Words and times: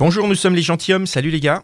Bonjour, 0.00 0.26
nous 0.26 0.34
sommes 0.34 0.54
les 0.54 0.62
gentilshommes. 0.62 1.06
Salut 1.06 1.28
les 1.28 1.40
gars. 1.40 1.62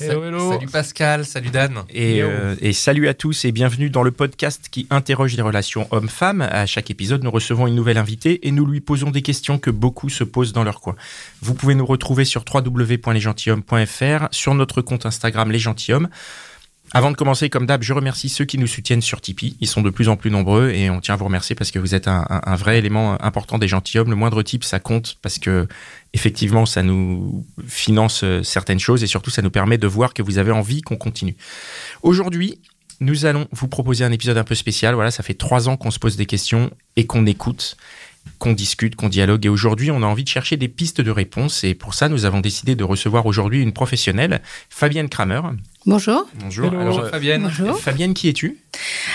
Hello, 0.00 0.24
hello. 0.24 0.52
Salut 0.52 0.68
Pascal, 0.68 1.26
salut 1.26 1.50
Dan. 1.50 1.84
Et, 1.90 2.22
euh, 2.22 2.56
et 2.62 2.72
salut 2.72 3.08
à 3.08 3.14
tous 3.14 3.44
et 3.44 3.52
bienvenue 3.52 3.90
dans 3.90 4.02
le 4.02 4.10
podcast 4.10 4.68
qui 4.70 4.86
interroge 4.88 5.36
les 5.36 5.42
relations 5.42 5.86
hommes-femmes. 5.90 6.40
À 6.40 6.64
chaque 6.64 6.90
épisode, 6.90 7.22
nous 7.22 7.30
recevons 7.30 7.66
une 7.66 7.74
nouvelle 7.74 7.98
invitée 7.98 8.48
et 8.48 8.52
nous 8.52 8.64
lui 8.64 8.80
posons 8.80 9.10
des 9.10 9.20
questions 9.20 9.58
que 9.58 9.68
beaucoup 9.68 10.08
se 10.08 10.24
posent 10.24 10.54
dans 10.54 10.64
leur 10.64 10.80
coin. 10.80 10.96
Vous 11.42 11.52
pouvez 11.52 11.74
nous 11.74 11.84
retrouver 11.84 12.24
sur 12.24 12.42
www.lesgentilhommes.fr, 12.50 14.28
sur 14.30 14.54
notre 14.54 14.80
compte 14.80 15.04
Instagram 15.04 15.52
Les 15.52 15.58
Gentilhommes. 15.58 16.08
Avant 16.96 17.10
de 17.10 17.16
commencer, 17.16 17.50
comme 17.50 17.66
d'hab, 17.66 17.82
je 17.82 17.92
remercie 17.92 18.28
ceux 18.28 18.44
qui 18.44 18.56
nous 18.56 18.68
soutiennent 18.68 19.02
sur 19.02 19.20
Tipeee. 19.20 19.56
Ils 19.60 19.66
sont 19.66 19.82
de 19.82 19.90
plus 19.90 20.08
en 20.08 20.16
plus 20.16 20.30
nombreux 20.30 20.70
et 20.70 20.90
on 20.90 21.00
tient 21.00 21.14
à 21.14 21.16
vous 21.16 21.24
remercier 21.24 21.56
parce 21.56 21.72
que 21.72 21.80
vous 21.80 21.92
êtes 21.96 22.06
un, 22.06 22.54
vrai 22.54 22.78
élément 22.78 23.20
important 23.20 23.58
des 23.58 23.66
gentilshommes. 23.66 24.10
Le 24.10 24.14
moindre 24.14 24.44
type, 24.44 24.62
ça 24.62 24.78
compte 24.78 25.18
parce 25.20 25.40
que 25.40 25.66
effectivement, 26.12 26.66
ça 26.66 26.84
nous 26.84 27.44
finance 27.66 28.22
euh, 28.22 28.44
certaines 28.44 28.78
choses 28.78 29.02
et 29.02 29.08
surtout, 29.08 29.30
ça 29.30 29.42
nous 29.42 29.50
permet 29.50 29.76
de 29.76 29.88
voir 29.88 30.14
que 30.14 30.22
vous 30.22 30.38
avez 30.38 30.52
envie 30.52 30.82
qu'on 30.82 30.94
continue. 30.94 31.34
Aujourd'hui, 32.04 32.60
nous 33.00 33.26
allons 33.26 33.48
vous 33.50 33.66
proposer 33.66 34.04
un 34.04 34.12
épisode 34.12 34.38
un 34.38 34.44
peu 34.44 34.54
spécial. 34.54 34.94
Voilà, 34.94 35.10
ça 35.10 35.24
fait 35.24 35.34
trois 35.34 35.68
ans 35.68 35.76
qu'on 35.76 35.90
se 35.90 35.98
pose 35.98 36.16
des 36.16 36.26
questions 36.26 36.70
et 36.94 37.06
qu'on 37.06 37.26
écoute, 37.26 37.76
qu'on 38.38 38.52
discute, 38.52 38.94
qu'on 38.94 39.08
dialogue. 39.08 39.44
Et 39.46 39.48
aujourd'hui, 39.48 39.90
on 39.90 40.00
a 40.04 40.06
envie 40.06 40.22
de 40.22 40.28
chercher 40.28 40.56
des 40.56 40.68
pistes 40.68 41.00
de 41.00 41.10
réponse. 41.10 41.64
Et 41.64 41.74
pour 41.74 41.94
ça, 41.94 42.08
nous 42.08 42.24
avons 42.24 42.40
décidé 42.40 42.76
de 42.76 42.84
recevoir 42.84 43.26
aujourd'hui 43.26 43.62
une 43.62 43.72
professionnelle, 43.72 44.40
Fabienne 44.70 45.08
Kramer. 45.08 45.40
Bonjour. 45.86 46.26
Bonjour. 46.40 46.66
Hello. 46.68 46.80
Alors, 46.80 46.94
Bonjour 46.94 47.10
Fabienne. 47.10 47.42
Bonjour. 47.42 47.78
Fabienne, 47.78 48.14
qui 48.14 48.28
es-tu? 48.30 48.58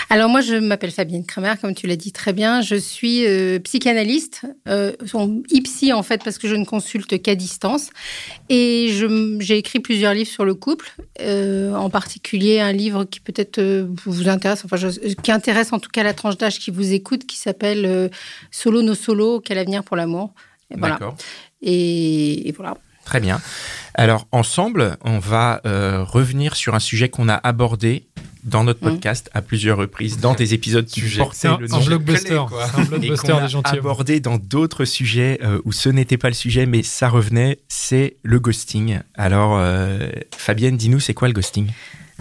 Alors 0.08 0.28
moi, 0.28 0.40
je 0.40 0.54
m'appelle 0.54 0.92
Fabienne 0.92 1.24
Kramer, 1.26 1.54
comme 1.60 1.74
tu 1.74 1.88
l'as 1.88 1.96
dit 1.96 2.12
très 2.12 2.32
bien. 2.32 2.60
Je 2.62 2.76
suis 2.76 3.26
euh, 3.26 3.58
psychanalyste, 3.58 4.42
euh, 4.68 4.92
en 5.14 5.40
IPSY 5.50 5.92
en 5.92 6.04
fait, 6.04 6.22
parce 6.22 6.38
que 6.38 6.46
je 6.46 6.54
ne 6.54 6.64
consulte 6.64 7.20
qu'à 7.22 7.34
distance. 7.34 7.90
Et 8.50 8.88
j'ai 9.40 9.58
écrit 9.58 9.80
plusieurs 9.80 10.14
livres 10.14 10.30
sur 10.30 10.44
le 10.44 10.54
couple, 10.54 10.94
euh, 11.20 11.74
en 11.74 11.90
particulier 11.90 12.60
un 12.60 12.72
livre 12.72 13.02
qui 13.04 13.18
peut-être 13.18 13.58
euh, 13.58 13.86
vous 14.06 14.28
intéresse, 14.28 14.64
enfin, 14.64 14.76
je- 14.76 15.14
qui 15.14 15.32
intéresse 15.32 15.72
en 15.72 15.80
tout 15.80 15.90
cas 15.90 16.04
la 16.04 16.14
tranche 16.14 16.36
d'âge 16.38 16.60
qui 16.60 16.70
vous 16.70 16.92
écoute, 16.92 17.26
qui 17.26 17.36
s'appelle 17.36 17.84
euh, 17.84 18.08
Solo 18.52 18.82
no 18.82 18.94
solo, 18.94 19.40
quel 19.40 19.58
avenir 19.58 19.82
pour 19.82 19.96
l'amour. 19.96 20.32
Et 20.70 20.76
voilà. 20.78 20.94
D'accord. 20.94 21.16
Et, 21.62 22.48
et 22.48 22.52
voilà. 22.52 22.76
Très 23.10 23.20
bien. 23.20 23.40
Alors, 23.94 24.28
ensemble, 24.30 24.96
on 25.04 25.18
va 25.18 25.60
euh, 25.66 26.04
revenir 26.04 26.54
sur 26.54 26.76
un 26.76 26.78
sujet 26.78 27.08
qu'on 27.08 27.28
a 27.28 27.34
abordé 27.34 28.06
dans 28.44 28.62
notre 28.62 28.82
Mhm. 28.84 28.92
podcast 28.92 29.28
à 29.34 29.42
plusieurs 29.42 29.76
reprises, 29.78 30.18
dans 30.20 30.32
des 30.34 30.54
épisodes 30.54 30.86
qui 30.86 31.00
Sujet. 31.00 31.18
portaient 31.18 31.36
C'est 31.40 31.48
un, 31.48 31.58
le 31.58 31.66
un 31.74 31.78
nom 31.80 31.84
blockbuster. 31.84 32.34
un 32.38 32.82
et 32.84 32.86
blockbuster 32.86 33.26
des 33.26 33.32
a 33.32 33.46
gentilshommes. 33.48 33.78
abordé 33.80 34.20
dans 34.20 34.38
d'autres 34.38 34.84
sujets 34.84 35.40
euh, 35.42 35.60
où 35.64 35.72
ce 35.72 35.88
n'était 35.88 36.16
pas 36.18 36.28
le 36.28 36.34
sujet, 36.34 36.66
mais 36.66 36.82
ça 36.84 37.08
revenait, 37.08 37.58
c'est 37.68 38.16
le 38.22 38.38
ghosting. 38.38 39.00
Alors, 39.14 39.56
euh, 39.58 40.08
Fabienne, 40.36 40.76
dis-nous, 40.76 41.00
c'est 41.00 41.12
quoi 41.12 41.26
le 41.28 41.34
ghosting? 41.34 41.66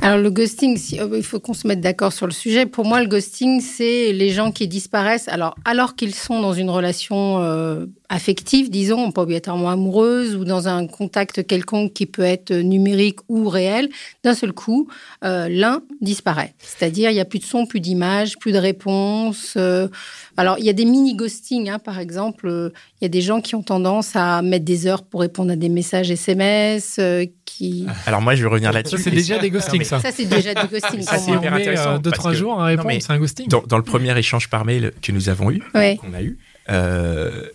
Alors 0.01 0.17
le 0.17 0.31
ghosting, 0.31 0.77
si- 0.77 0.97
euh, 0.99 1.09
il 1.17 1.23
faut 1.23 1.41
qu'on 1.41 1.53
se 1.53 1.67
mette 1.67 1.81
d'accord 1.81 2.13
sur 2.13 2.25
le 2.25 2.31
sujet. 2.31 2.65
Pour 2.65 2.85
moi, 2.85 3.01
le 3.01 3.07
ghosting, 3.07 3.59
c'est 3.59 4.13
les 4.13 4.29
gens 4.29 4.51
qui 4.51 4.67
disparaissent 4.67 5.27
alors, 5.27 5.55
alors 5.65 5.95
qu'ils 5.97 6.15
sont 6.15 6.41
dans 6.41 6.53
une 6.53 6.69
relation 6.69 7.39
euh, 7.41 7.85
affective, 8.07 8.69
disons, 8.69 9.11
pas 9.11 9.23
obligatoirement 9.23 9.69
amoureuse, 9.69 10.35
ou 10.37 10.45
dans 10.45 10.69
un 10.69 10.87
contact 10.87 11.45
quelconque 11.45 11.91
qui 11.93 12.05
peut 12.05 12.23
être 12.23 12.53
numérique 12.53 13.19
ou 13.27 13.49
réel. 13.49 13.89
D'un 14.23 14.33
seul 14.33 14.53
coup, 14.53 14.87
euh, 15.25 15.49
l'un 15.49 15.81
disparaît. 15.99 16.53
C'est-à-dire, 16.59 17.11
il 17.11 17.15
n'y 17.15 17.19
a 17.19 17.25
plus 17.25 17.39
de 17.39 17.43
son, 17.45 17.65
plus 17.65 17.81
d'image, 17.81 18.39
plus 18.39 18.53
de 18.53 18.57
réponse. 18.57 19.55
euh. 19.57 19.89
alors, 20.37 20.57
il 20.59 20.65
y 20.65 20.69
a 20.69 20.73
des 20.73 20.85
mini-ghosting, 20.85 21.69
hein, 21.69 21.77
par 21.77 21.99
exemple. 21.99 22.47
euh, 22.47 22.69
Il 23.01 23.03
y 23.03 23.05
a 23.05 23.09
des 23.09 23.21
gens 23.21 23.41
qui 23.41 23.53
ont 23.55 23.63
tendance 23.63 24.15
à 24.15 24.41
mettre 24.41 24.65
des 24.65 24.87
heures 24.87 25.03
pour 25.03 25.19
répondre 25.21 25.51
à 25.51 25.55
des 25.57 25.69
messages 25.69 26.09
SMS, 26.09 26.95
euh, 26.99 27.25
qui... 27.59 27.85
Alors 28.05 28.21
moi, 28.21 28.35
je 28.35 28.41
vais 28.43 28.47
revenir 28.49 28.69
Ça, 28.69 28.77
là-dessus. 28.77 28.97
c'est 28.97 29.11
déjà 29.11 29.37
des 29.37 29.49
ghostings, 29.51 29.83
ça. 29.83 29.99
Ça, 29.99 30.11
c'est 30.13 30.25
déjà 30.25 30.53
du 30.53 30.65
ghosting. 30.67 31.01
Ça, 31.01 31.17
c'est 31.17 31.31
hyper 31.31 31.51
met, 31.51 31.61
intéressant, 31.61 31.95
euh, 31.95 31.97
deux, 31.99 32.11
trois 32.11 32.31
jours 32.33 32.53
à 32.53 32.57
Non, 32.61 32.65
répondre, 32.67 32.87
mais 32.87 32.99
c'est 33.01 33.11
un 33.11 33.19
ghosting. 33.19 33.47
Dans, 33.49 33.61
dans 33.67 33.77
le 33.77 33.83
premier 33.83 34.17
échange 34.17 34.49
par 34.49 34.63
mail 34.65 34.93
que 35.01 35.11
nous 35.11 35.27
avons 35.27 35.51
eu, 35.51 35.61
Ouais. 35.75 35.97
qu'on 35.97 36.13
a 36.13 36.21
eu, 36.21 36.37
euh, 36.69 37.47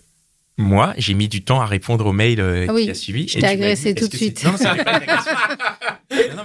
moi, 0.57 0.95
j'ai 0.99 1.15
mis 1.15 1.29
du 1.29 1.43
temps 1.43 1.61
à 1.61 1.67
répondre 1.67 2.07
au 2.07 2.13
mail 2.13 2.41
euh, 2.41 2.67
Ah 2.69 2.73
oui, 2.75 2.85
qui 2.85 2.91
a 2.91 2.95
suivi. 2.95 3.29
je 3.29 3.39
t'ai 3.39 3.47
agressé 3.47 3.93
dit, 3.95 4.01
tout 4.03 4.09
de 4.09 4.17
suite. 4.17 4.39
c'est- 4.39 4.47
Non, 4.47 4.53
non, 4.53 4.59
c'est 4.59 4.85
pas 4.85 4.91
une 4.97 5.03
agression. 5.03 5.33
Non, 6.15 6.37
non, 6.37 6.43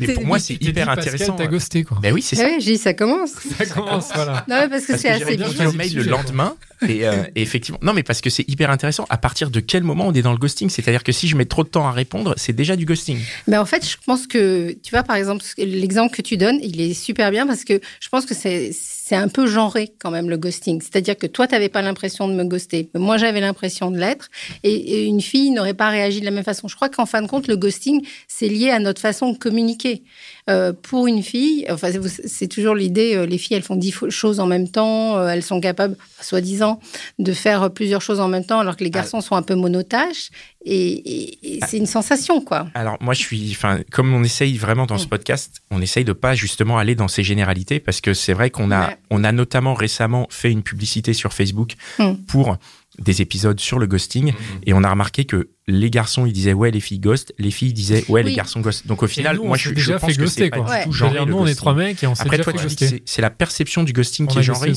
mais, 0.00 0.12
pour 0.14 0.26
moi, 0.26 0.38
c'est 0.38 0.54
dit, 0.54 0.68
hyper 0.68 0.86
Pascal, 0.86 1.14
intéressant. 1.14 1.32
t'as 1.36 1.46
ghosté, 1.46 1.82
quoi. 1.84 1.98
Ben 2.02 2.12
oui, 2.12 2.20
c'est 2.20 2.36
ça. 2.36 2.42
Ah 2.44 2.50
oui, 2.50 2.60
j'ai 2.60 2.72
dit, 2.72 2.78
ça 2.78 2.92
commence. 2.92 3.30
Ça 3.56 3.64
commence, 3.66 4.10
voilà. 4.14 4.44
Non, 4.48 4.56
mais 4.62 4.68
parce 4.68 4.84
que 4.84 4.96
c'est 4.98 5.08
j'ai 5.08 5.14
assez 5.14 5.24
répondu 5.36 5.54
bien. 5.56 5.68
au 5.68 5.72
mail 5.72 5.94
le 5.94 6.02
lendemain 6.02 6.56
et, 6.86 7.06
euh, 7.06 7.22
et 7.34 7.40
effectivement 7.42 7.78
non 7.82 7.92
mais 7.92 8.02
parce 8.02 8.20
que 8.20 8.28
c'est 8.28 8.46
hyper 8.48 8.70
intéressant 8.70 9.06
à 9.08 9.16
partir 9.18 9.50
de 9.50 9.60
quel 9.60 9.82
moment 9.84 10.08
on 10.08 10.12
est 10.12 10.20
dans 10.22 10.32
le 10.32 10.38
ghosting? 10.38 10.68
C'est-à-dire 10.68 11.04
que 11.04 11.12
si 11.12 11.28
je 11.28 11.36
mets 11.36 11.44
trop 11.46 11.62
de 11.64 11.68
temps 11.68 11.86
à 11.86 11.92
répondre 11.92 12.34
c'est 12.36 12.52
déjà 12.52 12.74
du 12.76 12.84
ghosting 12.84 13.18
Mais 13.46 13.56
en 13.56 13.64
fait, 13.64 13.86
je 13.88 13.96
pense 14.04 14.26
que, 14.26 14.72
tu 14.82 14.90
vois, 14.90 15.04
par 15.04 15.16
exemple, 15.16 15.44
l'exemple 15.58 16.14
que 16.14 16.22
tu 16.22 16.36
donnes, 16.36 16.58
il 16.62 16.80
est 16.80 16.94
super 16.94 17.30
bien 17.30 17.46
parce 17.46 17.64
que 17.64 17.80
je 18.00 18.08
pense 18.08 18.26
que 18.26 18.34
c'est 18.34 18.72
c'est 19.04 19.16
un 19.16 19.26
peu 19.26 19.48
genré 19.48 19.92
quand 19.98 20.12
même 20.12 20.30
le 20.30 20.36
ghosting. 20.36 20.80
C'est-à-dire 20.80 21.18
que 21.18 21.26
toi, 21.26 21.48
tu 21.48 21.54
n'avais 21.54 21.68
pas 21.68 21.82
l'impression 21.82 22.28
de 22.28 22.34
me 22.34 22.44
ghoster. 22.44 22.88
mais 22.94 23.00
Moi, 23.00 23.16
j'avais 23.16 23.40
l'impression 23.40 23.90
de 23.90 23.98
l'être. 23.98 24.28
Et, 24.62 24.72
et 24.72 25.04
une 25.06 25.20
fille 25.20 25.50
n'aurait 25.50 25.74
pas 25.74 25.88
réagi 25.88 26.20
de 26.20 26.24
la 26.24 26.30
même 26.30 26.44
façon. 26.44 26.68
Je 26.68 26.76
crois 26.76 26.88
qu'en 26.88 27.04
fin 27.04 27.20
de 27.20 27.26
compte, 27.26 27.48
le 27.48 27.56
ghosting, 27.56 28.06
c'est 28.28 28.48
lié 28.48 28.70
à 28.70 28.78
notre 28.78 29.00
façon 29.00 29.32
de 29.32 29.36
communiquer. 29.38 30.04
Euh, 30.50 30.72
pour 30.72 31.06
une 31.06 31.22
fille, 31.22 31.64
enfin, 31.70 31.88
c'est 32.26 32.48
toujours 32.48 32.74
l'idée, 32.74 33.14
euh, 33.14 33.26
les 33.26 33.38
filles, 33.38 33.56
elles 33.56 33.62
font 33.62 33.76
dix 33.76 33.94
choses 34.08 34.40
en 34.40 34.46
même 34.46 34.68
temps, 34.68 35.16
euh, 35.16 35.28
elles 35.28 35.44
sont 35.44 35.60
capables, 35.60 35.96
soi-disant, 36.20 36.80
de 37.20 37.32
faire 37.32 37.70
plusieurs 37.70 38.02
choses 38.02 38.18
en 38.18 38.26
même 38.26 38.44
temps, 38.44 38.58
alors 38.58 38.76
que 38.76 38.82
les 38.82 38.90
garçons 38.90 39.20
sont 39.20 39.36
un 39.36 39.42
peu 39.42 39.54
monotaches. 39.54 40.30
Et, 40.64 40.74
et- 40.92 41.56
et 41.56 41.60
c'est 41.68 41.76
une 41.76 41.86
sensation, 41.86 42.40
quoi. 42.40 42.66
alors 42.74 42.96
moi 43.00 43.14
je 43.14 43.20
suis 43.20 43.48
enfin 43.50 43.80
comme 43.90 44.14
on 44.14 44.22
essaye 44.22 44.56
vraiment 44.58 44.86
dans 44.86 44.96
ce 44.98 45.06
Mm. 45.06 45.08
podcast 45.08 45.56
on 45.72 45.82
essaye 45.82 46.04
de 46.04 46.12
pas 46.12 46.34
justement 46.36 46.78
aller 46.78 46.94
dans 46.94 47.08
ces 47.08 47.24
généralités 47.24 47.80
parce 47.80 48.00
que 48.00 48.14
c'est 48.14 48.32
vrai 48.32 48.50
qu'on 48.50 48.70
a 48.70 48.86
Ouais. 48.90 48.96
on 49.10 49.24
a 49.24 49.32
notamment 49.32 49.74
récemment 49.74 50.28
fait 50.30 50.52
une 50.52 50.62
publicité 50.62 51.14
sur 51.14 51.32
Facebook 51.32 51.72
Mm. 51.98 52.12
pour 52.28 52.56
des 52.98 53.22
épisodes 53.22 53.58
sur 53.58 53.78
le 53.78 53.86
ghosting 53.86 54.32
et 54.66 54.74
on 54.74 54.84
a 54.84 54.90
remarqué 54.90 55.24
que 55.24 55.48
les 55.66 55.88
garçons 55.90 56.26
ils 56.26 56.32
disaient 56.32 56.52
ouais 56.52 56.70
les 56.70 56.80
filles 56.80 56.98
ghost 56.98 57.32
les 57.38 57.50
filles 57.50 57.72
disaient 57.72 58.04
ouais 58.08 58.22
les 58.22 58.34
garçons 58.34 58.60
ghost 58.60 58.86
donc 58.86 59.02
au 59.02 59.06
final 59.06 59.36
nous, 59.36 59.44
moi 59.44 59.56
je, 59.56 59.70
je 59.70 59.74
déjà 59.74 59.98
pense 59.98 60.10
fait 60.10 60.16
que 60.16 60.26
c'est 60.26 60.48
ghoster, 60.48 60.50
pas 60.50 60.56
quoi. 60.58 60.78
du 60.84 60.90
tout 60.90 61.02
Ouais. 61.04 61.12
le 61.14 61.24
nous, 61.24 61.36
on 61.38 61.40
est 61.44 61.50
ghosting. 61.50 61.56
trois 61.56 61.74
mecs 61.74 62.02
et 62.02 62.06
on 62.06 62.14
s'est 62.14 62.22
après 62.22 62.36
déjà 62.38 62.50
toi 62.52 62.62
c'est- 63.06 63.22
la 63.22 63.30
perception 63.30 63.82
du 63.82 63.92
ghosting 63.92 64.26
On 64.26 64.32
qui 64.32 64.38
est 64.40 64.42
genrée. 64.42 64.72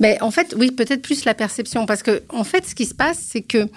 Mais 0.00 0.20
en 0.20 0.30
fait, 0.30 0.54
oui, 0.58 0.70
peut-être 0.70 1.00
plus 1.02 1.24
la 1.24 1.34
perception. 1.34 1.86
Parce 1.86 2.02
que, 2.02 2.22
en 2.28 2.44
fait, 2.44 2.66
ce 2.66 2.74
qui 2.74 2.84
se 2.84 2.94
passe, 2.94 3.18
c'est 3.20 3.42
que 3.42 3.68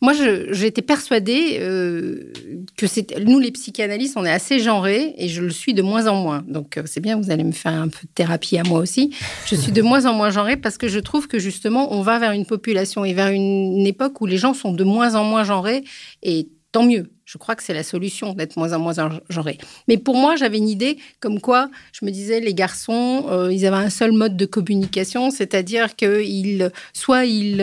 moi, 0.00 0.12
j'étais 0.52 0.82
persuadée 0.82 1.58
euh, 1.60 2.32
que. 2.76 2.86
Nous, 3.20 3.40
les 3.40 3.50
psychanalystes, 3.50 4.16
on 4.16 4.24
est 4.24 4.30
assez 4.30 4.60
genrés 4.60 5.14
et 5.18 5.28
je 5.28 5.42
le 5.42 5.50
suis 5.50 5.74
de 5.74 5.82
moins 5.82 6.06
en 6.06 6.14
moins. 6.14 6.44
Donc, 6.46 6.76
euh, 6.76 6.84
c'est 6.86 7.00
bien, 7.00 7.16
vous 7.20 7.32
allez 7.32 7.42
me 7.42 7.52
faire 7.52 7.72
un 7.72 7.88
peu 7.88 7.98
de 8.02 8.12
thérapie 8.14 8.58
à 8.58 8.62
moi 8.62 8.78
aussi. 8.78 9.12
Je 9.46 9.56
suis 9.56 9.72
de 9.72 9.82
moins 9.82 10.06
en 10.06 10.14
moins 10.14 10.30
genrée 10.30 10.56
parce 10.56 10.78
que 10.78 10.86
je 10.86 11.00
trouve 11.00 11.26
que 11.26 11.40
justement, 11.40 11.92
on 11.92 12.02
va 12.02 12.20
vers 12.20 12.30
une 12.30 12.46
population 12.46 13.04
et 13.04 13.12
vers 13.12 13.28
une, 13.28 13.86
époque 13.88 14.20
où 14.20 14.26
les 14.26 14.36
gens 14.36 14.54
sont 14.54 14.72
de 14.72 14.84
moins 14.84 15.14
en 15.14 15.24
moins 15.24 15.44
genrés 15.44 15.82
et 16.22 16.48
tant 16.72 16.84
mieux. 16.84 17.10
Je 17.24 17.38
crois 17.38 17.54
que 17.56 17.62
c'est 17.62 17.74
la 17.74 17.82
solution 17.82 18.34
d'être 18.34 18.56
moins 18.56 18.74
en 18.74 18.78
moins 18.78 18.92
genré. 19.30 19.58
Mais 19.88 19.96
pour 19.96 20.16
moi, 20.16 20.36
j'avais 20.36 20.58
une 20.58 20.68
idée 20.68 20.98
comme 21.20 21.40
quoi 21.40 21.70
je 21.92 22.04
me 22.04 22.10
disais 22.10 22.40
les 22.40 22.54
garçons, 22.54 23.26
euh, 23.30 23.52
ils 23.52 23.66
avaient 23.66 23.76
un 23.76 23.90
seul 23.90 24.12
mode 24.12 24.36
de 24.36 24.46
communication, 24.46 25.30
c'est-à-dire 25.30 25.96
qu'ils 25.96 26.70
soit 26.92 27.24
ils 27.24 27.62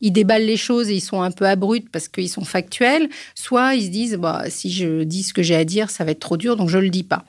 ils 0.00 0.12
déballent 0.12 0.46
les 0.46 0.56
choses 0.56 0.88
et 0.88 0.94
ils 0.94 1.00
sont 1.00 1.22
un 1.22 1.30
peu 1.30 1.46
abrupts 1.46 1.90
parce 1.90 2.08
qu'ils 2.08 2.28
sont 2.28 2.44
factuels, 2.44 3.08
soit 3.34 3.74
ils 3.74 3.86
se 3.86 3.90
disent 3.90 4.14
bah, 4.16 4.44
si 4.48 4.70
je 4.70 5.02
dis 5.02 5.22
ce 5.22 5.32
que 5.32 5.42
j'ai 5.42 5.56
à 5.56 5.64
dire, 5.64 5.90
ça 5.90 6.04
va 6.04 6.12
être 6.12 6.20
trop 6.20 6.36
dur, 6.36 6.56
donc 6.56 6.68
je 6.68 6.78
le 6.78 6.90
dis 6.90 7.04
pas. 7.04 7.24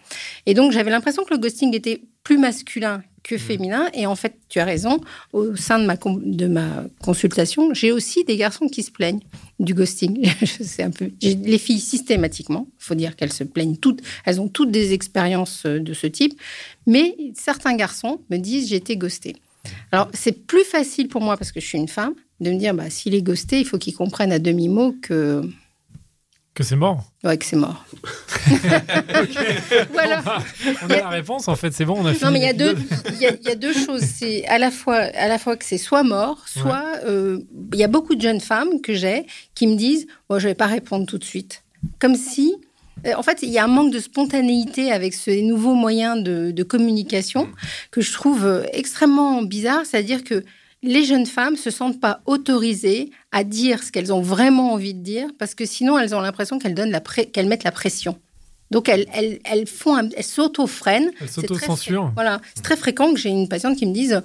Et 0.46 0.54
donc 0.54 0.72
j'avais 0.72 0.92
l'impression 0.92 1.24
que 1.24 1.34
le 1.34 1.40
ghosting 1.40 1.76
était 1.76 2.02
plus 2.24 2.38
masculin 2.38 3.04
que 3.24 3.38
féminin. 3.38 3.90
Et 3.94 4.06
en 4.06 4.16
fait, 4.16 4.36
tu 4.50 4.60
as 4.60 4.66
raison, 4.66 5.00
au 5.34 5.56
sein 5.56 5.80
de 5.80 5.86
ma, 5.86 5.96
de 5.96 6.48
ma 6.48 6.86
consultation, 7.04 7.74
j'ai 7.74 7.92
aussi 7.92 8.24
des 8.24 8.38
garçons 8.38 8.68
qui 8.68 8.84
se 8.84 8.92
plaignent 8.92 9.22
du 9.60 9.74
ghosting. 9.74 10.28
C'est 10.46 10.84
un 10.84 10.92
peu, 10.92 11.12
les 11.22 11.58
filles 11.58 11.80
systématiquement, 11.80 12.68
il 12.80 12.84
faut 12.84 12.96
dire 12.96 13.16
qu'elles 13.16 13.34
se 13.34 13.44
plaignent 13.44 13.78
toutes, 13.78 14.02
elles 14.26 14.42
ont 14.42 14.48
toutes 14.48 14.72
des 14.72 14.94
expériences 14.94 15.66
de 15.66 15.94
ce 15.94 16.08
type, 16.08 16.40
mais 16.88 17.16
certains 17.36 17.76
garçons 17.76 18.22
me 18.30 18.38
disent 18.38 18.70
j'ai 18.70 18.78
été 18.78 18.98
ghosté. 18.98 19.36
Alors, 19.92 20.08
c'est 20.14 20.46
plus 20.48 20.64
facile 20.64 21.08
pour 21.08 21.22
moi 21.22 21.38
parce 21.38 21.52
que 21.52 21.60
je 21.60 21.66
suis 21.66 21.78
une 21.78 21.88
femme 21.88 22.14
de 22.40 22.52
me 22.52 22.58
dire, 22.58 22.74
bah, 22.74 22.90
s'il 22.90 23.14
est 23.14 23.22
ghosté, 23.22 23.60
il 23.60 23.66
faut 23.66 23.78
qu'il 23.78 23.94
comprenne 23.94 24.32
à 24.32 24.40
demi-mot 24.40 24.96
que, 25.02 25.42
Que 26.56 26.64
c'est 26.64 26.76
mort. 26.76 27.12
ouais, 27.24 27.38
que 27.38 27.46
c'est 27.46 27.56
mort. 27.56 27.86
Voilà. 29.94 30.24
On 30.84 30.90
a 30.90 30.98
la 30.98 31.10
réponse, 31.10 31.48
en 31.48 31.56
fait, 31.56 31.72
c'est 31.74 31.86
bon, 31.86 31.96
on 32.00 32.06
a 32.06 32.14
fini. 32.14 32.26
Non, 32.26 32.32
mais 32.32 32.40
il 32.40 32.46
y 32.46 32.50
a 32.50 32.54
deux, 32.54 32.76
y 33.20 33.26
a, 33.28 33.34
il 33.36 33.48
y 33.48 33.52
a 33.52 33.56
deux 33.56 33.74
choses. 33.74 34.02
C'est 34.02 34.46
à 34.48 34.58
la 34.58 34.72
fois, 34.72 34.96
à 34.98 35.28
la 35.28 35.38
fois 35.38 35.56
que 35.58 35.66
c'est 35.66 35.78
soit 35.78 36.04
mort, 36.04 36.48
soit 36.48 36.86
euh, 37.06 37.40
il 37.74 37.80
y 37.80 37.84
a 37.84 37.88
beaucoup 37.88 38.16
de 38.16 38.22
jeunes 38.22 38.42
femmes 38.42 38.82
que 38.82 38.94
j'ai 38.94 39.26
qui 39.56 39.68
me 39.68 39.76
disent, 39.76 40.08
oh, 40.30 40.40
je 40.40 40.48
vais 40.48 40.56
pas 40.56 40.66
répondre 40.68 41.06
tout 41.06 41.18
de 41.18 41.24
suite, 41.24 41.64
comme 42.00 42.16
si. 42.16 42.56
Euh, 43.06 43.14
En 43.18 43.24
fait, 43.24 43.40
il 43.44 43.50
y 43.50 43.58
a 43.58 43.64
un 43.64 43.68
manque 43.68 43.92
de 43.92 44.00
spontanéité 44.00 44.92
avec 44.92 45.14
ces 45.14 45.42
nouveaux 45.42 45.74
moyens 45.76 46.24
de, 46.24 46.52
de 46.52 46.64
communication 46.64 47.48
que 47.92 48.02
je 48.02 48.12
trouve 48.12 48.46
euh, 48.46 48.64
extrêmement 48.74 49.42
bizarre. 49.42 49.86
C'est-à-dire 49.86 50.24
que 50.24 50.44
les 50.84 51.04
jeunes 51.06 51.26
femmes 51.28 51.58
se 51.58 51.70
sentent 51.70 52.00
pas 52.00 52.22
autorisées 52.26 53.12
à 53.32 53.44
dire 53.44 53.84
ce 53.84 53.92
qu'elles 53.92 54.12
ont 54.12 54.22
vraiment 54.22 54.74
envie 54.74 54.94
de 54.96 55.04
dire 55.04 55.28
parce 55.38 55.54
que 55.54 55.66
sinon 55.66 55.98
elles 56.00 56.16
ont 56.16 56.22
l'impression 56.22 56.58
qu'elles 56.58 56.74
donnent 56.74 56.90
la 56.92 57.00
qu'elles 57.02 57.48
mettent 57.48 57.64
la 57.64 57.72
pression. 57.72 58.18
Donc 58.72 58.90
elles, 58.90 59.06
elles, 59.14 59.40
elles 59.44 59.68
font 59.68 59.96
un- 59.96 60.10
elles 60.18 60.24
s'auto-freinent 60.24 61.12
Elle 61.22 61.28
c'est 61.30 61.42
très 61.46 61.48
s'auto-censure. 61.68 62.04
fré- 62.06 62.12
Voilà, 62.16 62.42
c'est 62.56 62.64
très 62.64 62.78
fréquent 62.78 63.14
que 63.14 63.20
j'ai 63.20 63.30
une 63.30 63.48
patiente 63.48 63.78
qui 63.78 63.86
me 63.86 63.94
dise 63.94 64.22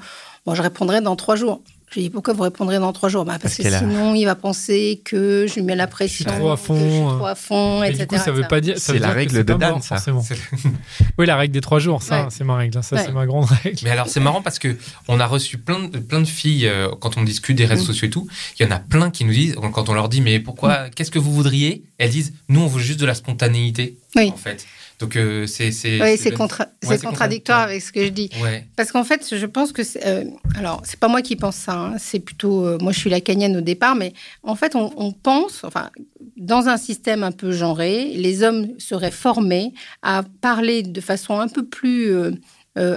Bon, 0.47 0.55
je 0.55 0.63
répondrai 0.63 1.01
dans 1.01 1.17
trois 1.17 1.37
jours. 1.37 1.61
Je 1.91 1.95
lui 1.95 2.03
dis 2.03 2.11
Pourquoi 2.11 2.35
vous 2.35 2.43
répondrez 2.43 2.79
dans 2.79 2.93
trois 2.93 3.09
jours? 3.09 3.25
Bah, 3.25 3.39
Parce, 3.41 3.57
Parce 3.57 3.69
que 3.69 3.75
a- 3.75 3.79
sinon, 3.79 4.15
il 4.15 4.25
va 4.25 4.35
penser 4.35 5.01
que 5.05 5.47
je 5.49 5.55
lui 5.55 5.63
mets 5.63 5.77
la 5.77 5.87
pression. 5.87 6.25
trop 6.31 6.51
à 6.51 6.57
que 6.57 6.63
fond, 6.63 6.75
Je 6.75 6.81
suis 6.91 7.01
euh. 7.01 7.17
trop 7.17 7.27
à 7.27 7.35
fond, 7.35 7.81
Mais 7.81 7.89
etc. 7.91 8.03
du 8.03 8.17
coup, 8.19 8.25
ça 8.25 8.33
veut 8.33 8.49
pas 8.49 8.61
dire. 8.61 8.77
ça 8.79 8.93
C'est 8.93 8.93
la 8.95 8.99
dire 8.99 9.09
que 9.11 9.15
règle 9.15 9.45
de 9.45 9.53
pas 9.53 9.59
Dan, 9.59 9.71
mort, 9.73 9.83
ça. 9.85 9.97
forcément. 9.97 10.25
oui, 11.19 11.27
la 11.27 11.37
règle 11.37 11.55
des 11.55 11.61
trois 11.61 11.79
jours, 11.79 12.03
ça, 12.03 12.23
Ouais. 12.25 12.29
c'est 12.31 12.45
ma 12.45 12.57
règle. 12.57 12.83
Ça, 12.83 12.97
Ouais. 12.97 13.03
c'est 13.07 13.13
ma 13.13 13.25
grande 13.27 13.45
règle. 13.63 13.79
Mais 13.85 13.91
alors 13.91 14.09
c'est 14.09 14.21
marrant 14.21 14.43
parce 14.43 14.59
que 14.59 14.77
on 15.09 15.21
a 15.21 15.27
reçu 15.27 15.59
plein 15.59 15.79
de, 15.89 15.99
plein 15.99 16.21
de 16.21 16.27
filles 16.27 16.67
euh, 16.67 16.89
quand 17.01 17.17
on 17.17 17.23
discute 17.23 17.57
des 17.57 17.67
réseaux 17.67 17.85
Mm. 17.85 17.87
sociaux 17.87 18.07
et 18.09 18.11
tout. 18.11 18.27
Il 18.59 18.67
y 18.67 18.69
en 18.69 18.73
a 18.75 18.79
plein 18.79 19.11
qui 19.11 19.25
nous 19.25 19.33
disent 19.33 19.55
quand 19.73 19.89
on 19.89 19.95
leur 19.95 20.09
dit 20.09 20.21
mais 20.21 20.41
pourquoi 20.41 20.89
qu'est-ce 20.91 21.11
que 21.11 21.19
vous 21.19 21.33
voudriez? 21.33 21.85
Elles 21.99 22.11
disent 22.11 22.33
nous 22.49 22.61
on 22.61 22.67
veut 22.67 22.81
juste 22.83 23.01
de 23.01 23.07
la 23.07 23.15
spontanéité 23.15 23.97
Oui. 24.17 24.31
en 24.35 24.37
fait. 24.37 24.67
Donc 24.99 25.17
euh, 25.17 25.47
c'est 25.47 25.73
c'est 25.73 25.99
c'est 26.17 26.31
contra- 26.37 26.67
Ouais, 26.89 26.97
contradictoire 27.11 27.61
avec 27.71 27.83
ce 27.83 27.93
que 27.93 28.03
je 28.05 28.09
dis. 28.11 28.31
Ouais. 28.43 28.67
Parce 28.77 28.93
qu'en 28.93 29.05
fait, 29.05 29.35
je 29.37 29.47
pense 29.47 29.73
que 29.73 29.83
c'est. 29.85 30.07
euh, 30.07 30.25
alors, 30.57 30.81
c'est 30.85 30.99
pas 30.99 31.09
moi 31.09 31.21
qui 31.21 31.37
pense 31.37 31.57
ça. 31.57 31.75
hein, 31.75 31.95
c'est 31.99 32.21
plutôt. 32.21 32.67
euh, 32.67 32.79
moi, 32.81 32.93
je 32.93 32.99
suis 33.01 33.11
lacanienne 33.11 33.57
au 33.57 33.61
départ, 33.61 33.95
mais 33.95 34.13
en 34.43 34.55
fait, 34.57 34.75
on, 34.75 34.93
on 34.97 35.13
pense. 35.13 35.65
Enfin, 35.65 35.91
dans 36.37 36.69
un 36.69 36.77
système 36.79 37.23
un 37.25 37.33
peu 37.33 37.53
genré, 37.53 38.13
les 38.15 38.43
hommes 38.43 38.69
seraient 38.79 39.11
formés 39.11 39.75
à 40.03 40.23
parler 40.41 40.83
de 40.83 41.01
façon 41.01 41.39
un 41.41 41.49
peu 41.49 41.65
plus 41.67 42.11
euh, 42.13 42.31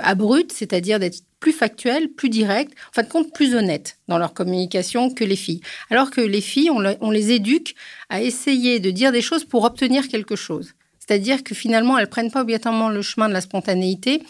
abrupte, 0.03 0.51
c'est-à-dire 0.53 0.99
d'être 0.99 1.19
plus 1.39 1.53
factuel, 1.53 2.09
plus 2.09 2.27
direct, 2.29 2.73
en 2.89 2.93
fin 2.95 3.03
de 3.03 3.07
compte, 3.09 3.33
plus 3.33 3.55
honnête 3.55 3.97
dans 4.09 4.17
leur 4.17 4.33
communication 4.33 5.09
que 5.09 5.23
les 5.23 5.37
filles. 5.37 5.61
Alors 5.89 6.11
que 6.11 6.19
les 6.19 6.41
filles, 6.41 6.69
on, 6.69 6.79
le- 6.79 6.97
on 6.99 7.11
les 7.11 7.31
éduque 7.31 7.75
à 8.09 8.21
essayer 8.21 8.79
de 8.81 8.91
dire 8.91 9.11
des 9.13 9.21
choses 9.21 9.45
pour 9.45 9.63
obtenir 9.63 10.07
quelque 10.09 10.35
chose. 10.35 10.73
C'est-à-dire 11.09 11.43
que 11.43 11.55
finalement, 11.55 11.97
elles 11.97 12.07
prennent 12.07 12.29
pas 12.29 12.41
obligatoirement 12.41 12.87
le 12.87 13.01
chemin 13.01 13.29
de 13.29 13.33
la 13.33 13.41
spontanéité 13.41 14.21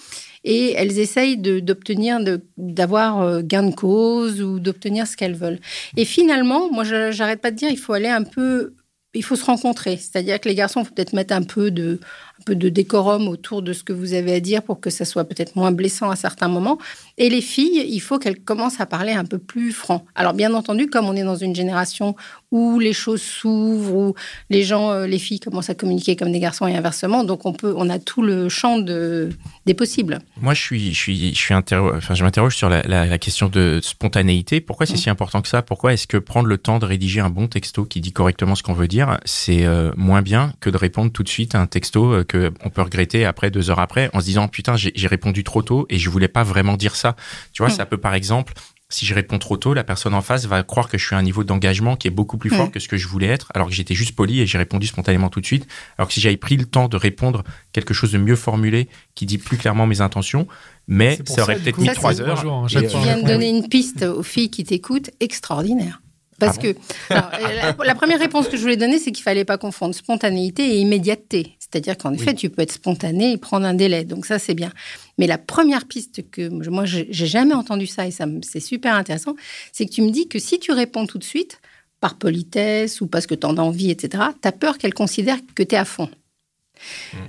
et 0.46 0.72
elles 0.78 0.98
essayent 0.98 1.36
d'obtenir, 1.36 2.20
d'avoir 2.56 3.20
euh, 3.20 3.42
gain 3.44 3.64
de 3.64 3.76
cause 3.76 4.42
ou 4.42 4.62
d'obtenir 4.62 5.06
ce 5.06 5.18
qu'elles 5.18 5.36
veulent. 5.36 5.60
Et 5.98 6.06
finalement, 6.06 6.72
moi, 6.72 6.86
j'arrête 6.86 7.42
pas 7.42 7.52
de 7.52 7.58
dire, 7.58 7.70
il 7.70 7.78
faut 7.78 7.92
aller 7.92 8.08
un 8.08 8.24
peu, 8.24 8.76
il 9.14 9.26
faut 9.26 9.36
se 9.36 9.44
rencontrer. 9.44 9.98
C'est-à-dire 9.98 10.40
que 10.40 10.48
les 10.48 10.56
garçons, 10.56 10.80
il 10.80 10.86
faut 10.86 10.94
peut-être 10.94 11.12
mettre 11.12 11.34
un 11.34 11.44
peu 11.44 11.70
de, 11.70 12.00
un 12.40 12.44
peu 12.46 12.56
de 12.56 12.70
décorum 12.70 13.28
autour 13.28 13.62
de 13.62 13.74
ce 13.74 13.84
que 13.84 13.92
vous 13.94 14.14
avez 14.14 14.34
à 14.34 14.40
dire 14.40 14.64
pour 14.64 14.80
que 14.80 14.90
ça 14.90 15.06
soit 15.06 15.26
peut-être 15.26 15.56
moins 15.56 15.72
blessant 15.72 16.10
à 16.10 16.16
certains 16.16 16.48
moments. 16.48 16.78
Et 17.18 17.30
les 17.30 17.42
filles, 17.42 17.86
il 17.90 18.00
faut 18.00 18.18
qu'elles 18.18 18.40
commencent 18.40 18.80
à 18.80 18.86
parler 18.86 19.12
un 19.12 19.26
peu 19.26 19.38
plus 19.38 19.72
franc. 19.74 20.06
Alors, 20.16 20.34
bien 20.34 20.54
entendu, 20.54 20.88
comme 20.88 21.06
on 21.06 21.16
est 21.16 21.24
dans 21.24 21.36
une 21.36 21.54
génération 21.56 22.16
où 22.52 22.80
les 22.80 22.94
choses 22.94 23.22
s'ouvrent, 23.22 23.94
où 23.96 24.14
les 24.50 24.64
gens, 24.64 24.92
euh, 24.92 25.06
les 25.06 25.20
filles 25.20 25.40
commencent 25.40 25.70
à 25.70 25.76
communiquer 25.76 26.16
comme 26.16 26.32
des 26.32 26.40
garçons 26.40 26.66
et 26.68 26.76
inversement, 26.76 27.24
donc 27.24 27.46
on 27.46 27.54
peut, 27.54 27.74
on 27.78 27.90
a 27.90 28.00
tout 28.00 28.22
le 28.24 28.50
champ 28.50 28.80
de, 28.80 29.30
des 29.66 29.74
possibles. 29.74 30.20
Moi, 30.42 30.54
je 30.54 30.62
suis, 30.62 30.94
je 30.94 31.00
suis, 31.00 31.34
je 31.36 31.40
suis 31.40 31.54
enfin, 31.54 32.16
je 32.16 32.24
m'interroge 32.24 32.56
sur 32.56 32.70
la, 32.70 32.82
la- 32.84 33.06
la 33.06 33.18
question 33.18 33.50
de 33.50 33.80
spontanéité. 33.84 34.62
Pourquoi 34.62 34.86
c'est 34.86 34.98
si 34.98 35.10
important 35.10 35.42
que 35.42 35.48
ça? 35.48 35.62
Pourquoi 35.62 35.94
est-ce 35.94 36.08
que 36.08 36.18
prendre 36.18 36.48
le 36.48 36.58
temps 36.58 36.80
de 36.80 36.86
rédiger 36.86 37.20
un 37.20 37.30
bon 37.30 37.48
texto 37.48 37.84
qui 37.86 38.02
dit 38.02 38.12
correctement 38.14 38.56
ce 38.56 38.64
qu'on 38.64 38.74
veut 38.74 38.88
dire, 38.88 39.18
c'est 39.26 39.66
euh, 39.66 39.92
moins 39.98 40.22
bien 40.22 40.54
que 40.62 40.70
de 40.70 40.78
répondre 40.78 41.12
tout 41.12 41.24
de 41.24 41.30
suite 41.30 41.54
à 41.56 41.60
un 41.62 41.68
texto 41.68 42.14
euh, 42.14 42.24
que 42.30 42.52
on 42.64 42.70
peut 42.70 42.82
regretter 42.82 43.26
après 43.26 43.52
deux 43.52 43.70
heures 43.70 43.80
après 43.80 44.10
en 44.14 44.22
se 44.22 44.26
disant 44.26 44.48
putain 44.48 44.78
j'ai 44.78 44.94
j'ai 44.96 45.08
répondu 45.08 45.44
trop 45.44 45.62
tôt 45.62 45.86
et 45.90 45.98
je 46.00 46.10
voulais 46.10 46.30
pas 46.30 46.44
vraiment 46.44 46.78
dire 46.78 46.96
ça. 46.96 47.16
Tu 47.52 47.62
vois, 47.62 47.70
Mm. 47.70 47.76
ça 47.76 47.86
peut 47.86 47.98
par 47.98 48.14
exemple 48.14 48.54
si 48.92 49.06
je 49.06 49.14
réponds 49.14 49.38
trop 49.38 49.56
tôt, 49.56 49.76
la 49.76 49.84
personne 49.84 50.16
en 50.16 50.22
face 50.24 50.48
va 50.48 50.64
croire 50.64 50.90
que 50.90 50.98
je 50.98 51.06
suis 51.06 51.14
à 51.16 51.20
un 51.20 51.22
niveau 51.22 51.44
d'engagement 51.44 51.96
qui 51.96 52.08
est 52.08 52.12
beaucoup 52.12 52.40
plus 52.40 52.50
fort 52.50 52.68
Mm. 52.70 52.72
que 52.72 52.80
ce 52.80 52.88
que 52.88 52.98
je 52.98 53.08
voulais 53.08 53.28
être, 53.28 53.52
alors 53.54 53.68
que 53.68 53.74
j'étais 53.76 53.94
juste 53.94 54.16
poli 54.16 54.40
et 54.42 54.48
j'ai 54.48 54.58
répondu 54.58 54.88
spontanément 54.88 55.30
tout 55.30 55.42
de 55.42 55.46
suite. 55.46 55.68
Alors 56.00 56.08
que 56.08 56.14
si 56.16 56.22
j'avais 56.22 56.38
pris 56.38 56.58
le 56.58 56.66
temps 56.66 56.88
de 56.88 56.98
répondre 56.98 57.44
quelque 57.72 57.94
chose 57.94 58.12
de 58.14 58.18
mieux 58.18 58.36
formulé, 58.36 58.90
qui 59.14 59.28
dit 59.28 59.38
plus 59.38 59.58
clairement 59.58 59.86
mes 59.86 60.02
intentions, 60.02 60.48
mais 60.88 61.20
ça 61.28 61.44
aurait 61.44 61.58
peut-être 61.58 61.78
mis 61.78 61.88
trois 61.90 62.20
heures. 62.20 62.40
hein, 62.50 62.66
et, 62.72 62.78
euh, 62.78 62.90
Tu 62.90 62.98
viens 62.98 63.22
de 63.22 63.28
donner 63.28 63.50
une 63.50 63.68
piste 63.70 64.02
aux 64.02 64.24
filles 64.24 64.50
qui 64.50 64.64
t'écoutent 64.64 65.12
extraordinaire. 65.20 66.02
Parce 66.40 66.58
Ah 66.58 66.62
bon 66.62 66.74
que 66.74 67.14
alors, 67.14 67.32
la, 67.80 67.86
la 67.86 67.96
première 67.96 68.20
réponse 68.20 68.48
que 68.48 68.58
je 68.58 68.62
voulais 68.62 68.78
donner, 68.78 69.00
c'est 69.00 69.12
qu'il 69.12 69.24
fallait 69.24 69.46
pas 69.46 69.58
confondre 69.58 69.94
spontanéité 69.94 70.64
et 70.64 70.78
immédiateté. 70.78 71.56
C'est-à-dire 71.60 71.98
qu'en 71.98 72.14
effet, 72.14 72.34
tu 72.34 72.50
peux 72.50 72.62
être 72.62 72.72
spontané 72.72 73.34
et 73.34 73.38
prendre 73.38 73.66
un 73.66 73.74
délai. 73.74 74.06
Donc 74.06 74.26
ça, 74.26 74.40
c'est 74.40 74.56
bien. 74.56 74.72
Mais 75.18 75.28
la 75.28 75.38
première 75.38 75.86
piste 75.86 76.30
que 76.32 76.50
moi, 76.70 76.86
j'ai 76.86 77.08
jamais 77.12 77.54
entendu 77.54 77.86
ça 77.86 78.08
et 78.08 78.12
ça, 78.12 78.26
c'est 78.42 78.60
super 78.60 78.96
intéressant, 78.96 79.36
c'est 79.72 79.86
que 79.86 79.92
tu 79.92 80.02
me 80.02 80.10
dis 80.10 80.28
que 80.28 80.40
si 80.40 80.60
tu 80.60 80.72
réponds 80.72 81.06
tout 81.06 81.18
de 81.18 81.24
suite, 81.24 81.60
par 82.00 82.16
politesse 82.16 83.02
ou 83.02 83.08
parce 83.08 83.28
que 83.28 83.36
tu 83.36 83.46
en 83.46 83.58
as 83.58 83.62
envie, 83.62 83.92
etc., 83.92 84.24
tu 84.42 84.48
as 84.48 84.52
peur 84.52 84.78
qu'elle 84.78 84.94
considère 84.94 85.38
que 85.56 85.64
tu 85.64 85.76
es 85.76 85.78
à 85.78 85.86
fond. 85.86 86.10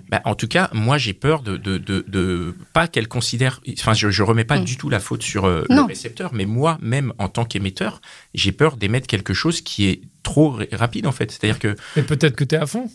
Bah, 0.09 0.21
en 0.25 0.35
tout 0.35 0.49
cas, 0.49 0.71
moi, 0.73 0.99
j'ai 0.99 1.13
peur 1.13 1.43
de, 1.43 1.57
de, 1.57 1.79
de, 1.79 2.05
de- 2.09 2.55
pas 2.73 2.87
qu'elle 2.89 3.09
considère. 3.09 3.61
Enfin, 3.79 3.95
je, 3.95 4.11
je 4.11 4.23
remets 4.23 4.45
pas 4.45 4.59
Mm. 4.59 4.65
du 4.65 4.77
tout 4.77 4.89
la 4.89 5.01
faute 5.01 5.23
sur 5.23 5.45
euh, 5.47 5.65
le 5.69 5.83
récepteur, 5.83 6.33
mais 6.35 6.47
moi, 6.47 6.79
même 6.83 7.13
en 7.19 7.29
tant 7.29 7.45
qu'émetteur, 7.45 8.01
j'ai 8.35 8.53
peur 8.53 8.77
d'émettre 8.77 9.07
quelque 9.07 9.35
chose 9.35 9.61
qui 9.61 9.87
est 9.89 10.01
trop 10.23 10.59
rapide 10.73 11.07
en 11.07 11.13
fait. 11.13 11.31
C'est-à-dire 11.31 11.59
que 11.59 11.77
Mais 11.97 12.03
peut-être 12.03 12.37
que 12.37 12.45
t'es 12.45 12.57
à 12.57 12.67
fond. 12.67 12.91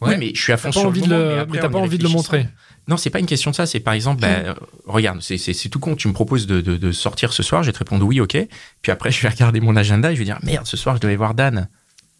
oui, 0.00 0.14
mais 0.18 0.32
je 0.34 0.40
suis 0.42 0.52
à 0.52 0.56
fond 0.56 0.68
T'as 0.70 0.74
pas 0.74 0.80
sur 0.80 0.88
envie 0.88 1.00
le 1.02 1.06
de 1.06 1.12
moment, 1.12 1.24
le, 1.24 1.38
après, 1.38 1.56
mais 1.56 1.60
t'as 1.62 1.68
pas 1.68 1.78
envie 1.78 1.98
de 1.98 2.02
le 2.02 2.08
montrer. 2.08 2.48
Non, 2.88 2.96
c'est 2.96 3.10
pas 3.10 3.20
une 3.20 3.26
question 3.26 3.52
de 3.52 3.56
ça. 3.56 3.64
C'est 3.66 3.78
par 3.78 3.94
exemple, 3.94 4.22
bah, 4.22 4.28
euh, 4.28 4.54
regarde, 4.86 5.20
c'est- 5.22 5.38
c'est 5.38 5.52
c'est 5.52 5.68
tout 5.68 5.78
con. 5.78 5.94
Tu 5.94 6.08
me 6.08 6.12
proposes 6.12 6.48
de, 6.48 6.60
de, 6.60 6.76
de 6.76 6.90
sortir 6.92 7.32
ce 7.32 7.42
soir, 7.44 7.62
je 7.62 7.68
vais 7.68 7.72
te 7.72 7.78
répondre 7.78 8.04
oui, 8.04 8.20
ok. 8.20 8.36
Puis 8.82 8.90
après, 8.90 9.12
je 9.12 9.22
vais 9.22 9.28
regarder 9.28 9.60
mon 9.60 9.76
agenda 9.76 10.10
et 10.10 10.14
je 10.14 10.18
vais 10.18 10.24
dire 10.24 10.40
merde, 10.42 10.66
ce 10.66 10.76
soir, 10.76 10.96
je 10.96 11.00
devais 11.00 11.14
voir 11.16 11.34
Dan. 11.34 11.68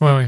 Ouais, 0.01 0.13
ouais. 0.15 0.27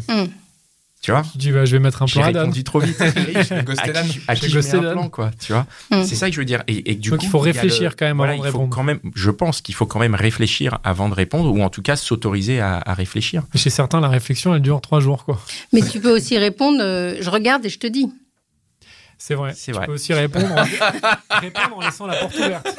Tu 1.05 1.11
vois 1.11 1.21
Tu 1.33 1.37
dis, 1.37 1.51
bah, 1.53 1.67
je 1.67 1.73
vais 1.77 1.81
mettre 1.81 2.01
un 2.03 2.07
plan 2.07 2.23
à 2.23 2.33
Dan. 2.33 2.45
répondu 2.45 2.65
trop 2.65 2.79
vite. 2.81 2.99
À 4.27 4.35
qui, 4.35 4.49
je 4.49 4.59
mets 4.59 4.75
un 4.75 4.93
plan, 4.93 5.09
quoi, 5.11 5.31
tu 5.39 5.53
vois 5.53 5.67
Mm. 5.91 6.05
C'est 6.05 6.15
ça 6.15 6.29
que 6.29 6.35
je 6.35 6.41
veux 6.41 6.47
dire. 6.47 6.63
Et, 6.67 6.91
et 6.91 6.97
que 6.97 7.01
du 7.03 7.11
Donc, 7.11 7.19
coup, 7.19 7.27
il 7.27 7.29
faut 7.29 7.39
réfléchir 7.41 7.95
quand 7.95 8.07
même 8.07 8.17
voilà, 8.17 8.33
avant 8.33 8.41
de 8.41 8.47
répondre. 8.47 8.75
Quand 8.75 8.83
même, 8.85 9.01
je 9.15 9.31
pense 9.31 9.61
qu'il 9.61 9.75
faut 9.75 9.85
quand 9.85 9.99
même 9.99 10.15
réfléchir 10.15 10.79
avant 10.83 11.11
de 11.11 11.15
répondre, 11.15 11.53
ou 11.53 11.63
en 11.63 11.69
tout 11.69 11.83
cas 11.83 11.97
s'autoriser 11.97 12.59
à, 12.61 12.79
à 12.87 12.95
réfléchir. 12.95 13.43
Mais 13.53 13.61
Chez 13.61 13.69
certains, 13.69 14.01
la 14.01 14.09
réflexion, 14.09 14.55
elle 14.55 14.63
dure 14.63 14.81
trois 14.81 15.01
jours, 15.01 15.27
quoi. 15.27 15.39
Mais 15.75 15.83
tu 15.83 16.01
peux 16.01 16.17
aussi 16.17 16.39
répondre, 16.39 16.79
euh, 16.81 17.17
je 17.21 17.29
regarde 17.29 17.67
et 17.67 17.69
je 17.69 17.79
te 17.79 17.87
dis. 17.87 18.09
C'est 19.19 19.35
vrai. 19.35 19.53
Tu 19.55 19.73
vrai. 19.73 19.87
peux 19.87 19.93
aussi 19.93 20.13
répondre 20.13 20.47
en... 20.53 20.65
répondre 21.41 21.77
en 21.77 21.81
laissant 21.81 22.07
la 22.07 22.17
porte 22.17 22.35
ouverte. 22.37 22.79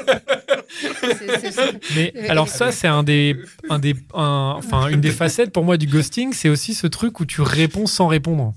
Mais 1.95 2.13
Euh, 2.15 2.25
alors 2.29 2.47
ça, 2.47 2.71
c'est 2.71 2.87
un 2.87 3.03
des, 3.03 3.35
un 3.69 3.79
des, 3.79 3.95
un- 4.13 4.55
enfin 4.57 4.87
une 4.87 5.01
des 5.01 5.11
facettes 5.11 5.51
pour 5.51 5.63
moi 5.63 5.77
du 5.77 5.87
ghosting, 5.87 6.33
c'est 6.33 6.49
aussi 6.49 6.73
ce 6.73 6.87
truc 6.87 7.19
où 7.19 7.25
tu 7.25 7.41
réponds 7.41 7.87
sans 7.87 8.07
répondre. 8.07 8.53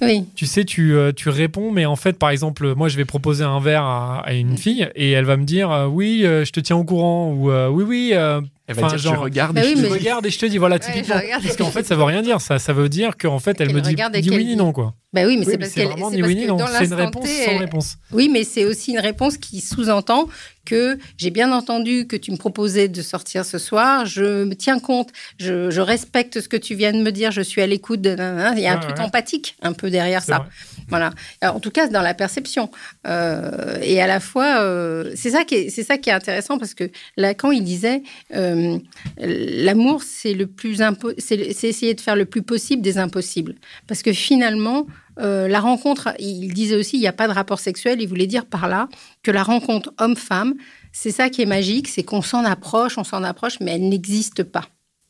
Oui. 0.00 0.24
Tu 0.34 0.46
sais, 0.46 0.64
tu, 0.64 0.94
euh, 0.94 1.12
tu 1.14 1.28
réponds, 1.28 1.70
mais 1.70 1.86
en 1.86 1.96
fait, 1.96 2.18
par 2.18 2.30
exemple, 2.30 2.74
moi, 2.74 2.88
je 2.88 2.96
vais 2.96 3.04
proposer 3.04 3.44
un 3.44 3.60
verre 3.60 3.84
à, 3.84 4.20
à 4.26 4.32
une 4.34 4.58
fille 4.58 4.88
et 4.96 5.12
elle 5.12 5.24
va 5.24 5.36
me 5.36 5.44
dire 5.44 5.70
euh, 5.70 5.86
oui, 5.86 6.22
euh, 6.24 6.44
je 6.44 6.50
te 6.52 6.60
tiens 6.60 6.76
au 6.76 6.84
courant 6.84 7.32
ou 7.32 7.50
euh, 7.50 7.68
oui, 7.68 7.84
oui. 7.86 8.10
euh, 8.12 8.40
Elle 8.66 8.74
va 8.74 8.88
dire 8.88 8.98
genre- 8.98 9.14
je 9.14 9.20
regarde 9.20 9.54
Bah 9.54 9.62
et 9.64 9.68
oui, 9.68 9.74
je 9.76 9.86
te 9.86 9.92
regarde 9.92 10.26
et 10.26 10.30
je 10.30 10.38
te 10.38 10.46
dis 10.46 10.58
voilà 10.58 10.76
Ouais, 10.76 10.80
typiquement. 10.80 11.14
Parce 11.42 11.56
qu'en 11.56 11.70
fait, 11.70 11.84
ça 11.84 11.94
veut 11.94 12.02
rien 12.02 12.22
dire. 12.22 12.40
Ça, 12.40 12.58
ça 12.58 12.72
veut 12.72 12.88
dire 12.88 13.16
qu'en 13.16 13.38
fait, 13.38 13.60
elle 13.60 13.68
Qu'elle 13.68 13.76
me 13.76 13.80
dit 13.82 13.94
qu'elle 13.94 14.10
oui 14.30 14.44
ni 14.44 14.50
dit. 14.50 14.56
non 14.56 14.72
quoi. 14.72 14.94
Bah 15.14 15.22
oui, 15.26 15.36
mais 15.38 15.46
Oui, 15.46 15.52
c'est 15.52 15.58
parce 15.58 15.70
qu'elle. 15.72 15.84
c'est 15.88 15.88
parce 16.00 16.10
que 16.12 16.46
dans 16.48 16.66
C'est 16.66 16.84
une 16.86 16.94
réponse 16.94 17.24
T, 17.24 17.44
sans 17.44 17.58
réponse. 17.58 17.96
Oui, 18.12 18.28
mais 18.28 18.42
c'est 18.44 18.64
aussi 18.64 18.90
une 18.90 18.98
réponse 18.98 19.36
qui 19.38 19.60
sous-entend 19.60 20.28
que 20.64 20.98
j'ai 21.18 21.28
bien 21.30 21.52
entendu 21.52 22.06
que 22.06 22.16
tu 22.16 22.32
me 22.32 22.36
proposais 22.38 22.88
de 22.88 23.02
sortir 23.02 23.44
ce 23.44 23.58
soir. 23.58 24.06
Je 24.06 24.44
me 24.44 24.54
tiens 24.54 24.78
compte, 24.80 25.10
je, 25.38 25.70
je 25.70 25.80
respecte 25.82 26.40
ce 26.40 26.48
que 26.48 26.56
tu 26.56 26.74
viens 26.74 26.92
de 26.92 26.98
me 27.02 27.12
dire, 27.12 27.30
je 27.30 27.42
suis 27.42 27.60
à 27.62 27.66
l'écoute. 27.66 28.00
de- 28.00 28.16
Il 28.56 28.62
y 28.62 28.66
a 28.66 28.72
un 28.72 28.78
truc 28.78 28.96
ouais. 28.96 29.02
empathique 29.04 29.56
un 29.62 29.72
peu 29.74 29.88
derrière 29.90 30.22
C'est 30.22 30.32
ça. 30.32 30.38
vrai. 30.38 30.48
Voilà. 30.88 31.10
Alors, 31.42 31.56
en 31.56 31.60
tout 31.60 31.70
cas, 31.70 31.86
dans 31.88 32.02
la 32.02 32.14
perception. 32.14 32.70
Euh, 33.06 33.78
et 33.82 34.00
à 34.02 34.06
la 34.06 34.20
fois, 34.20 34.60
euh, 34.62 35.12
c'est 35.14 35.30
ça 35.30 35.44
qui 35.44 35.54
est, 35.54 35.68
c'est 35.70 35.82
ça 35.84 35.96
qui 35.98 36.10
est 36.10 36.12
intéressant 36.14 36.58
parce 36.58 36.74
que 36.74 36.90
Lacan, 37.16 37.52
il 37.52 37.62
disait, 37.62 38.02
euh, 38.34 38.78
l'amour, 39.18 40.02
c'est 40.02 40.34
le 40.34 40.46
plus 40.46 40.80
impo- 40.80 41.14
c'est 41.18 41.36
le- 41.36 41.52
c'est 41.52 41.68
essayer 41.68 41.94
de 41.94 42.00
faire 42.00 42.16
le 42.16 42.24
plus 42.24 42.42
possible 42.42 42.82
des 42.82 42.98
impossibles. 42.98 43.54
Parce 43.86 44.02
que 44.02 44.12
finalement, 44.12 44.86
euh, 45.20 45.48
la 45.48 45.60
rencontre, 45.60 46.14
il 46.18 46.52
disait 46.52 46.76
aussi, 46.76 46.96
il 46.96 47.00
n'y 47.00 47.06
a 47.06 47.12
pas 47.12 47.28
de 47.28 47.32
rapport 47.32 47.60
sexuel. 47.60 48.00
Il 48.00 48.08
voulait 48.08 48.26
dire 48.26 48.46
par 48.46 48.68
là 48.68 48.88
que 49.22 49.30
la 49.30 49.42
rencontre 49.42 49.92
homme-femme, 49.98 50.54
c'est 50.92 51.10
ça 51.10 51.30
qui 51.30 51.42
est 51.42 51.46
magique, 51.46 51.88
c'est 51.88 52.02
qu'on 52.02 52.22
s'en 52.22 52.44
approche, 52.44 52.98
on 52.98 53.04
s'en 53.04 53.22
approche, 53.22 53.60
mais 53.60 53.72
elle 53.72 53.88
n'existe 53.88 54.42
pas. 54.42 54.66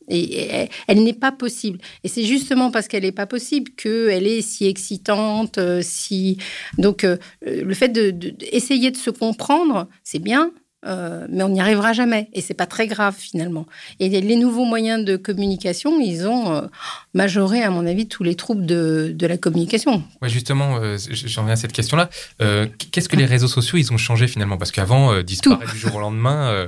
Et, 0.07 0.67
elle, 0.87 1.03
n'est 1.03 1.13
pas 1.13 1.31
possible. 1.31 1.79
Et 2.03 2.07
c'est 2.07 2.23
justement 2.23 2.69
parce 2.69 2.87
qu'elle 2.87 3.03
n'est 3.03 3.11
pas 3.11 3.25
possible 3.25 3.71
qu'elle 3.71 4.27
est 4.27 4.41
si 4.41 4.65
excitante, 4.67 5.57
euh, 5.57 5.81
si 5.83 6.37
donc 6.77 7.03
euh, 7.03 7.17
le 7.41 7.73
fait 7.73 7.89
de, 7.89 8.11
de- 8.11 8.29
d'essayer 8.29 8.91
de 8.91 8.97
se 8.97 9.09
comprendre, 9.09 9.87
c'est 10.03 10.19
bien. 10.19 10.51
Euh, 10.85 11.25
mais 11.29 11.43
on 11.43 11.49
n'y 11.49 11.59
arrivera 11.61 11.93
jamais 11.93 12.29
et 12.33 12.41
c'est 12.41 12.53
pas 12.53 12.65
très 12.65 12.87
grave 12.87 13.15
finalement. 13.17 13.65
Et 13.99 14.09
les- 14.09 14.21
les 14.21 14.35
nouveaux 14.35 14.65
moyens 14.65 15.03
de 15.05 15.15
communication, 15.17 15.99
ils 15.99 16.27
ont 16.27 16.51
euh, 16.53 16.61
majoré 17.13 17.63
à 17.63 17.69
mon 17.69 17.85
avis 17.85 18.07
tous 18.07 18.23
les 18.23 18.35
troubles 18.35 18.65
de, 18.65 19.11
de 19.15 19.27
la 19.27 19.37
communication. 19.37 20.03
Ouais, 20.21 20.29
justement, 20.29 20.77
euh, 20.77 20.97
j'en 21.09 21.43
viens 21.43 21.53
à 21.53 21.57
cette 21.57 21.73
question-là. 21.73 22.09
Qu'est-ce 22.91 23.09
que 23.09 23.15
les 23.15 23.25
réseaux 23.25 23.47
sociaux, 23.47 23.77
ils 23.77 23.91
ont 23.93 23.97
changé 23.97 24.27
finalement? 24.27 24.57
Parce 24.57 24.71
qu'avant, 24.71 25.21
disparaître 25.21 25.71
du 25.73 25.79
jour 25.79 25.95
au 25.95 25.99
lendemain, 25.99 26.67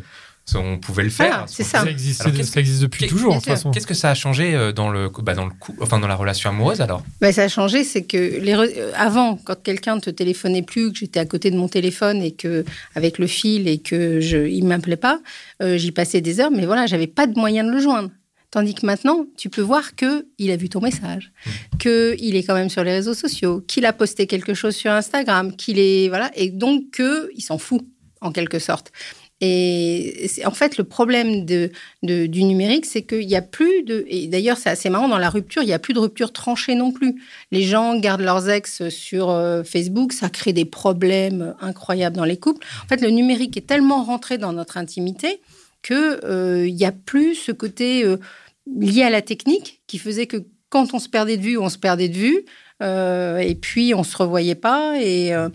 on 0.56 0.78
pouvait 0.78 1.04
le 1.04 1.10
faire. 1.10 1.28
Voilà, 1.30 1.46
c'est 1.48 1.64
ça. 1.64 1.82
Ça 1.82 1.90
existe, 1.90 2.22
Alors, 2.22 2.36
ça 2.46 2.60
existe 2.60 2.82
depuis 2.82 3.08
toujours, 3.08 3.26
de 3.26 3.30
bien 3.32 3.36
toute 3.40 3.44
sûr. 3.46 3.54
façon. 3.56 3.72
Qu'est-ce 3.72 3.88
que 3.88 3.94
ça 3.94 4.10
a 4.12 4.14
changé 4.16 4.56
euh, 4.56 4.72
dans 4.72 4.90
le, 4.90 5.10
bah, 5.22 5.34
dans 5.34 5.46
le 5.46 5.52
coup, 5.52 5.76
enfin 5.82 6.00
dans 6.00 6.08
la 6.08 6.16
relation 6.16 6.50
amoureuse 6.50 6.80
alors? 6.80 7.04
Ben, 7.20 7.34
ça 7.34 7.44
a 7.44 7.48
changé, 7.50 7.84
c'est 7.84 8.04
que 8.04 8.18
les 8.18 8.54
re- 8.54 8.72
euh, 8.78 8.92
avant, 8.96 9.36
quand 9.36 9.62
quelqu'un 9.62 9.96
ne 9.96 10.02
te 10.02 10.10
téléphonait 10.10 10.62
plus, 10.62 10.92
que 10.94 11.00
j'étais 11.00 11.20
à 11.20 11.26
côté 11.26 11.52
de 11.52 11.58
mon 11.58 11.68
téléphone 11.68 12.22
et 12.22 12.32
que 12.32 12.64
avec 12.96 13.18
le 13.18 13.28
fil 13.28 13.68
et 13.68 13.80
que 13.80 14.22
je, 14.22 14.48
il 14.48 14.64
m'appelait 14.66 14.96
pas, 14.96 15.20
euh, 15.62 15.78
j'y 15.78 15.92
passais 15.92 16.22
des 16.22 16.40
heures, 16.40 16.52
mais 16.52 16.66
voilà, 16.66 16.86
j'avais 16.86 17.08
pas 17.08 17.28
de 17.28 17.38
moyen 17.38 17.64
de 17.66 17.72
le 17.72 17.80
joindre. 17.82 18.10
Tandis 18.50 18.74
que 18.74 18.86
maintenant, 18.86 19.26
tu 19.38 19.50
peux 19.50 19.62
voir 19.62 19.96
que 19.98 20.26
il 20.38 20.52
a 20.52 20.56
vu 20.56 20.70
ton 20.70 20.80
message, 20.80 21.34
que 21.80 22.16
il 22.18 22.38
est 22.38 22.44
quand 22.44 22.54
même 22.56 22.70
sur 22.70 22.82
les 22.86 22.92
réseaux 22.94 23.14
sociaux, 23.14 23.62
qu'il 23.68 23.86
a 23.86 23.92
posté 23.92 24.26
quelque 24.26 24.54
chose 24.54 24.74
sur 24.74 24.92
Instagram, 24.92 25.54
qu'il 25.58 25.78
est 25.80 26.08
voilà, 26.08 26.32
et 26.34 26.50
donc 26.50 26.92
que 26.94 27.30
il 27.36 27.42
s'en 27.42 27.58
fout 27.58 27.82
en 28.22 28.32
quelque 28.32 28.58
sorte. 28.60 28.92
Et 29.40 30.32
en 30.46 30.52
fait, 30.52 30.78
le 30.78 30.84
problème 30.84 31.46
du 31.46 32.44
numérique, 32.44 32.88
c'est 32.88 33.04
qu'il 33.04 33.28
n'y 33.28 33.36
a 33.36 33.42
plus 33.44 33.84
de. 33.84 34.04
Et 34.08 34.28
d'ailleurs, 34.28 34.58
c'est 34.58 34.70
assez 34.70 34.90
marrant, 34.90 35.08
dans 35.08 35.20
la 35.20 35.30
rupture, 35.30 35.62
il 35.62 35.68
n'y 35.68 35.74
a 35.74 35.80
plus 35.80 35.94
de 35.94 36.00
rupture 36.00 36.34
tranchée 36.34 36.74
non 36.74 36.92
plus. 36.92 37.22
Les 37.52 37.62
gens 37.62 38.00
gardent 38.00 38.22
leurs 38.22 38.50
ex 38.50 38.90
sur 38.90 39.30
euh, 39.30 39.64
Facebook, 39.64 40.14
ça 40.14 40.30
crée 40.30 40.54
des 40.54 40.66
problèmes 40.66 41.56
incroyables 41.60 42.16
dans 42.16 42.26
les 42.26 42.38
couples. 42.38 42.66
En 42.84 42.88
fait, 42.88 43.02
le 43.02 43.10
numérique 43.10 43.56
est 43.58 43.68
tellement 43.68 44.04
rentré 44.04 44.40
dans 44.40 44.54
notre 44.54 44.78
intimité 44.78 45.40
qu'il 45.84 46.74
n'y 46.74 46.86
a 46.86 46.92
plus 46.92 47.36
ce 47.36 47.52
côté 47.52 48.04
euh, 48.04 48.18
lié 48.66 49.04
à 49.04 49.12
la 49.12 49.22
technique 49.22 49.82
qui 49.86 50.00
faisait 50.00 50.26
que 50.26 50.38
quand 50.70 50.94
on 50.94 51.00
se 51.00 51.10
perdait 51.10 51.38
de 51.38 51.44
vue, 51.44 51.58
on 51.58 51.70
se 51.70 51.78
perdait 51.78 52.10
de 52.10 52.18
vue. 52.18 52.44
Euh, 52.82 53.38
et 53.40 53.56
puis, 53.56 53.94
on 53.96 54.04
se 54.04 54.16
revoyait 54.18 54.56
pas. 54.56 55.02
Et, 55.02 55.34
euh, 55.34 55.50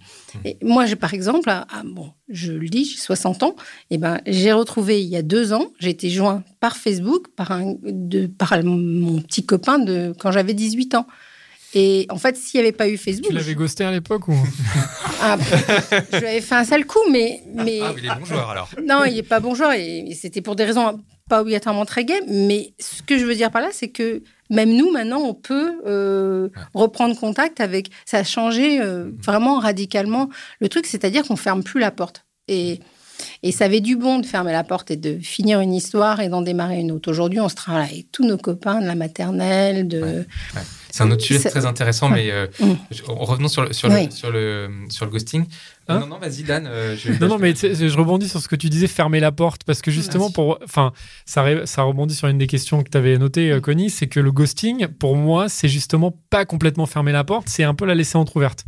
et 0.44 0.56
moi, 0.62 0.86
j'ai, 0.86 0.96
par 0.96 1.14
exemple, 1.14 1.48
ah, 1.50 1.66
ah, 1.72 1.82
bon, 1.84 2.10
je 2.28 2.52
le 2.52 2.68
dis, 2.68 2.84
j'ai 2.84 2.98
60 2.98 3.42
ans. 3.44 3.54
Et 3.90 3.98
ben, 3.98 4.20
j'ai 4.26 4.52
retrouvé 4.52 5.00
il 5.02 5.08
y 5.08 5.16
a 5.16 5.22
deux 5.22 5.52
ans, 5.52 5.66
j'ai 5.78 5.90
été 5.90 6.10
joint 6.10 6.42
par 6.60 6.76
Facebook, 6.76 7.28
par, 7.36 7.52
un, 7.52 7.74
de, 7.82 8.26
par 8.26 8.60
mon 8.64 9.20
petit 9.20 9.46
copain 9.46 9.78
de 9.78 10.14
quand 10.18 10.32
j'avais 10.32 10.54
18 10.54 10.94
ans. 10.96 11.06
Et 11.74 12.06
en 12.10 12.18
fait, 12.18 12.36
s'il 12.36 12.60
n'y 12.60 12.66
avait 12.66 12.76
pas 12.76 12.86
eu 12.88 12.98
Facebook, 12.98 13.28
Tu 13.30 13.34
l'avais 13.34 13.54
ghosté 13.54 13.82
à 13.84 13.90
l'époque 13.90 14.28
ou? 14.28 14.34
Ah, 15.22 15.38
je 16.12 16.18
lui 16.18 16.26
avais 16.26 16.40
fait 16.42 16.54
un 16.54 16.64
sale 16.64 16.84
coup, 16.84 16.98
mais, 17.10 17.40
mais 17.54 17.80
Ah, 17.82 17.94
il 17.96 18.04
est 18.04 18.14
bon 18.18 18.24
joueur 18.26 18.50
alors. 18.50 18.68
non, 18.84 19.04
il 19.04 19.14
n'est 19.14 19.22
pas 19.22 19.40
bon 19.40 19.54
joueur 19.54 19.72
et, 19.72 20.00
et 20.00 20.14
c'était 20.14 20.42
pour 20.42 20.54
des 20.54 20.64
raisons 20.64 21.00
pas 21.30 21.40
obligatoirement 21.40 21.86
très 21.86 22.04
gaies. 22.04 22.20
Mais 22.28 22.74
ce 22.78 23.02
que 23.02 23.16
je 23.16 23.24
veux 23.24 23.34
dire 23.34 23.50
par 23.50 23.62
là, 23.62 23.68
c'est 23.72 23.88
que 23.88 24.22
même 24.52 24.76
nous, 24.76 24.90
maintenant, 24.90 25.22
on 25.22 25.34
peut 25.34 25.80
euh, 25.86 26.50
reprendre 26.74 27.18
contact 27.18 27.60
avec. 27.60 27.90
Ça 28.04 28.18
a 28.18 28.24
changé 28.24 28.80
euh, 28.80 29.10
vraiment 29.22 29.58
radicalement 29.58 30.28
le 30.60 30.68
truc, 30.68 30.86
c'est-à-dire 30.86 31.26
qu'on 31.26 31.36
ferme 31.36 31.62
plus 31.62 31.80
la 31.80 31.90
porte. 31.90 32.26
Et, 32.48 32.80
et 33.42 33.50
ça 33.50 33.64
avait 33.64 33.80
du 33.80 33.96
bon 33.96 34.18
de 34.18 34.26
fermer 34.26 34.52
la 34.52 34.62
porte 34.62 34.90
et 34.90 34.96
de 34.96 35.18
finir 35.18 35.60
une 35.60 35.72
histoire 35.72 36.20
et 36.20 36.28
d'en 36.28 36.42
démarrer 36.42 36.80
une 36.80 36.92
autre. 36.92 37.10
Aujourd'hui, 37.10 37.40
on 37.40 37.48
se 37.48 37.54
travaille 37.54 37.92
avec 37.92 38.12
tous 38.12 38.26
nos 38.26 38.36
copains 38.36 38.80
de 38.80 38.86
la 38.86 38.94
maternelle, 38.94 39.88
de. 39.88 40.26
C'est 40.94 41.02
un 41.04 41.10
autre 41.10 41.22
sujet 41.24 41.40
très 41.48 41.64
intéressant, 41.66 42.08
mais 42.10 42.30
euh, 42.30 42.46
Mm. 42.60 42.74
revenons 43.08 43.48
sur 43.48 43.62
le, 43.64 43.72
sur 43.72 43.88
Oui. 43.90 44.04
le, 44.04 44.10
sur 44.10 44.30
le, 44.30 44.68
sur 44.90 45.06
le 45.06 45.10
ghosting. 45.10 45.46
Hein 45.88 45.98
non, 46.00 46.06
non, 46.06 46.18
vas-y, 46.18 46.42
Dan. 46.44 46.66
euh, 46.70 46.94
je- 46.96 47.12
Non, 47.20 47.26
non, 47.28 47.38
mais 47.38 47.54
je 47.56 47.96
rebondis 47.98 48.28
sur 48.28 48.40
ce 48.40 48.46
que 48.46 48.54
tu 48.56 48.68
disais, 48.68 48.86
fermer 48.86 49.18
la 49.18 49.32
porte, 49.32 49.64
parce 49.64 49.80
que 49.82 49.90
justement, 49.90 50.24
Merci. 50.26 50.34
pour, 50.34 50.58
enfin, 50.62 50.92
ça, 51.24 51.44
ça 51.66 51.82
rebondit 51.82 52.14
sur 52.14 52.28
une 52.28 52.38
des 52.38 52.46
questions 52.46 52.82
que 52.82 52.90
tu 52.90 52.96
avais 52.98 53.16
notées, 53.18 53.50
euh, 53.50 53.60
Connie, 53.60 53.88
c'est 53.90 54.06
que 54.06 54.20
le 54.20 54.30
ghosting, 54.30 54.86
pour 54.86 55.16
moi, 55.16 55.48
c'est 55.48 55.66
justement 55.68 56.14
pas 56.30 56.44
complètement 56.44 56.86
fermer 56.86 57.10
la 57.10 57.24
porte, 57.24 57.48
c'est 57.48 57.64
un 57.64 57.74
peu 57.74 57.84
la 57.86 57.94
laisser 57.94 58.16
entrouverte. 58.18 58.64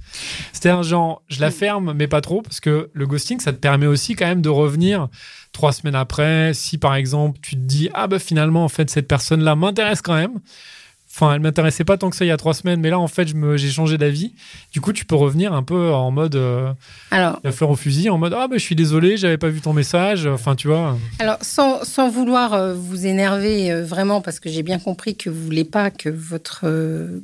C'est-à-dire, 0.53 0.83
genre, 0.83 1.23
je 1.29 1.41
la 1.41 1.51
ferme, 1.51 1.93
mais 1.95 2.09
pas 2.09 2.23
trop, 2.23 2.41
parce 2.43 2.59
que 2.59 2.91
le 2.93 3.07
ghosting, 3.07 3.39
ça 3.39 3.53
te 3.53 3.59
permet 3.59 3.87
aussi 3.87 4.15
quand 4.17 4.27
même 4.27 4.43
de 4.43 4.49
revenir 4.49 5.09
trois 5.53 5.73
semaines 5.73 5.95
après. 5.95 6.53
Si 6.55 6.79
par 6.79 6.95
exemple, 6.97 7.39
tu 7.43 7.55
te 7.55 7.61
dis, 7.61 7.91
ah 7.95 8.07
bah 8.09 8.19
finalement, 8.19 8.65
en 8.65 8.69
fait, 8.69 8.89
cette 8.91 9.07
personne-là 9.07 9.55
m'intéresse 9.55 10.01
quand 10.03 10.15
même. 10.15 10.41
Enfin, 11.17 11.33
elle 11.35 11.41
m'intéressait 11.41 11.85
pas 11.85 11.97
tant 11.97 12.11
que 12.11 12.17
ça 12.17 12.25
il 12.25 12.29
y 12.29 12.33
a 12.33 12.37
trois 12.37 12.55
semaines, 12.55 12.81
mais 12.81 12.91
là, 12.91 12.99
en 12.99 13.07
fait, 13.07 13.29
j'ai 13.55 13.71
changé 13.71 13.97
d'avis. 13.99 14.35
Du 14.73 14.81
coup, 14.81 14.93
tu 14.93 15.05
peux 15.05 15.15
revenir 15.15 15.53
un 15.53 15.63
peu 15.63 15.93
en 15.93 16.11
mode. 16.11 16.35
euh, 16.35 16.73
Alors, 17.13 17.39
la 17.45 17.53
fleur 17.53 17.71
au 17.71 17.77
fusil 17.77 18.11
en 18.11 18.19
mode 18.19 18.35
ah 18.37 18.49
bah 18.49 18.57
je 18.59 18.63
suis 18.65 18.75
désolé 18.75 19.17
j'avais 19.17 19.39
pas 19.39 19.49
vu 19.49 19.61
ton 19.61 19.73
message 19.73 20.27
enfin 20.27 20.57
tu 20.57 20.67
vois 20.67 20.99
Alors, 21.21 21.39
sans, 21.41 21.85
sans 21.85 22.09
vouloir 22.11 22.53
euh, 22.53 22.75
vous 22.75 23.07
énerver 23.07 23.71
euh, 23.71 23.85
vraiment, 23.85 24.21
parce 24.21 24.41
que 24.41 24.49
j'ai 24.51 24.65
bien 24.65 24.81
compris 24.81 25.17
que 25.17 25.31
vous 25.31 25.41
voulez 25.43 25.65
pas 25.65 25.91
que 25.93 26.09
votre 26.09 26.63
euh, 26.65 27.21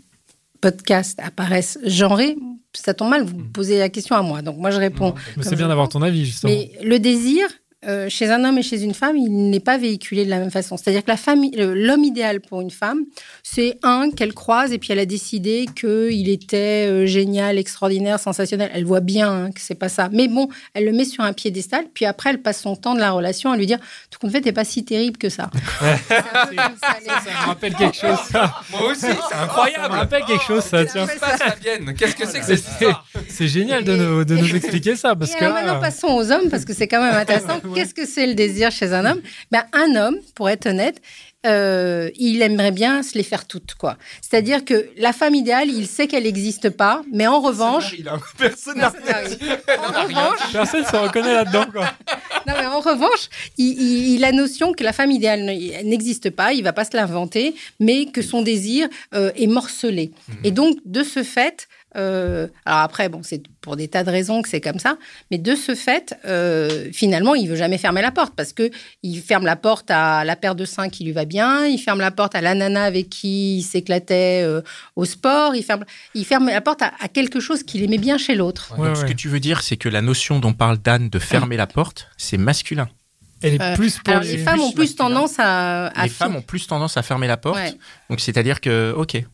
podcast 0.61 1.19
apparaisse 1.23 1.79
genré, 1.85 2.37
ça 2.73 2.95
tombe 2.95 3.11
mal, 3.11 3.25
vous 3.25 3.37
me 3.39 3.49
posez 3.53 3.79
la 3.79 3.89
question 3.89 4.15
à 4.15 4.23
moi. 4.23 4.43
Donc, 4.43 4.57
moi, 4.59 4.71
je 4.71 4.79
réponds. 4.79 5.15
c'est 5.41 5.57
bien 5.57 5.69
d'avoir 5.69 5.89
ton 5.89 6.03
avis 6.03 6.25
justement 6.25 6.53
Mais 6.53 6.71
le 6.85 6.99
désir, 7.01 7.47
euh, 7.87 8.09
chez 8.11 8.31
un 8.31 8.45
homme 8.45 8.59
et 8.59 8.63
chez 8.63 8.83
une 8.83 8.93
femme, 8.95 9.17
il 9.17 9.51
n'est 9.51 9.61
pas 9.61 9.79
véhiculé 9.79 10.25
de 10.27 10.31
la 10.31 10.39
même 10.39 10.51
façon. 10.51 10.77
C'est-à-dire 10.77 11.03
que 11.05 11.11
la 11.11 11.17
l'homme 11.75 12.05
idéal 12.05 12.41
pour 12.41 12.61
une 12.61 12.71
femme, 12.71 13.01
c'est 13.43 13.79
un 13.83 14.11
qu'elle 14.11 14.35
croise 14.35 14.73
et 14.73 14.79
puis 14.79 14.93
elle 14.93 14.99
a 14.99 15.07
décidé 15.07 15.67
qu'il 15.75 16.29
était 16.29 16.87
euh, 16.91 17.07
génial, 17.07 17.57
extraordinaire, 17.59 18.19
sensationnel. 18.21 18.71
Elle 18.75 18.85
voit 18.85 19.01
bien 19.01 19.31
hein, 19.33 19.51
que 19.51 19.61
c'est 19.61 19.75
pas 19.75 19.89
ça. 19.89 20.09
Mais 20.13 20.29
bon, 20.29 20.49
elle 20.75 20.85
le 20.85 20.93
met 20.93 21.05
sur 21.05 21.25
un 21.25 21.33
piédestal, 21.33 21.85
puis 21.95 22.05
après 22.05 22.31
elle 22.31 22.43
passe 22.43 22.61
son 22.61 22.77
temps 22.77 22.95
de 22.95 23.01
la 23.01 23.13
relation 23.13 23.51
à 23.53 23.57
lui 23.57 23.67
dire 23.67 23.79
tout 24.11 24.19
compte 24.19 24.33
fait, 24.33 24.41
t'es 24.41 24.53
pas 24.53 24.65
si 24.65 24.85
terrible 24.85 25.17
que 25.17 25.29
ça. 25.29 25.51
Ça, 26.09 26.21
me 26.21 27.47
rappelle 27.47 27.75
quelque 27.75 27.97
chose 27.97 28.19
ça 28.31 28.55
Moi 28.71 28.91
aussi, 28.91 29.01
c'est 29.01 29.13
ça 29.15 29.37
me 29.37 29.43
incroyable. 29.45 29.95
rappelle 29.95 30.25
quelque 30.25 30.45
chose 30.45 30.63
ça 30.65 30.83
Qu'est-ce 30.85 30.93
tiens 30.93 31.07
qui 31.07 31.15
se 31.15 31.21
passe, 31.21 31.39
Fabienne? 31.43 31.95
Qu'est-ce 31.97 32.17
que 32.17 32.27
c'est 32.27 32.41
que 32.41 32.47
C'est- 32.57 32.87
c'est 33.29 33.49
génial 33.49 33.85
de 33.85 33.97
nous, 33.97 34.25
de 34.25 34.37
nous 34.37 34.55
expliquer 34.55 34.97
ça 34.97 35.15
parce 35.17 35.33
Et 35.35 35.39
que 35.39 35.45
alors 35.45 35.55
maintenant, 35.55 35.75
là, 35.75 35.81
passons 35.81 36.09
aux 36.09 36.31
hommes 36.31 36.51
parce 36.51 36.65
que 36.65 36.75
c'est 36.75 36.89
quand 36.89 37.03
même 37.03 37.15
intéressant. 37.15 37.61
Qu'est-ce 37.75 37.95
que 37.95 38.07
c'est 38.07 38.27
le 38.27 38.35
désir 38.35 38.71
chez 38.71 38.93
un 38.93 39.05
homme? 39.05 39.21
Ben, 39.51 39.65
Un 39.73 39.95
homme, 39.97 40.17
pour 40.35 40.49
être 40.51 40.67
honnête, 40.67 41.01
euh, 41.47 42.11
il 42.19 42.43
aimerait 42.43 42.71
bien 42.73 43.03
se 43.03 43.15
les 43.17 43.23
faire 43.23 43.47
toutes. 43.47 43.75
quoi. 43.75 43.97
C'est-à-dire 44.21 44.65
que 44.65 44.89
la 44.99 45.13
femme 45.15 45.35
idéale, 45.35 45.71
il 45.71 45.87
sait 45.87 46.07
qu'elle 46.07 46.25
n'existe 46.25 46.69
pas, 46.71 47.03
mais 47.13 47.27
en 47.27 47.41
revanche... 47.41 47.95
Personne 48.39 48.79
Non, 48.79 48.89
ça 48.91 49.13
n'arrive. 49.13 49.39
En 49.79 50.03
revanche, 50.03 50.53
personne 50.53 50.85
se 50.85 50.97
reconnaît 50.97 51.33
là-dedans 51.35 51.65
quoi 51.73 51.91
non, 52.47 52.55
mais 52.59 52.67
en 52.67 52.81
revanche, 52.81 53.29
il, 53.59 53.81
il- 53.81 54.15
il 54.17 54.25
a 54.25 54.33
notion 54.33 54.73
que 54.73 54.83
la 54.85 54.93
femme 54.93 55.11
idéale 55.11 55.43
n'existe 55.85 56.31
pas, 56.31 56.53
il 56.53 56.63
va 56.63 56.73
pas 56.75 56.85
se 56.85 56.95
l'inventer, 56.97 57.55
mais 57.79 58.07
que 58.07 58.21
son 58.23 58.43
désir 58.43 58.89
euh, 59.15 59.31
est 59.37 59.47
morcelé. 59.47 60.11
Et 60.45 60.51
donc, 60.51 60.77
de 60.85 61.03
ce 61.03 61.23
fait, 61.23 61.69
euh, 61.97 62.47
alors 62.65 62.81
après, 62.81 63.09
bon, 63.09 63.21
c'est 63.23 63.43
pour 63.61 63.77
des 63.77 63.89
tas 63.89 64.05
de 64.05 64.11
raisons 64.11 64.43
que 64.43 64.49
c'est 64.49 64.61
comme 64.61 64.79
ça, 64.79 64.97
mais 65.31 65.39
de 65.39 65.55
ce 65.55 65.75
fait, 65.75 66.15
euh, 66.25 66.89
finalement, 66.93 67.35
il 67.35 67.49
veut 67.49 67.57
jamais 67.57 67.79
fermer 67.79 68.01
la 68.03 68.11
porte 68.11 68.35
parce 68.37 68.53
que 68.53 68.71
il 69.03 69.21
ferme 69.21 69.45
la 69.45 69.57
porte 69.57 69.91
à 69.91 70.25
la 70.25 70.37
paire 70.37 70.55
de 70.55 70.65
seins 70.65 70.89
qui 70.89 71.05
lui 71.05 71.13
va 71.13 71.25
bien, 71.25 71.67
il 71.67 71.79
ferme 71.79 72.01
la 72.01 72.11
porte 72.11 72.35
à 72.35 72.41
la 72.41 72.55
nana 72.55 72.85
avec 72.85 73.09
qui 73.09 73.59
il 73.59 73.63
s'éclatait 73.63 74.43
euh, 74.45 74.63
au 74.97 75.05
sport, 75.05 75.55
il 75.57 75.63
ferme, 75.65 75.85
il 76.15 76.25
ferme 76.25 76.47
la 76.47 76.61
porte 76.61 76.83
à, 76.83 76.93
à 77.01 77.09
quelque 77.09 77.41
chose 77.41 77.63
qu'il 77.63 77.83
aimait 77.83 77.99
bien 77.99 78.19
chez 78.19 78.35
l'autre. 78.35 78.73
Ouais, 78.79 78.95
ce 78.95 79.03
ouais. 79.03 79.09
que 79.09 79.13
tu 79.15 79.29
veux 79.29 79.41
dire, 79.41 79.63
c'est 79.63 79.77
que 79.77 79.89
la 79.89 80.01
notion 80.03 80.39
dont 80.39 80.53
parle 80.53 80.79
Dan 80.79 81.09
de 81.09 81.19
fermer 81.19 81.57
la 81.57 81.67
porte, 81.67 82.09
c'est 82.17 82.39
masculin. 82.39 82.89
elle 83.43 83.55
est 83.55 83.61
Euh, 83.63 83.75
plus 83.75 83.99
pour 83.99 84.13
Alors, 84.13 84.23
les, 84.23 84.37
les 84.37 84.39
femmes 84.39 84.61
ont 84.61 84.73
plus 84.73 84.91
masculin. 84.91 85.09
tendance 85.09 85.35
à, 85.39 85.87
à 85.89 86.05
les 86.05 86.09
femmes 86.11 86.37
ont 86.37 86.43
plus 86.43 86.67
tendance 86.67 86.97
à 86.97 87.03
fermer 87.03 87.27
la 87.27 87.37
porte. 87.37 87.57
Ouais. 87.59 87.75
Donc, 88.11 88.21
c'est-à-dire 88.21 88.61
que, 88.61 88.93
ok. 88.97 89.25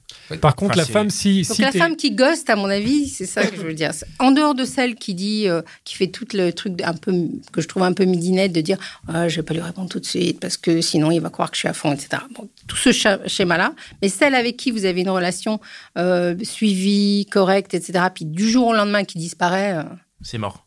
Par 0.41 0.57
contre 0.57 0.73
Enfin, 0.73 0.81
la 0.81 0.87
femme 0.87 1.11
si 1.11 1.43
Donc 1.43 1.57
si 1.57 1.63
la 1.63 1.73
femme 1.73 1.97
qui 1.97 2.11
ghost, 2.11 2.51
à 2.51 2.57
mon 2.57 2.69
avis, 2.69 3.09
c'est 3.09 3.27
ça 3.27 3.47
que 3.47 3.57
je 3.57 3.63
veux 3.63 3.75
dire. 3.75 3.93
En 4.19 4.33
dehors 4.33 4.55
de 4.55 4.65
celle 4.65 4.95
qui 4.97 5.15
dit, 5.15 5.49
euh, 5.49 5.63
qui 5.85 5.95
fait 5.95 6.09
tout 6.09 6.27
le 6.33 6.51
truc 6.53 6.83
un 6.83 6.95
peu 6.95 7.13
que 7.53 7.61
je 7.61 7.69
trouve 7.69 7.83
un 7.85 7.93
peu 7.93 8.05
midinette 8.05 8.53
de 8.53 8.61
dire, 8.61 8.79
ah, 9.09 9.29
je 9.29 9.37
vais 9.37 9.43
pas 9.43 9.55
lui 9.55 9.61
répondre 9.61 9.89
tout 9.89 10.01
de 10.01 10.07
suite 10.07 10.41
parce 10.41 10.57
que 10.57 10.81
sinon 10.81 11.11
il 11.11 11.21
va 11.21 11.31
croire 11.31 11.51
que 11.51 11.57
je 11.57 11.61
suis 11.61 11.69
à 11.69 11.73
fond, 11.73 11.93
etc. 11.93 12.23
Bon, 12.35 12.49
tout 12.67 12.77
ce 12.77 12.91
schéma-là. 13.27 13.75
Mais 14.03 14.09
celle 14.09 14.35
avec 14.35 14.57
qui 14.57 14.71
vous 14.71 14.85
avez 14.85 15.03
une 15.03 15.11
relation 15.11 15.61
euh, 15.97 16.35
suivie, 16.43 17.27
correcte, 17.31 17.75
etc. 17.75 18.07
Puis 18.15 18.25
du 18.25 18.51
jour 18.51 18.69
au 18.69 18.75
lendemain 18.75 19.05
qui 19.05 19.19
disparaît, 19.19 19.77
euh, 19.79 19.83
C'est 20.23 20.39
mort. 20.39 20.66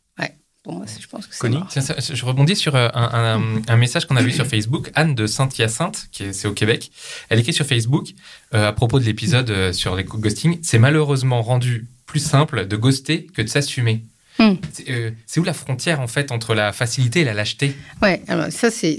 Pour 0.70 0.78
moi, 0.78 0.86
c'est- 0.88 1.02
je 1.02 1.08
pense 1.08 1.26
que 1.26 1.34
c'est 1.34 1.40
Connie 1.40 1.58
mort. 1.58 1.68
Tiens, 1.70 1.82
ça- 1.82 1.96
je 2.00 2.26
rebondis 2.26 2.56
sur 2.56 2.76
euh, 2.76 2.90
un, 2.94 3.38
un- 3.40 3.62
un 3.68 3.76
message 3.84 4.06
qu'on 4.06 4.16
a 4.16 4.22
vu 4.22 4.32
sur 4.32 4.46
Facebook. 4.46 4.92
Anne 4.96 5.16
de 5.16 5.26
Saint-Hyacinthe, 5.26 6.08
qui 6.12 6.24
est, 6.24 6.34
c'est 6.34 6.48
au 6.48 6.54
Québec, 6.54 6.92
elle 7.30 7.40
écrit 7.40 7.54
sur 7.54 7.66
Facebook 7.66 8.10
euh, 8.54 8.68
à 8.68 8.72
propos 8.74 9.00
de 9.00 9.06
l'épisode 9.06 9.50
euh, 9.50 9.74
sur 9.74 9.96
les 9.96 10.04
ghosting. 10.04 10.60
C'est 10.62 10.80
malheureusement 10.80 11.42
rendu 11.42 11.88
plus 12.06 12.20
simple 12.20 12.68
de 12.68 12.76
ghoster 12.76 13.26
que 13.34 13.42
de 13.42 13.48
s'assumer. 13.48 14.04
Hmm. 14.38 14.54
C'est 14.72 14.90
euh, 14.90 15.12
où 15.38 15.44
la 15.44 15.54
frontière 15.54 16.00
en 16.00 16.08
fait 16.08 16.32
entre 16.32 16.56
la 16.56 16.72
facilité 16.72 17.22
et 17.22 17.24
la 17.26 17.34
lâcheté? 17.34 17.76
Ouais, 18.02 18.22
alors 18.30 18.52
ça, 18.52 18.72
c'est. 18.72 18.98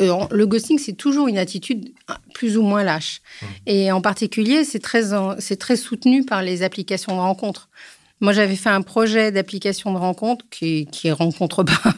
euh, 0.00 0.24
le 0.32 0.46
ghosting, 0.46 0.78
c'est 0.80 0.94
toujours 0.96 1.28
une 1.28 1.38
attitude 1.38 1.92
plus 2.34 2.56
ou 2.56 2.62
moins 2.62 2.82
lâche. 2.82 3.20
Mhm. 3.42 3.48
Et 3.66 3.92
en 3.92 4.00
particulier, 4.00 4.64
c'est 4.64 4.80
très, 4.80 5.02
c'est 5.38 5.56
très 5.58 5.76
soutenu 5.76 6.24
par 6.24 6.42
les 6.42 6.62
applications 6.62 7.14
de 7.14 7.20
rencontres. 7.20 7.68
Moi, 8.20 8.32
j'avais 8.32 8.56
fait 8.56 8.68
un 8.68 8.82
projet 8.82 9.32
d'application 9.32 9.92
de 9.92 9.98
rencontre 9.98 10.44
qui 10.50 10.86
qui 10.86 11.10
rencontre 11.10 11.62
pas 11.64 11.94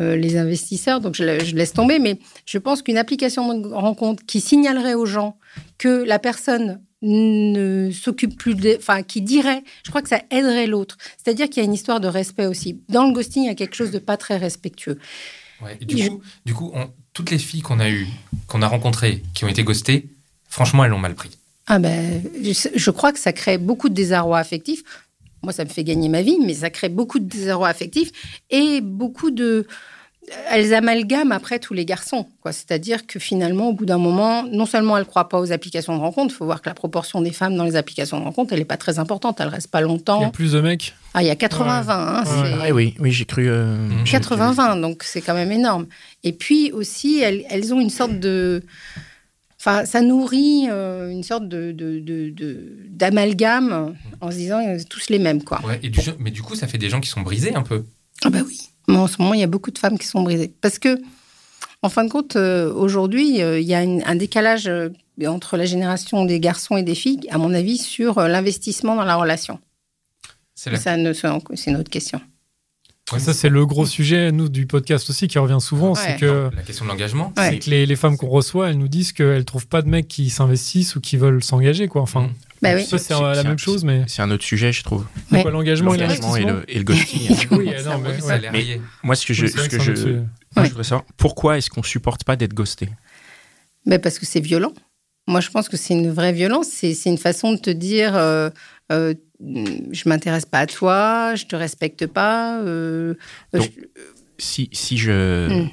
euh, 0.00 0.16
les 0.16 0.36
investisseurs, 0.36 1.00
donc 1.00 1.14
je, 1.14 1.44
je 1.44 1.54
laisse 1.56 1.72
tomber. 1.72 1.98
Mais 1.98 2.18
je 2.44 2.58
pense 2.58 2.82
qu'une 2.82 2.98
application 2.98 3.58
de 3.58 3.68
rencontre 3.68 4.24
qui 4.26 4.40
signalerait 4.40 4.94
aux 4.94 5.06
gens 5.06 5.36
que 5.78 6.04
la 6.04 6.18
personne 6.18 6.80
ne 7.02 7.90
s'occupe 7.92 8.36
plus 8.38 8.54
de... 8.54 8.76
Enfin, 8.78 9.02
qui 9.02 9.20
dirait, 9.20 9.62
je 9.84 9.90
crois 9.90 10.02
que 10.02 10.08
ça 10.08 10.22
aiderait 10.30 10.66
l'autre. 10.66 10.96
C'est-à-dire 11.22 11.46
qu'il 11.48 11.58
y 11.58 11.60
a 11.60 11.64
une 11.64 11.74
histoire 11.74 12.00
de 12.00 12.08
respect 12.08 12.46
aussi. 12.46 12.80
Dans 12.88 13.06
le 13.06 13.12
ghosting, 13.12 13.42
il 13.44 13.46
y 13.46 13.50
a 13.50 13.54
quelque 13.54 13.74
chose 13.76 13.90
de 13.90 13.98
pas 13.98 14.16
très 14.16 14.36
respectueux. 14.36 14.98
Ouais, 15.62 15.76
et 15.80 15.84
du 15.84 16.08
coup, 16.08 16.20
du 16.44 16.54
coup 16.54 16.70
on- 16.74 16.88
toutes 17.12 17.30
les 17.30 17.38
filles 17.38 17.62
qu'on 17.62 17.80
a 17.80 17.88
eues, 17.88 18.06
qu'on 18.46 18.60
a 18.62 18.68
rencontrées, 18.68 19.22
qui 19.34 19.44
ont 19.44 19.48
été 19.48 19.62
ghostées, 19.64 20.06
franchement, 20.48 20.84
elles 20.84 20.90
l'ont 20.90 20.98
mal 20.98 21.14
pris. 21.14 21.30
Ah 21.66 21.78
ben, 21.78 22.22
je 22.42 22.90
crois 22.90 23.12
que 23.12 23.18
ça 23.18 23.32
crée 23.32 23.58
beaucoup 23.58 23.88
de 23.88 23.94
désarroi 23.94 24.38
affectif. 24.38 24.82
Moi, 25.46 25.52
ça 25.52 25.64
me 25.64 25.68
fait 25.70 25.84
gagner 25.84 26.08
ma 26.08 26.22
vie, 26.22 26.38
mais 26.44 26.54
ça 26.54 26.70
crée 26.70 26.88
beaucoup 26.88 27.20
de 27.20 27.24
désarroi 27.28 27.68
affectif 27.68 28.10
et 28.50 28.80
beaucoup 28.80 29.30
de... 29.30 29.64
Elles 30.50 30.74
amalgament 30.74 31.30
après 31.32 31.60
tous 31.60 31.72
les 31.72 31.84
garçons. 31.84 32.26
quoi. 32.42 32.50
C'est-à-dire 32.50 33.06
que 33.06 33.20
finalement, 33.20 33.68
au 33.68 33.72
bout 33.72 33.86
d'un 33.86 33.98
moment, 33.98 34.42
non 34.42 34.66
seulement 34.66 34.96
elles 34.96 35.04
ne 35.04 35.08
croient 35.08 35.28
pas 35.28 35.38
aux 35.38 35.52
applications 35.52 35.94
de 35.94 36.00
rencontre, 36.00 36.34
il 36.34 36.36
faut 36.36 36.44
voir 36.46 36.60
que 36.62 36.68
la 36.68 36.74
proportion 36.74 37.20
des 37.20 37.30
femmes 37.30 37.54
dans 37.56 37.62
les 37.62 37.76
applications 37.76 38.18
de 38.18 38.24
rencontre, 38.24 38.52
elle 38.52 38.58
n'est 38.58 38.64
pas 38.64 38.76
très 38.76 38.98
importante, 38.98 39.36
elle 39.40 39.46
reste 39.46 39.68
pas 39.70 39.78
Il 39.78 39.82
y 39.82 39.84
a 39.84 39.86
longtemps. 39.86 40.30
plus 40.30 40.50
de 40.50 40.60
mecs. 40.60 40.94
Ah, 41.14 41.22
il 41.22 41.28
y 41.28 41.30
a 41.30 41.36
80-20. 41.36 41.84
hein, 41.90 42.24
Ouais. 42.42 42.54
Ah 42.60 42.74
oui, 42.74 42.96
oui, 42.98 43.12
j'ai 43.12 43.24
cru. 43.24 43.48
euh, 43.48 43.76
Mmh. 43.76 43.90
j'ai 44.04 44.18
cru- 44.18 44.34
80-20, 44.36 44.80
donc 44.80 45.04
c'est 45.04 45.20
quand 45.20 45.34
même 45.34 45.52
énorme. 45.52 45.86
Et 46.24 46.32
puis 46.32 46.72
aussi, 46.72 47.20
elles, 47.20 47.44
elles 47.48 47.72
ont 47.72 47.78
une 47.80 47.90
sorte 47.90 48.18
de... 48.18 48.64
Enfin, 49.58 49.84
ça 49.86 50.00
nourrit 50.02 50.66
euh, 50.70 51.10
une 51.10 51.22
sorte 51.22 51.48
de, 51.48 51.72
d'amalgame 52.88 53.94
en 54.20 54.30
se 54.30 54.36
disant 54.36 54.60
euh, 54.66 54.78
tous 54.88 55.08
les 55.08 55.18
mêmes, 55.18 55.42
quoi. 55.42 55.60
Ouais, 55.66 55.78
et 55.82 55.88
du, 55.88 56.00
mais 56.18 56.30
du 56.30 56.42
coup, 56.42 56.54
ça 56.54 56.66
fait 56.68 56.78
des 56.78 56.88
gens 56.90 57.00
qui 57.00 57.08
sont 57.08 57.22
brisés 57.22 57.54
un 57.54 57.62
peu. 57.62 57.84
Ah 58.24 58.30
bah 58.30 58.40
oui. 58.46 58.60
Mais 58.88 58.96
en 58.96 59.06
ce 59.06 59.20
moment, 59.20 59.34
il 59.34 59.40
y 59.40 59.44
a 59.44 59.46
beaucoup 59.48 59.70
de 59.70 59.78
femmes 59.78 59.98
qui 59.98 60.06
sont 60.06 60.22
brisées. 60.22 60.52
Parce 60.60 60.78
que, 60.78 60.98
en 61.82 61.88
fin 61.88 62.04
de 62.04 62.10
compte, 62.10 62.36
euh, 62.36 62.72
aujourd'hui, 62.72 63.42
euh, 63.42 63.58
il 63.58 63.66
y 63.66 63.74
a 63.74 63.82
une- 63.82 64.02
un 64.06 64.14
décalage 64.14 64.70
entre 65.26 65.56
la 65.56 65.64
génération 65.64 66.24
des 66.24 66.38
garçons 66.40 66.76
et 66.76 66.82
des 66.82 66.94
filles, 66.94 67.20
à 67.30 67.38
mon 67.38 67.52
avis, 67.54 67.78
sur 67.78 68.20
l'investissement 68.20 68.94
dans 68.94 69.04
la 69.04 69.16
relation. 69.16 69.58
C'est 70.54 70.70
la... 70.70 70.78
Ça, 70.78 70.96
ne- 70.96 71.12
c'est 71.12 71.70
une 71.70 71.76
autre 71.76 71.90
question. 71.90 72.20
Ouais, 73.12 73.20
Ça, 73.20 73.32
c'est 73.32 73.48
le 73.48 73.64
gros 73.66 73.86
sujet, 73.86 74.32
nous, 74.32 74.48
du 74.48 74.66
podcast 74.66 75.08
aussi, 75.10 75.28
qui 75.28 75.38
revient 75.38 75.60
souvent. 75.60 75.92
Ouais. 75.94 76.00
C'est 76.04 76.16
que, 76.16 76.50
la 76.54 76.62
question 76.62 76.84
de 76.84 76.90
l'engagement. 76.90 77.32
Ouais. 77.36 77.50
c'est 77.50 77.58
que 77.60 77.70
les, 77.70 77.86
les 77.86 77.94
femmes 77.96 78.16
qu'on 78.16 78.26
reçoit, 78.28 78.68
elles 78.70 78.78
nous 78.78 78.88
disent 78.88 79.12
qu'elles 79.12 79.44
trouvent 79.44 79.68
pas 79.68 79.80
de 79.82 79.88
mecs 79.88 80.08
qui 80.08 80.28
s'investissent 80.28 80.96
ou 80.96 81.00
qui 81.00 81.16
veulent 81.16 81.42
s'engager, 81.44 81.86
quoi. 81.88 82.02
Enfin, 82.02 82.22
Mmh. 82.22 82.32
Bah 82.62 82.70
oui. 82.74 82.86
ça, 82.86 82.96
c'est 82.96 83.12
la 83.12 83.42
même 83.44 83.52
un- 83.52 83.56
chose, 83.58 83.84
mais. 83.84 84.02
C'est 84.08 84.22
un 84.22 84.30
autre 84.30 84.42
sujet, 84.42 84.72
je 84.72 84.82
trouve. 84.82 85.04
Ouais. 85.30 85.42
Quoi, 85.42 85.50
l'engagement 85.50 85.92
et 85.94 85.98
L'engagement 85.98 86.34
et 86.36 86.40
l'investissement 86.40 86.62
le, 86.66 86.74
et 86.74 86.78
le 86.78 86.84
ghosting. 86.84 87.36
Oui, 87.52 87.70
non, 87.84 87.98
mais. 88.52 88.80
Moi, 89.02 89.14
ce 89.14 89.26
que 89.26 89.34
je, 89.34 89.44
Oui, 89.44 89.52
ce 89.52 89.68
que 89.68 89.78
je, 89.78 89.92
moi, 89.92 90.64
je 90.64 90.68
voudrais 90.70 90.82
savoir, 90.84 91.04
pourquoi 91.18 91.58
est-ce 91.58 91.68
qu'on 91.68 91.82
supporte 91.82 92.24
pas 92.24 92.34
d'être 92.34 92.54
ghosté? 92.54 92.88
Ben 93.84 94.00
parce 94.00 94.18
que 94.18 94.24
c'est 94.26 94.40
violent. 94.40 94.72
Moi, 95.28 95.40
je 95.40 95.50
pense 95.50 95.68
que 95.68 95.76
c'est 95.76 95.92
une 95.94 96.10
vraie 96.10 96.32
violence. 96.32 96.66
C'est 96.70 96.94
c'est 96.94 97.10
une 97.10 97.18
façon 97.18 97.52
de 97.52 97.58
te 97.58 97.70
dire 97.70 98.16
euh, 98.16 98.48
euh, 98.92 99.14
je 99.40 100.08
m'intéresse 100.08 100.46
pas 100.46 100.60
à 100.60 100.66
toi, 100.66 101.34
je 101.34 101.44
te 101.46 101.56
respecte 101.56 102.06
pas. 102.06 102.60
euh, 102.62 103.14
Donc, 103.52 103.72
je- 103.76 103.80
si, 104.38 104.68
si 104.72 104.96
je, 104.98 105.48
Mm. 105.50 105.68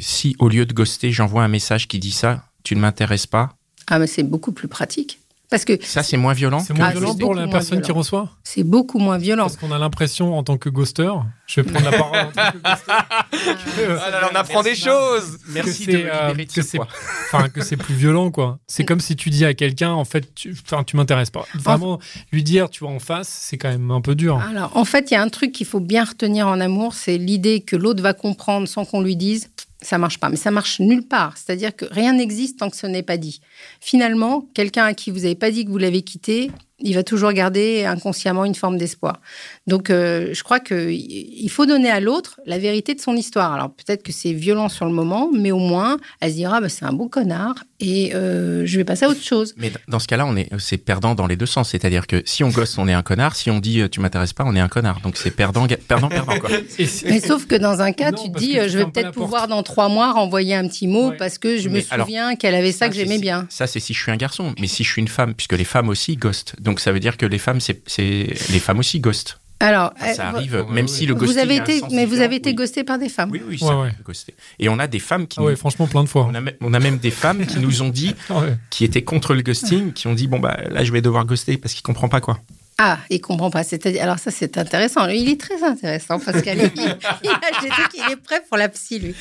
si 0.00 0.36
au 0.38 0.48
lieu 0.48 0.66
de 0.66 0.72
ghoster, 0.72 1.12
j'envoie 1.12 1.42
un 1.44 1.48
message 1.48 1.88
qui 1.88 1.98
dit 1.98 2.10
ça, 2.12 2.44
tu 2.64 2.74
ne 2.76 2.80
m'intéresses 2.80 3.26
pas, 3.26 3.56
Ah, 3.88 3.98
mais 3.98 4.06
c'est 4.06 4.22
beaucoup 4.22 4.52
plus 4.52 4.68
pratique. 4.68 5.18
Parce 5.52 5.64
que 5.64 5.74
ça 5.84 6.02
c'est 6.02 6.16
moins 6.16 6.32
violent. 6.32 6.58
C'est 6.60 6.74
moins 6.76 6.86
Ah, 6.86 6.90
violent 6.92 7.08
pour 7.10 7.18
beaucoup 7.18 7.34
la 7.34 7.42
moins 7.46 7.52
personne 7.52 7.80
qui 7.80 7.86
violent. 7.86 7.98
reçoit 7.98 8.30
c'est 8.42 8.64
beaucoup 8.64 8.98
moins 8.98 9.18
violent. 9.18 9.44
Parce 9.44 9.56
qu'on 9.56 9.70
a 9.70 9.78
l'impression, 9.78 10.36
en 10.36 10.42
tant 10.42 10.56
que 10.56 10.68
ghoster, 10.70 11.12
je 11.46 11.60
vais 11.60 11.70
prendre 11.70 11.90
la 11.90 11.96
parole 11.98 12.18
en 12.18 12.24
tant 12.32 12.52
que 12.52 12.58
ghoster, 12.58 13.76
que- 13.76 13.98
Ah 14.06 14.10
là 14.10 14.20
là, 14.22 14.30
on 14.32 14.34
apprend 14.34 14.62
des 14.62 14.74
choses. 14.74 15.38
Merci 15.48 15.86
que 15.86 15.92
de 15.92 15.96
euh, 16.10 16.32
de 16.34 16.42
que 16.44 16.52
ce 16.54 16.62
c'est- 16.62 16.78
enfin 16.80 17.48
que 17.50 17.62
c'est 17.62 17.76
plus 17.76 17.94
violent 17.94 18.30
quoi. 18.30 18.58
C'est 18.66 18.84
comme 18.84 19.00
si 19.00 19.14
tu 19.14 19.28
dis 19.30 19.44
à 19.44 19.54
quelqu'un 19.54 19.92
en 19.92 20.04
fait 20.06 20.34
tu 20.34 20.56
enfin 20.64 20.84
tu 20.84 20.96
m'intéresses 20.96 21.30
pas. 21.30 21.44
Vraiment 21.54 21.98
lui 22.32 22.42
dire 22.42 22.70
tu 22.70 22.84
vois 22.84 22.92
en 22.92 22.98
face, 22.98 23.28
c'est 23.28 23.58
quand 23.58 23.68
même 23.70 23.90
un 23.90 24.00
peu 24.00 24.14
dur. 24.14 24.38
Alors, 24.38 24.74
en 24.76 24.84
fait, 24.86 25.10
il 25.10 25.14
y 25.14 25.16
a 25.18 25.22
un 25.22 25.28
truc 25.28 25.52
qu'il 25.52 25.66
faut 25.66 25.80
bien 25.80 26.04
retenir 26.04 26.46
en 26.48 26.60
amour, 26.60 26.94
c'est 26.94 27.18
l'idée 27.18 27.60
que 27.60 27.76
l'autre 27.76 28.02
va 28.02 28.14
comprendre 28.14 28.66
sans 28.66 28.84
qu'on 28.86 29.02
lui 29.02 29.16
dise. 29.16 29.50
Ça 29.82 29.98
marche 29.98 30.18
pas, 30.18 30.28
mais 30.28 30.36
ça 30.36 30.50
marche 30.50 30.80
nulle 30.80 31.06
part. 31.06 31.36
C'est-à-dire 31.36 31.74
que 31.74 31.84
rien 31.90 32.12
n'existe 32.12 32.58
tant 32.58 32.70
que 32.70 32.76
ce 32.76 32.86
n'est 32.86 33.02
pas 33.02 33.16
dit. 33.16 33.40
Finalement, 33.80 34.48
quelqu'un 34.54 34.84
à 34.84 34.94
qui 34.94 35.10
vous 35.10 35.20
n'avez 35.20 35.34
pas 35.34 35.50
dit 35.50 35.64
que 35.64 35.70
vous 35.70 35.78
l'avez 35.78 36.02
quitté, 36.02 36.50
il 36.82 36.94
va 36.94 37.02
toujours 37.02 37.32
garder 37.32 37.84
inconsciemment 37.84 38.44
une 38.44 38.54
forme 38.54 38.76
d'espoir. 38.78 39.20
Donc, 39.66 39.90
euh, 39.90 40.30
je 40.32 40.42
crois 40.42 40.60
que 40.60 40.90
il 40.90 41.48
faut 41.48 41.66
donner 41.66 41.90
à 41.90 42.00
l'autre 42.00 42.40
la 42.46 42.58
vérité 42.58 42.94
de 42.94 43.00
son 43.00 43.14
histoire. 43.16 43.52
Alors, 43.52 43.70
peut-être 43.70 44.02
que 44.02 44.12
c'est 44.12 44.32
violent 44.32 44.68
sur 44.68 44.84
le 44.86 44.92
moment, 44.92 45.30
mais 45.32 45.52
au 45.52 45.58
moins, 45.58 45.96
elle 46.20 46.30
se 46.30 46.36
dira, 46.36 46.60
bah, 46.60 46.68
c'est 46.68 46.84
un 46.84 46.92
beau 46.92 47.08
connard 47.08 47.54
et 47.80 48.14
euh, 48.14 48.64
je 48.66 48.76
vais 48.76 48.84
passer 48.84 49.04
à 49.04 49.08
autre 49.08 49.22
chose. 49.22 49.54
Mais 49.56 49.72
dans 49.88 49.98
ce 49.98 50.06
cas-là, 50.08 50.26
on 50.26 50.36
est, 50.36 50.48
c'est 50.58 50.78
perdant 50.78 51.14
dans 51.14 51.26
les 51.26 51.36
deux 51.36 51.46
sens. 51.46 51.70
C'est-à-dire 51.70 52.06
que 52.06 52.22
si 52.24 52.44
on 52.44 52.48
gosse, 52.48 52.78
on 52.78 52.86
est 52.88 52.92
un 52.92 53.02
connard. 53.02 53.34
Si 53.36 53.50
on 53.50 53.58
dit 53.58 53.80
euh, 53.80 53.88
tu 53.88 54.00
m'intéresses 54.00 54.32
pas, 54.32 54.44
on 54.46 54.54
est 54.54 54.60
un 54.60 54.68
connard. 54.68 55.00
Donc 55.00 55.16
c'est 55.16 55.30
perdant, 55.30 55.66
perdant, 55.88 56.08
perdant 56.08 56.38
quoi. 56.38 56.50
Mais 57.06 57.20
sauf 57.20 57.46
que 57.46 57.56
dans 57.56 57.80
un 57.80 57.92
cas, 57.92 58.10
Non, 58.10 58.22
tu 58.22 58.30
te 58.32 58.38
dis, 58.38 58.54
je 58.54 58.78
vais 58.78 58.84
peut-être 58.86 59.12
pouvoir 59.12 59.48
dans 59.48 59.62
trois 59.62 59.88
mois 59.88 60.12
renvoyer 60.12 60.54
un 60.54 60.66
petit 60.68 60.86
mot 60.86 61.10
Ouais. 61.10 61.16
parce 61.16 61.38
que 61.38 61.58
je 61.58 61.68
me 61.68 61.80
alors, 61.90 62.06
souviens 62.06 62.36
qu'elle 62.36 62.54
avait 62.54 62.70
ça 62.72 62.88
que 62.88 62.94
j'aimais 62.94 63.16
si- 63.16 63.20
bien. 63.22 63.46
Ça, 63.48 63.66
c'est 63.66 63.80
si 63.80 63.92
je 63.94 64.00
suis 64.00 64.10
un 64.12 64.16
garçon. 64.16 64.54
Mais 64.60 64.66
si 64.68 64.84
je 64.84 64.90
suis 64.90 65.02
une 65.02 65.08
femme, 65.08 65.34
puisque 65.34 65.52
les 65.54 65.64
femmes 65.64 65.88
aussi 65.88 66.16
ghostent. 66.16 66.54
Donc 66.60 66.71
ça 66.80 66.92
veut 66.92 67.00
dire 67.00 67.16
que 67.16 67.26
les 67.26 67.38
femmes, 67.38 67.60
c'est, 67.60 67.82
les 67.98 68.58
femmes 68.60 68.78
aussi 68.78 69.00
ghostent. 69.00 69.38
Alors, 69.60 69.92
Enfin, 69.96 70.14
ça 70.14 70.22
euh, 70.24 70.32
arrive, 70.32 70.64
même 70.70 70.86
ouais. 70.86 70.88
si 70.88 71.06
le 71.06 71.14
vous 71.14 71.20
ghosting 71.20 71.38
avez 71.38 71.58
a 71.58 71.60
un 71.60 71.64
été, 71.64 71.78
sens 71.78 71.92
mais 71.92 72.04
vous 72.04 72.20
avez 72.20 72.34
été 72.34 72.48
oui. 72.50 72.54
ghosté 72.56 72.82
par 72.82 72.98
des 72.98 73.08
femmes. 73.08 73.30
Oui, 73.30 73.40
oui, 73.46 73.58
Ouais, 73.62 73.68
ça 73.68 73.78
ouais. 73.78 73.90
ghoster. 74.04 74.34
Et 74.58 74.68
on 74.68 74.78
a 74.80 74.88
des 74.88 74.98
femmes 74.98 75.28
qui 75.28 75.38
Ah 75.40 75.44
nous- 75.44 75.54
franchement 75.56 75.86
plein 75.86 76.02
de 76.02 76.08
fois. 76.08 76.26
on, 76.28 76.34
a, 76.34 76.40
même- 76.40 76.56
on 76.60 76.74
a 76.74 76.80
même 76.80 76.98
des 76.98 77.12
femmes 77.12 77.46
qui 77.46 77.58
nous 77.60 77.80
ont 77.80 77.88
dit, 77.90 78.16
Ah 78.28 78.40
ouais. 78.40 78.56
qui 78.70 78.84
étaient 78.84 79.02
contre 79.02 79.34
le 79.34 79.42
ghosting, 79.42 79.92
qui 79.92 80.08
ont 80.08 80.14
dit 80.14 80.26
bon 80.26 80.40
bah 80.40 80.56
là 80.68 80.82
je 80.82 80.90
vais 80.90 81.00
devoir 81.00 81.24
ghoster 81.26 81.58
parce 81.58 81.74
qu'il 81.74 81.82
comprend 81.84 82.08
pas 82.08 82.20
quoi. 82.20 82.40
Ah, 82.78 82.98
il 83.08 83.20
comprend 83.20 83.50
pas. 83.50 83.62
C'est-à-dire, 83.62 84.02
alors 84.02 84.18
ça 84.18 84.32
c'est 84.32 84.58
intéressant. 84.58 85.06
Lui, 85.06 85.20
Il 85.20 85.28
est 85.28 85.40
très 85.40 85.62
intéressant 85.62 86.18
Pascal. 86.18 86.58
il, 86.58 86.82
il 87.22 87.28
a 87.30 87.62
des 87.62 87.68
trucs, 87.68 87.94
il 87.94 88.12
est 88.12 88.16
prêt 88.16 88.42
pour 88.48 88.56
la 88.56 88.68
psy 88.68 88.98
lui. 88.98 89.14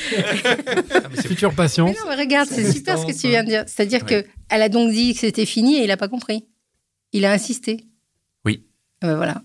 Future 1.28 1.54
patient. 1.54 1.86
Mais 1.86 1.92
non, 1.92 2.10
mais 2.10 2.16
regarde, 2.16 2.48
c'est 2.52 2.72
super 2.72 2.98
ce 2.98 3.06
que 3.06 3.12
tu 3.12 3.28
viens 3.28 3.44
de 3.44 3.50
dire. 3.50 3.64
C'est-à-dire 3.68 4.02
Ouais. 4.10 4.24
que 4.24 4.28
elle 4.50 4.62
a 4.64 4.70
donc 4.70 4.92
dit 4.92 5.14
que 5.14 5.20
c'était 5.20 5.46
fini 5.46 5.76
et 5.78 5.84
il 5.84 5.92
a 5.92 5.98
pas 5.98 6.08
compris. 6.08 6.46
Il 7.14 7.26
a 7.26 7.32
insisté. 7.32 7.86
Oui. 8.46 8.64
Ah 9.02 9.08
ben 9.08 9.16
voilà. 9.16 9.42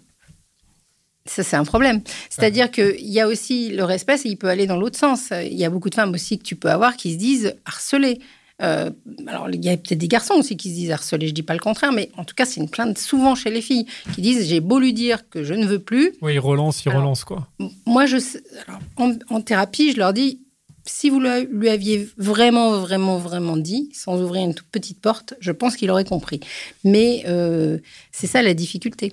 Ça, 1.29 1.43
c'est 1.43 1.57
un 1.57 1.65
problème. 1.65 2.03
C'est-à-dire 2.31 2.71
qu'il 2.71 2.95
y 3.01 3.19
a 3.21 3.27
aussi 3.27 3.71
le 3.71 3.83
respect, 3.83 4.17
il 4.25 4.37
peut 4.37 4.49
aller 4.49 4.67
dans 4.67 4.77
l'autre 4.77 4.97
sens. 4.99 5.33
Il 5.33 5.55
y 5.55 5.65
a 5.65 5.71
beaucoup 5.71 5.91
de 5.91 5.95
femmes 5.97 6.13
aussi 6.15 6.39
que 6.39 6.45
tu 6.45 6.55
peux 6.55 6.71
avoir 6.71 6.97
qui 6.97 7.13
se 7.15 7.19
disent 7.19 7.57
harcelées. 7.65 8.21
Euh, 8.63 8.91
alors, 9.27 9.51
il 9.51 9.63
y 9.65 9.69
a 9.69 9.77
peut-être 9.77 9.99
des 9.99 10.07
garçons 10.09 10.35
aussi 10.35 10.57
qui 10.57 10.71
se 10.71 10.75
disent 10.75 10.91
harcelés, 10.93 11.27
je 11.29 11.35
dis 11.35 11.43
pas 11.43 11.53
le 11.53 11.59
contraire, 11.61 11.93
mais 11.93 12.11
en 12.17 12.25
tout 12.25 12.35
cas, 12.35 12.47
c'est 12.47 12.61
une 12.61 12.71
plainte 12.71 12.97
souvent 12.97 13.35
chez 13.35 13.51
les 13.51 13.61
filles 13.61 13.87
qui 14.15 14.23
disent 14.23 14.47
j'ai 14.49 14.61
beau 14.61 14.79
lui 14.79 14.93
dire 14.95 15.29
que 15.29 15.43
je 15.43 15.53
ne 15.53 15.67
veux 15.67 15.81
plus, 15.81 16.13
Oui, 16.23 16.35
il 16.35 16.39
relance, 16.39 16.83
il 16.87 16.89
relance 16.91 17.25
quoi. 17.25 17.49
moi, 17.85 18.07
je, 18.07 18.17
sais- 18.19 18.43
alors, 18.67 18.81
en, 18.97 19.13
en 19.29 19.41
thérapie, 19.43 19.93
je 19.93 19.99
leur 19.99 20.15
dis, 20.15 20.41
si 20.87 21.11
vous 21.11 21.21
le- 21.21 21.49
lui 21.53 21.69
aviez 21.69 22.09
vraiment, 22.17 22.79
vraiment, 22.79 23.19
vraiment 23.19 23.57
dit, 23.57 23.91
sans 23.93 24.21
ouvrir 24.23 24.43
une 24.45 24.55
toute 24.55 24.69
petite 24.69 25.01
porte, 25.01 25.35
je 25.41 25.53
pense 25.53 25.77
qu'il 25.77 25.91
aurait 25.91 26.05
compris. 26.05 26.41
Mais 26.85 27.25
euh, 27.27 27.79
c'est 28.13 28.27
ça 28.27 28.43
la 28.43 28.55
difficulté. 28.55 29.13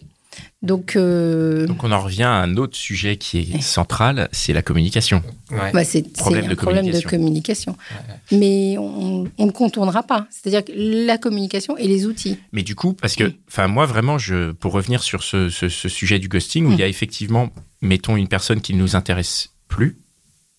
Donc, 0.63 0.95
euh, 0.95 1.67
Donc 1.67 1.83
on 1.83 1.91
en 1.91 1.99
revient 2.01 2.23
à 2.23 2.31
un 2.33 2.57
autre 2.57 2.75
sujet 2.75 3.17
qui 3.17 3.37
est 3.37 3.61
central, 3.61 4.29
c'est 4.31 4.51
la 4.51 4.63
communication. 4.63 5.21
Ouais. 5.51 5.71
bah, 5.71 5.83
c'est 5.83 6.11
Problème 6.13 6.41
c'est 6.43 6.47
de 6.47 6.53
un 6.53 6.55
problème 6.55 6.89
de 6.89 6.99
communication. 7.01 7.77
Mais 8.31 8.75
on 8.79 9.27
ne 9.37 9.51
contournera 9.51 10.01
pas. 10.01 10.25
C'est-à-dire 10.31 10.65
que 10.65 10.71
la 10.75 11.19
communication 11.19 11.77
et 11.77 11.87
les 11.87 12.07
outils. 12.07 12.39
Mais 12.51 12.63
du 12.63 12.73
coup, 12.73 12.93
parce 12.93 13.15
que, 13.15 13.31
enfin, 13.47 13.67
moi 13.67 13.85
vraiment, 13.85 14.17
je, 14.17 14.51
pour 14.53 14.71
revenir 14.73 15.03
sur 15.03 15.21
ce, 15.21 15.49
ce- 15.49 15.69
ce 15.69 15.87
sujet 15.89 16.17
du 16.17 16.29
ghosting, 16.29 16.65
où 16.65 16.69
Mm. 16.69 16.73
il 16.73 16.79
y 16.79 16.83
a 16.83 16.87
effectivement, 16.87 17.49
mettons, 17.83 18.15
une 18.17 18.27
personne 18.27 18.59
qui 18.61 18.73
ne 18.73 18.79
nous 18.79 18.95
intéresse 18.95 19.49
plus, 19.67 19.97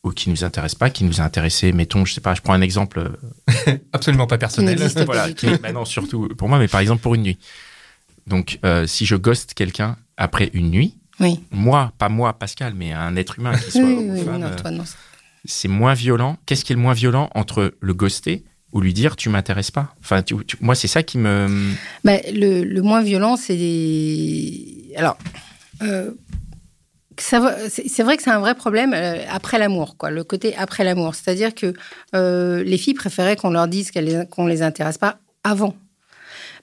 ou 0.05 0.11
qui 0.11 0.31
nous 0.31 0.45
intéresse 0.45 0.75
pas, 0.75 0.90
qui 0.90 1.03
nous 1.05 1.21
a 1.21 1.25
intéressé, 1.25 1.73
mettons, 1.73 2.05
je 2.05 2.12
sais 2.14 2.21
pas, 2.21 2.35
je 2.35 2.43
prends 2.43 2.53
un 2.53 2.61
exemple, 2.61 3.11
Absolument 3.93 4.27
pas 4.27 4.38
personnel. 4.38 4.79
pas 4.95 5.05
voilà, 5.05 5.33
qui, 5.33 5.47
bah 5.59 5.73
non, 5.73 5.85
surtout 5.85 6.29
pour 6.37 6.49
moi, 6.49 6.59
mais 6.59 6.69
par 6.69 6.81
exemple 6.81 7.03
pour 7.03 7.14
une 7.14 7.23
nuit. 7.23 7.38
Donc, 8.27 8.59
euh, 8.64 8.87
si 8.87 9.05
je 9.07 9.17
ghoste 9.17 9.55
quelqu'un 9.55 9.97
après 10.17 10.51
une 10.55 10.71
nuit, 10.71 10.95
Oui. 11.21 11.40
moi, 11.51 11.93
pas 11.99 12.09
moi, 12.09 12.38
Pascal, 12.38 12.75
mais 12.75 12.93
un 12.93 13.17
être 13.17 13.38
humain 13.38 13.57
qui 13.57 13.71
soit 13.71 13.83
Oui, 13.83 13.93
homme 13.97 14.09
ou 14.11 14.12
oui, 14.12 14.19
oui, 14.21 14.25
femme, 14.25 14.40
non, 14.40 14.47
euh, 14.49 14.57
toi, 14.57 14.71
non. 14.71 14.85
c'est 15.45 15.69
moins 15.69 15.95
violent. 15.95 16.38
Qu'est-ce 16.47 16.64
qui 16.64 16.73
est 16.73 16.77
le 16.77 16.83
moins 16.83 16.95
violent 16.95 17.31
entre 17.35 17.75
le 17.81 17.95
ghoster 17.95 18.45
ou 18.73 18.81
lui 18.81 18.93
dire 18.95 19.17
tu 19.17 19.29
m'intéresses 19.29 19.71
pas? 19.71 19.95
Enfin, 20.01 20.23
tu- 20.23 20.45
tu- 20.47 20.57
moi, 20.61 20.75
c'est 20.75 20.88
ça 20.88 21.03
qui 21.03 21.19
me. 21.19 21.73
Bah, 22.03 22.19
le, 22.33 22.62
le 22.64 22.83
moins 22.83 23.03
violent, 23.03 23.37
c'est. 23.37 24.93
Alors, 24.97 25.19
euh, 25.83 26.12
c'est 27.18 28.03
vrai 28.03 28.16
que 28.16 28.22
c'est 28.22 28.31
un 28.31 28.40
vrai 28.40 28.55
problème 28.55 28.92
euh, 28.94 29.22
après 29.31 29.59
l'amour, 29.59 29.96
quoi. 29.96 30.11
Le 30.11 30.24
côté 30.24 30.55
après 30.57 30.85
l'amour, 30.85 31.14
c'est-à-dire 31.14 31.55
que 31.55 31.74
euh, 32.14 32.62
les 32.64 32.79
filles 32.79 32.94
préféraient 32.94 33.37
qu'on 33.37 33.50
leur 33.50 33.68
dise 33.68 33.90
qu'elles 33.90 34.05
les- 34.05 34.27
qu'on 34.31 34.46
les 34.46 34.62
intéresse 34.62 34.98
pas 34.98 35.18
avant. 35.42 35.74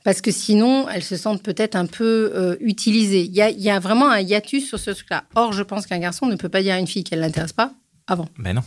Parce 0.03 0.21
que 0.21 0.31
sinon, 0.31 0.89
elles 0.89 1.03
se 1.03 1.15
sentent 1.15 1.43
peut-être 1.43 1.75
un 1.75 1.85
peu 1.85 2.31
euh, 2.33 2.55
utilisées. 2.59 3.21
Il 3.21 3.33
y 3.33 3.41
a, 3.41 3.49
il 3.49 3.61
y 3.61 3.69
a 3.69 3.79
vraiment 3.79 4.09
un 4.09 4.19
hiatus 4.19 4.67
sur 4.67 4.79
ce 4.79 4.91
truc-là. 4.91 5.25
Or, 5.35 5.53
je 5.53 5.61
pense 5.61 5.85
qu'un 5.85 5.99
garçon 5.99 6.25
ne 6.25 6.35
peut 6.35 6.49
pas 6.49 6.63
dire 6.63 6.73
à 6.73 6.79
une 6.79 6.87
fille 6.87 7.03
qu'elle 7.03 7.19
l'intéresse 7.19 7.53
pas 7.53 7.73
avant. 8.07 8.27
Ben 8.39 8.53
non. 8.53 8.63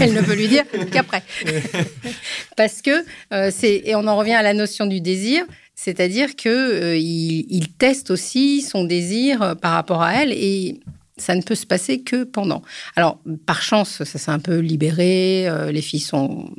Elle 0.00 0.12
ne 0.12 0.20
peut 0.20 0.34
lui 0.34 0.46
dire 0.46 0.64
qu'après. 0.92 1.22
Parce 2.56 2.82
que 2.82 3.04
euh, 3.32 3.50
c'est 3.54 3.82
et 3.84 3.94
on 3.96 4.06
en 4.06 4.16
revient 4.16 4.34
à 4.34 4.42
la 4.42 4.52
notion 4.52 4.86
du 4.86 5.00
désir, 5.00 5.44
c'est-à-dire 5.74 6.36
que 6.36 6.48
euh, 6.48 6.96
il, 6.96 7.68
teste 7.78 8.10
aussi 8.10 8.60
son 8.60 8.84
désir 8.84 9.56
par 9.62 9.72
rapport 9.72 10.02
à 10.02 10.14
elle 10.14 10.32
et 10.32 10.80
ça 11.20 11.34
ne 11.34 11.42
peut 11.42 11.54
se 11.54 11.66
passer 11.66 12.00
que 12.00 12.24
pendant. 12.24 12.62
Alors 12.96 13.18
par 13.46 13.62
chance, 13.62 14.02
ça 14.04 14.18
s'est 14.18 14.30
un 14.30 14.38
peu 14.38 14.58
libéré, 14.58 15.48
euh, 15.48 15.70
les 15.72 15.82
filles 15.82 16.00
sont 16.00 16.50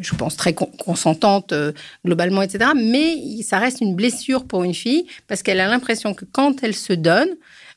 je 0.00 0.14
pense 0.14 0.36
très 0.36 0.54
con- 0.54 0.70
consentantes 0.84 1.52
euh, 1.52 1.72
globalement, 2.04 2.40
etc. 2.42 2.70
Mais 2.76 3.42
ça 3.42 3.58
reste 3.58 3.80
une 3.80 3.96
blessure 3.96 4.44
pour 4.44 4.62
une 4.62 4.74
fille 4.74 5.06
parce 5.26 5.42
qu'elle 5.42 5.58
a 5.60 5.66
l'impression 5.66 6.14
que 6.14 6.24
quand 6.24 6.62
elle 6.62 6.74
se 6.74 6.92
donne, 6.92 7.28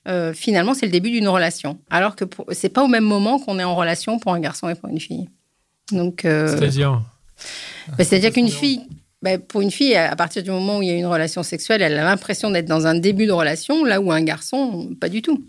euh, 0.08 0.32
finalement, 0.32 0.76
c'est 0.76 0.86
le 0.86 0.92
début 0.92 1.10
d'une 1.10 1.28
relation. 1.28 1.80
Alors 1.90 2.16
que 2.16 2.24
pour- 2.26 2.46
c'est 2.52 2.70
pas 2.70 2.84
au 2.84 2.88
même 2.88 3.04
moment 3.06 3.40
qu'on 3.40 3.58
est 3.58 3.64
en 3.64 3.76
relation 3.76 4.20
pour 4.20 4.34
un 4.34 4.40
garçon 4.40 4.70
et 4.70 4.76
pour 4.76 4.90
une 4.90 5.00
fille. 5.00 5.30
Donc, 5.92 6.22
C'est-à-dire. 6.48 7.02
bah, 7.88 8.04
c'est-à-dire 8.04 8.32
qu'une 8.32 8.50
fille, 8.50 8.82
bah, 9.24 9.40
pour 9.40 9.62
une 9.62 9.72
fille, 9.72 9.96
à 9.96 10.16
partir 10.16 10.44
du 10.44 10.52
moment 10.52 10.78
où 10.78 10.82
il 10.84 10.90
y 10.90 10.92
a 10.92 10.96
une 10.96 11.06
relation 11.08 11.42
sexuelle, 11.42 11.82
elle 11.82 11.98
a 11.98 12.04
l'impression 12.04 12.52
d'être 12.52 12.68
dans 12.68 12.86
un 12.86 12.96
début 12.96 13.26
de 13.26 13.32
relation, 13.32 13.84
là 13.84 14.00
où 14.00 14.12
un 14.12 14.22
garçon, 14.22 14.90
pas 15.02 15.10
du 15.10 15.22
tout. 15.24 15.44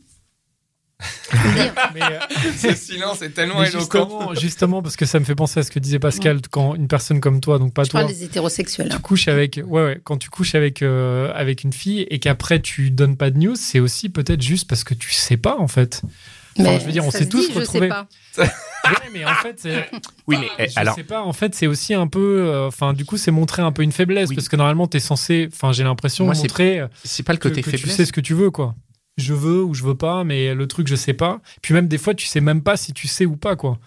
Mais, 1.95 2.03
euh, 2.03 2.19
Ce 2.57 2.75
silence 2.75 3.23
est 3.23 3.31
tellement 3.31 3.61
mais 3.61 3.69
éloquent. 3.69 3.81
justement, 4.09 4.35
justement, 4.35 4.83
parce 4.83 4.97
que 4.97 5.07
ça 5.07 5.19
me 5.21 5.25
fait 5.25 5.35
penser 5.35 5.61
à 5.61 5.63
ce 5.63 5.71
que 5.71 5.79
disait 5.79 5.99
Pascal, 5.99 6.41
quand 6.51 6.75
une 6.75 6.89
personne 6.89 7.21
comme 7.21 7.41
toi, 7.41 7.59
donc 7.59 7.73
pas 7.75 7.85
Je 7.85 7.91
toi, 7.91 8.01
parle 8.01 8.13
des 8.13 8.25
hétérosexuels. 8.25 8.89
tu 8.89 8.97
hein. 8.97 9.01
couches 9.03 9.29
avec, 9.29 9.61
ouais, 9.67 9.85
ouais, 9.85 10.01
quand 10.05 10.17
tu 10.19 10.31
couches 10.31 10.55
avec 10.55 10.83
euh, 10.83 11.31
avec 11.35 11.65
une 11.65 11.73
fille 11.73 12.07
et 12.11 12.19
qu'après 12.19 12.61
tu 12.61 12.91
donnes 12.91 13.17
pas 13.17 13.31
de 13.31 13.39
news, 13.39 13.57
c'est 13.57 13.81
aussi 13.81 14.09
peut-être 14.09 14.43
juste 14.43 14.69
parce 14.69 14.85
que 14.85 14.95
tu 14.95 15.13
sais 15.13 15.37
pas 15.37 15.57
en 15.59 15.69
fait. 15.69 16.03
Enfin, 16.59 16.79
je 16.79 16.85
veux 16.85 16.93
dire, 16.93 17.05
on 17.07 17.11
s'est 17.11 17.25
se 17.25 17.29
tous 17.31 17.47
dit, 17.47 17.53
je 17.55 17.59
retrouvés. 17.61 17.89
sais 17.89 17.89
pas. 17.89 18.07
Ouais, 18.85 19.09
mais 19.13 19.25
en 19.25 19.33
fait, 19.37 19.63
Oui, 20.27 20.37
mais 20.41 20.49
eh, 20.59 20.69
je 20.69 20.79
alors, 20.79 20.97
sais 20.97 21.05
pas. 21.05 21.23
En 21.23 21.33
fait, 21.33 21.55
c'est 21.55 21.69
aussi 21.69 21.95
un 21.95 22.09
peu, 22.09 22.43
euh, 22.49 22.67
enfin, 22.67 22.93
du 22.95 23.05
coup, 23.05 23.17
c'est 23.17 23.31
montrer 23.31 23.63
un 23.63 23.71
peu 23.71 23.83
une 23.83 23.93
faiblesse 23.93 24.31
Oui. 24.31 24.35
parce 24.35 24.49
que 24.49 24.57
normalement, 24.57 24.89
t'es 24.89 24.99
censé, 24.99 25.49
enfin, 25.53 25.71
j'ai 25.73 25.85
l'impression 25.85 26.25
Moi, 26.25 26.35
c'est 26.35 26.43
montrer 26.43 26.83
c'est 27.05 27.23
pas 27.23 27.33
le 27.33 27.39
que, 27.39 27.49
côté 27.49 27.63
que 27.63 27.71
tu 27.71 27.77
faiblesse. 27.79 27.97
sais 27.97 28.05
ce 28.05 28.13
que 28.13 28.21
tu 28.21 28.35
veux, 28.35 28.51
quoi. 28.51 28.75
Je 29.19 29.35
veux 29.35 29.63
ou 29.63 29.75
je 29.75 29.83
veux 29.83 29.95
pas, 29.95 30.25
mais 30.25 30.55
le 30.55 30.67
truc, 30.67 30.87
je 30.89 30.95
sais 30.95 31.13
pas. 31.13 31.41
Puis 31.61 31.75
même 31.75 31.87
des 31.87 31.99
fois, 31.99 32.15
tu 32.15 32.27
sais 32.27 32.41
même 32.41 32.63
pas 32.63 32.79
si 32.79 32.95
tu 32.95 33.09
sais 33.09 33.27
ou 33.27 33.37
pas, 33.37 33.57
quoi. 33.57 33.79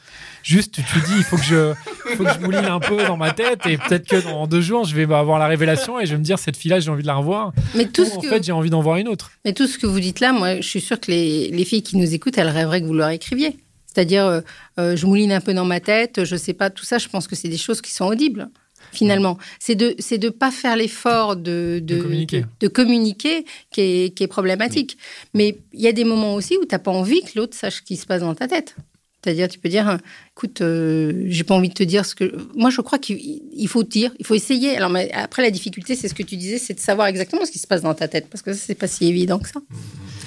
Juste, 0.44 0.76
tu 0.76 0.84
te 0.84 1.06
dis, 1.08 1.14
il 1.18 1.24
faut 1.24 1.38
que 1.38 1.44
je, 1.44 1.74
faut 2.16 2.24
que 2.24 2.32
je 2.32 2.40
mouline 2.40 2.66
un 2.66 2.80
peu 2.80 2.98
dans 3.06 3.18
ma 3.18 3.32
tête 3.32 3.66
et 3.66 3.78
peut-être 3.78 4.08
que 4.08 4.24
dans 4.24 4.46
deux 4.46 4.62
jours, 4.62 4.86
je 4.86 4.96
vais 4.96 5.12
avoir 5.12 5.40
la 5.40 5.48
révélation 5.48 6.00
et 6.00 6.06
je 6.06 6.12
vais 6.12 6.20
me 6.20 6.24
dire, 6.24 6.38
cette 6.38 6.58
fille-là, 6.58 6.80
j'ai 6.80 6.92
envie 6.92 7.02
de 7.02 7.08
la 7.08 7.16
revoir. 7.16 7.54
Mais 7.74 7.86
tout, 7.86 8.06
ce 8.06 8.18
en 8.18 8.22
que, 8.22 8.30
fait, 8.30 8.44
j'ai 8.44 8.52
envie 8.52 8.70
d'en 8.70 8.82
voir 8.82 8.98
une 8.98 9.08
autre. 9.08 9.32
mais 9.44 9.54
tout 9.54 9.66
ce 9.66 9.80
que 9.80 9.88
vous 9.88 10.00
dites 10.00 10.20
là, 10.20 10.32
moi, 10.32 10.58
je 10.58 10.68
suis 10.68 10.82
sûre 10.82 11.00
que 11.00 11.10
les, 11.10 11.50
les 11.50 11.66
filles 11.66 11.82
qui 11.82 11.98
nous 11.98 12.14
écoutent, 12.14 12.38
elles 12.38 12.50
rêveraient 12.50 12.82
que 12.82 12.86
vous 12.86 12.94
leur 12.94 13.10
écriviez. 13.10 13.58
C'est-à-dire, 13.88 14.26
euh, 14.26 14.42
euh, 14.78 14.96
je 14.96 15.08
mouline 15.08 15.32
un 15.32 15.42
peu 15.42 15.54
dans 15.54 15.66
ma 15.66 15.80
tête, 15.80 16.24
je 16.24 16.36
sais 16.36 16.54
pas, 16.54 16.70
tout 16.70 16.86
ça, 16.86 16.98
je 16.98 17.08
pense 17.08 17.28
que 17.28 17.36
c'est 17.36 17.48
des 17.48 17.58
choses 17.58 17.82
qui 17.82 17.92
sont 17.92 18.06
audibles. 18.06 18.50
Finalement, 18.96 19.38
c'est 19.60 19.76
de 19.76 19.96
c'est 20.00 20.18
de 20.18 20.30
pas 20.30 20.52
faire 20.52 20.76
l'effort 20.76 21.36
de 21.36 21.80
de, 21.84 21.96
De 21.98 22.02
communiquer. 22.02 22.42
de- 22.42 22.48
de 22.62 22.68
communiquer 22.68 23.46
qui 23.72 23.82
est, 23.82 24.16
qui 24.16 24.24
est 24.24 24.28
problématique. 24.28 24.98
Mais 25.34 25.58
il 25.74 25.82
y 25.82 25.88
a 25.88 25.92
des 25.92 26.04
moments 26.06 26.34
aussi 26.36 26.58
où 26.58 26.66
t'as 26.66 26.80
pas 26.80 26.92
envie 26.92 27.22
que 27.22 27.32
l'autre 27.38 27.56
sache 27.58 27.78
ce 27.78 27.82
qui 27.82 27.98
se 27.98 28.06
passe 28.06 28.22
dans 28.22 28.36
ta 28.36 28.48
tête. 28.48 28.76
C'est-à-dire, 29.24 29.48
tu 29.48 29.58
peux 29.58 29.70
dire, 29.70 29.98
écoute, 30.38 30.62
euh, 30.62 31.24
j'ai 31.30 31.44
pas 31.44 31.56
envie 31.56 31.70
de 31.70 31.74
te 31.74 31.82
dire 31.82 32.06
ce 32.06 32.14
que. 32.14 32.32
Moi, 32.56 32.70
je 32.70 32.80
crois 32.82 33.00
qu'il 33.00 33.18
il 33.58 33.68
faut 33.68 33.82
dire, 33.82 34.12
il 34.20 34.26
faut 34.26 34.36
essayer. 34.36 34.78
Alors, 34.78 34.92
mais 34.92 35.12
après, 35.14 35.42
la 35.42 35.50
difficulté, 35.50 35.96
c'est 35.96 36.08
ce 36.08 36.14
que 36.14 36.22
tu 36.22 36.36
disais, 36.38 36.60
c'est 36.60 36.76
de 36.76 36.80
savoir 36.80 37.08
exactement 37.08 37.44
ce 37.44 37.50
qui 37.52 37.58
se 37.58 37.66
passe 37.66 37.82
dans 37.82 37.96
ta 37.96 38.08
tête, 38.08 38.28
parce 38.30 38.44
que 38.44 38.54
ça, 38.54 38.60
c'est 38.64 38.76
pas 38.76 38.88
si 38.88 39.08
évident 39.08 39.40
que 39.40 39.50
ça. 39.50 39.62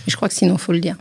Et 0.07 0.11
je 0.11 0.17
crois 0.17 0.29
que 0.29 0.35
sinon, 0.35 0.55
il 0.57 0.61
faut 0.61 0.73
le 0.73 0.81
dire. 0.81 0.97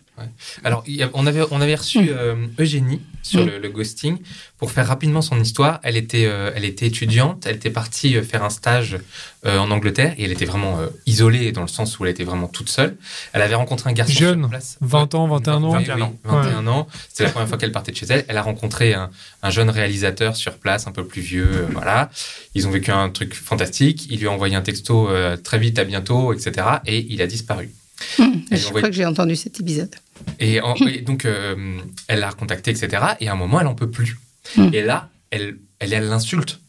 Alors, 0.63 0.84
on 1.15 1.25
avait, 1.25 1.41
on 1.49 1.60
avait 1.60 1.73
reçu 1.73 2.01
Mm. 2.01 2.08
euh, 2.12 2.36
Eugénie 2.60 2.99
sur 3.28 3.44
Mm. 3.44 3.48
le, 3.50 3.58
le 3.60 3.70
ghosting 3.70 4.18
pour 4.58 4.72
faire 4.72 4.88
rapidement 4.88 5.22
son 5.22 5.40
histoire. 5.40 5.80
Elle 5.84 5.98
était, 5.98 6.26
euh, 6.26 6.52
elle 6.56 6.66
était 6.66 6.88
étudiante, 6.88 7.46
elle 7.46 7.58
était 7.58 7.70
partie 7.70 8.16
euh, 8.18 8.24
faire 8.24 8.44
un 8.44 8.50
stage 8.50 8.98
euh, 9.46 9.58
en 9.60 9.70
Angleterre 9.72 10.13
et 10.18 10.24
elle 10.26 10.32
était 10.32 10.46
vraiment 10.46 10.80
euh, 10.80 10.88
isolée 11.06 11.52
dans 11.52 11.62
le 11.62 11.68
sens 11.68 12.00
où 12.00 12.06
elle 12.06 12.12
était 12.12 12.24
vraiment 12.24 12.48
toute 12.48 12.70
seule. 12.70 12.96
Elle 13.34 13.42
avait 13.42 13.56
rencontré 13.56 13.90
un 13.90 13.94
garçon 13.94 14.13
Jeune, 14.13 14.40
sur 14.42 14.50
place. 14.50 14.78
20 14.82 15.16
ans, 15.16 15.28
21 15.28 15.63
ans. 15.63 15.72
Oui, 15.78 15.84
21 15.86 15.96
oui, 15.96 16.02
ans. 16.02 16.16
21 16.26 16.68
ans. 16.68 16.88
C'était 17.10 17.24
la 17.26 17.30
première 17.32 17.48
fois 17.50 17.58
qu'elle 17.58 17.72
partait 17.72 17.92
de 17.92 17.98
chez 17.98 18.08
elle. 18.10 18.26
Elle 18.28 18.38
a 18.38 18.42
rencontré 18.42 18.94
un, 18.94 19.10
un 19.44 19.50
jeune 19.50 19.70
réalisateur 19.70 20.36
sur 20.36 20.58
place, 20.58 20.88
un 20.88 20.92
peu 20.92 21.06
plus 21.06 21.22
vieux. 21.22 21.68
voilà. 21.74 22.10
Ils 22.56 22.68
ont 22.68 22.72
vécu 22.72 22.92
un 22.92 23.10
truc 23.10 23.34
fantastique. 23.36 24.08
Il 24.10 24.20
lui 24.20 24.28
a 24.28 24.32
envoyé 24.32 24.56
un 24.56 24.62
texto 24.62 25.10
très 25.44 25.60
vite, 25.60 25.78
à 25.80 25.84
bientôt, 25.84 26.34
etc. 26.34 26.68
Et 26.86 27.06
il 27.10 27.22
a 27.22 27.28
disparu. 27.28 27.70
Elle 28.19 28.57
je 28.57 28.67
crois 28.67 28.81
que 28.83 28.91
j'ai 28.91 29.05
entendu 29.05 29.36
cet 29.36 29.60
épisode. 29.60 29.93
Et, 30.39 30.62
en- 30.62 30.75
et 30.75 31.01
donc, 31.01 31.25
euh, 31.25 31.79
elle 32.07 32.19
l'a 32.19 32.29
recontacté, 32.29 32.71
etc. 32.71 33.03
Et 33.19 33.27
à 33.27 33.33
un 33.33 33.36
moment, 33.36 33.60
elle 33.62 33.67
en 33.67 33.75
peut 33.75 33.89
plus. 33.89 34.17
Mm. 34.55 34.69
Et 34.73 34.81
là, 34.83 35.10
elle, 35.31 35.57
elle, 35.79 35.93
elle 35.93 36.07
l'insulte 36.07 36.60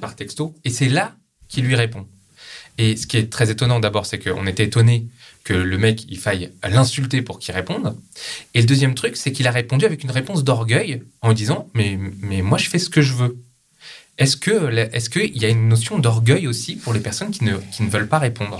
par 0.00 0.16
texto. 0.16 0.54
Et 0.64 0.70
c'est 0.70 0.88
là 0.88 1.14
qu'il 1.48 1.64
lui 1.64 1.74
répond. 1.74 2.06
Et 2.78 2.96
ce 2.96 3.06
qui 3.06 3.16
est 3.18 3.30
très 3.30 3.50
étonnant 3.50 3.80
d'abord, 3.80 4.06
c'est 4.06 4.18
qu'on 4.18 4.46
était 4.46 4.64
étonné 4.64 5.06
que 5.44 5.52
le 5.54 5.78
mec, 5.78 6.04
il 6.08 6.18
faille 6.18 6.50
l'insulter 6.68 7.20
pour 7.22 7.38
qu'il 7.38 7.54
réponde. 7.54 7.96
Et 8.54 8.60
le 8.60 8.66
deuxième 8.66 8.94
truc, 8.94 9.16
c'est 9.16 9.30
qu'il 9.30 9.46
a 9.46 9.50
répondu 9.50 9.84
avec 9.84 10.02
une 10.02 10.10
réponse 10.10 10.42
d'orgueil 10.42 11.02
en 11.20 11.32
disant 11.34 11.70
mais, 11.74 11.98
mais 12.20 12.40
moi, 12.42 12.56
je 12.58 12.68
fais 12.68 12.78
ce 12.78 12.88
que 12.90 13.02
je 13.02 13.12
veux. 13.12 13.36
Est-ce 14.16 14.36
que 14.36 15.08
qu'il 15.08 15.36
y 15.42 15.44
a 15.44 15.48
une 15.48 15.68
notion 15.68 15.98
d'orgueil 15.98 16.46
aussi 16.46 16.76
pour 16.76 16.92
les 16.94 17.00
personnes 17.00 17.30
qui 17.30 17.44
ne, 17.44 17.56
qui 17.72 17.82
ne 17.82 17.90
veulent 17.90 18.08
pas 18.08 18.18
répondre? 18.18 18.58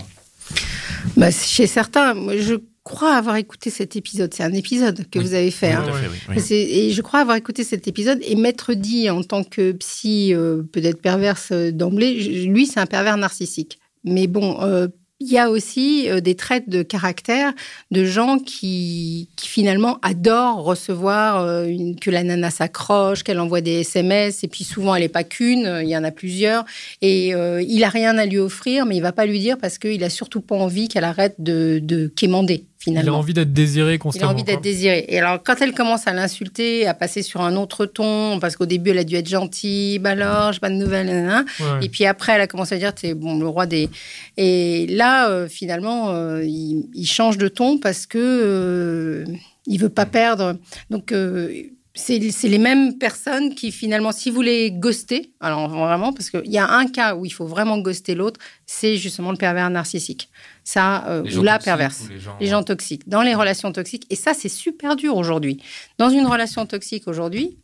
Bah, 1.17 1.31
chez 1.31 1.67
certains, 1.67 2.15
moi, 2.15 2.37
je 2.37 2.55
crois 2.83 3.15
avoir 3.15 3.37
écouté 3.37 3.71
cet 3.71 3.97
épisode. 3.97 4.33
C'est 4.35 4.43
un 4.43 4.53
épisode 4.53 5.07
que 5.11 5.19
Oui. 5.19 5.25
vous 5.25 5.35
avez 5.35 5.51
fait. 5.51 5.73
Hein. 5.73 5.85
fait, 5.85 6.41
oui, 6.51 6.53
Et 6.53 6.91
je 6.91 7.03
crois 7.03 7.21
avoir 7.21 7.37
écouté 7.37 7.65
cet 7.65 7.89
épisode 7.89 8.19
et 8.23 8.37
m'être 8.37 8.75
dit 8.75 9.09
en 9.09 9.23
tant 9.23 9.43
que 9.45 9.73
psy 9.73 10.35
euh, 10.35 10.63
peut-être 10.71 11.01
perverse 11.01 11.49
euh, 11.53 11.73
d'emblée, 11.73 12.15
lui 12.47 12.67
c'est 12.67 12.81
un 12.81 12.87
pervers 12.87 13.17
narcissique. 13.17 13.79
Mais 14.05 14.27
bon, 14.27 14.61
euh, 14.63 14.89
il 15.25 15.33
y 15.33 15.39
a 15.39 15.49
aussi 15.51 16.11
euh, 16.11 16.21
des 16.21 16.35
traits 16.35 16.69
de 16.69 16.83
caractère 16.83 17.55
de 17.91 18.05
gens 18.05 18.39
qui, 18.39 19.29
finalement 19.41 19.99
adorent 20.03 20.63
recevoir 20.65 21.41
euh, 21.41 21.67
que 22.01 22.11
la 22.11 22.23
nana 22.23 22.51
s'accroche, 22.51 23.23
qu'elle 23.23 23.41
envoie 23.41 23.61
des 23.61 23.81
SMS 23.81 24.45
et 24.45 24.49
puis 24.49 24.65
souvent 24.65 24.95
elle 24.95 25.03
n'est 25.03 25.09
pas 25.09 25.25
qu'une, 25.25 25.67
euh, 25.67 25.83
il 25.83 25.89
y 25.89 25.97
en 25.97 26.05
a 26.05 26.11
plusieurs. 26.11 26.65
Et 27.01 27.29
il 27.29 27.85
a 27.85 27.89
rien 27.89 28.19
à 28.19 28.27
lui 28.27 28.39
offrir 28.39 28.87
mais 28.87 28.97
il 28.97 29.01
va 29.01 29.13
pas 29.13 29.27
lui 29.27 29.39
dire 29.41 29.57
parce 29.59 29.79
qu'il 29.79 30.03
a 30.05 30.11
surtout 30.11 30.41
pas 30.41 30.57
envie 30.57 30.89
qu'elle 30.89 31.05
arrête 31.05 31.37
de, 31.39 31.81
de 31.83 32.07
quémander 32.07 32.65
Il 32.87 32.97
a 32.97 33.01
finalement. 33.01 33.19
envie 33.19 33.35
d'être 33.35 33.53
désiré 33.53 33.95
Il 33.95 33.99
constamment. 33.99 34.31
a 34.31 34.35
envie 34.35 34.45
d'être 34.45 34.61
désiré. 34.61 35.05
Et 35.09 35.19
alors, 35.19 35.43
quand 35.43 35.57
elle 35.61 35.73
commence 35.75 36.07
à 36.07 36.13
l'insulter, 36.13 36.87
à 36.87 36.95
passer 36.95 37.23
sur 37.23 37.41
un 37.41 37.57
autre 37.57 37.87
ton, 37.87 38.39
parce 38.41 38.57
qu'au 38.57 38.67
début, 38.67 38.91
elle 38.91 38.99
a 38.99 39.05
dû 39.05 39.15
être 39.17 39.29
gentille, 39.29 39.99
bah 39.99 40.11
alors, 40.11 40.53
j'ai 40.53 40.61
pas 40.61 40.71
de 40.71 40.75
nouvelles, 40.75 41.07
nanana. 41.07 41.45
Ouais. 41.61 41.87
Et 41.87 41.89
puis 41.89 42.05
après, 42.07 42.33
elle 42.33 42.41
a 42.41 42.47
commencé 42.47 42.75
à 42.75 42.79
dire, 42.79 42.95
t'es 42.95 43.15
bon, 43.15 43.39
le 43.39 43.47
roi 43.49 43.67
des. 43.67 43.89
Et 44.37 44.87
là, 44.89 45.29
euh, 45.31 45.49
finalement, 45.49 46.11
euh, 46.11 46.43
il, 46.45 46.89
il 46.95 47.07
change 47.07 47.39
de 47.39 47.49
ton 47.49 47.79
parce 47.79 48.07
que 48.07 48.19
euh, 48.19 49.25
il 49.67 49.79
veut 49.81 49.89
pas 49.89 50.07
perdre. 50.07 50.57
Donc, 50.91 51.13
euh, 51.13 51.51
c'est 51.97 52.19
les 52.19 52.59
mêmes 52.59 52.99
personnes 52.99 53.55
qui, 53.55 53.71
finalement, 53.71 54.11
si 54.11 54.31
vous 54.31 54.43
les 54.43 54.73
ghostez, 54.73 55.33
alors 55.39 55.69
vraiment, 55.69 56.13
parce 56.13 56.29
qu'il 56.29 56.51
y 56.51 56.59
a 56.59 56.69
un 56.69 56.87
cas 56.87 57.15
où 57.15 57.25
il 57.25 57.31
faut 57.31 57.47
vraiment 57.47 57.79
ghoster 57.79 58.17
l'autre, 58.17 58.41
c'est 58.67 58.97
justement 58.97 59.31
le 59.31 59.37
pervers 59.37 59.71
narcissique. 59.71 60.29
Ça, 60.65 61.07
euh, 61.09 61.39
ou 61.39 61.43
la 61.43 61.61
perverse 61.61 62.03
ou 62.07 62.09
les 62.09 62.19
gens, 62.19 62.37
les 62.41 62.47
gens 62.49 62.63
toxiques, 62.65 63.09
dans 63.09 63.23
les 63.23 63.35
relations 63.35 63.71
toxiques. 63.71 64.07
Et 64.11 64.17
ça, 64.17 64.35
c'est 64.35 64.49
super 64.49 64.97
dur 64.97 65.17
aujourd'hui. 65.17 65.63
Dans 65.99 66.11
une 66.11 66.27
relation 66.27 66.67
toxique 66.67 67.07
aujourd'hui, 67.07 67.59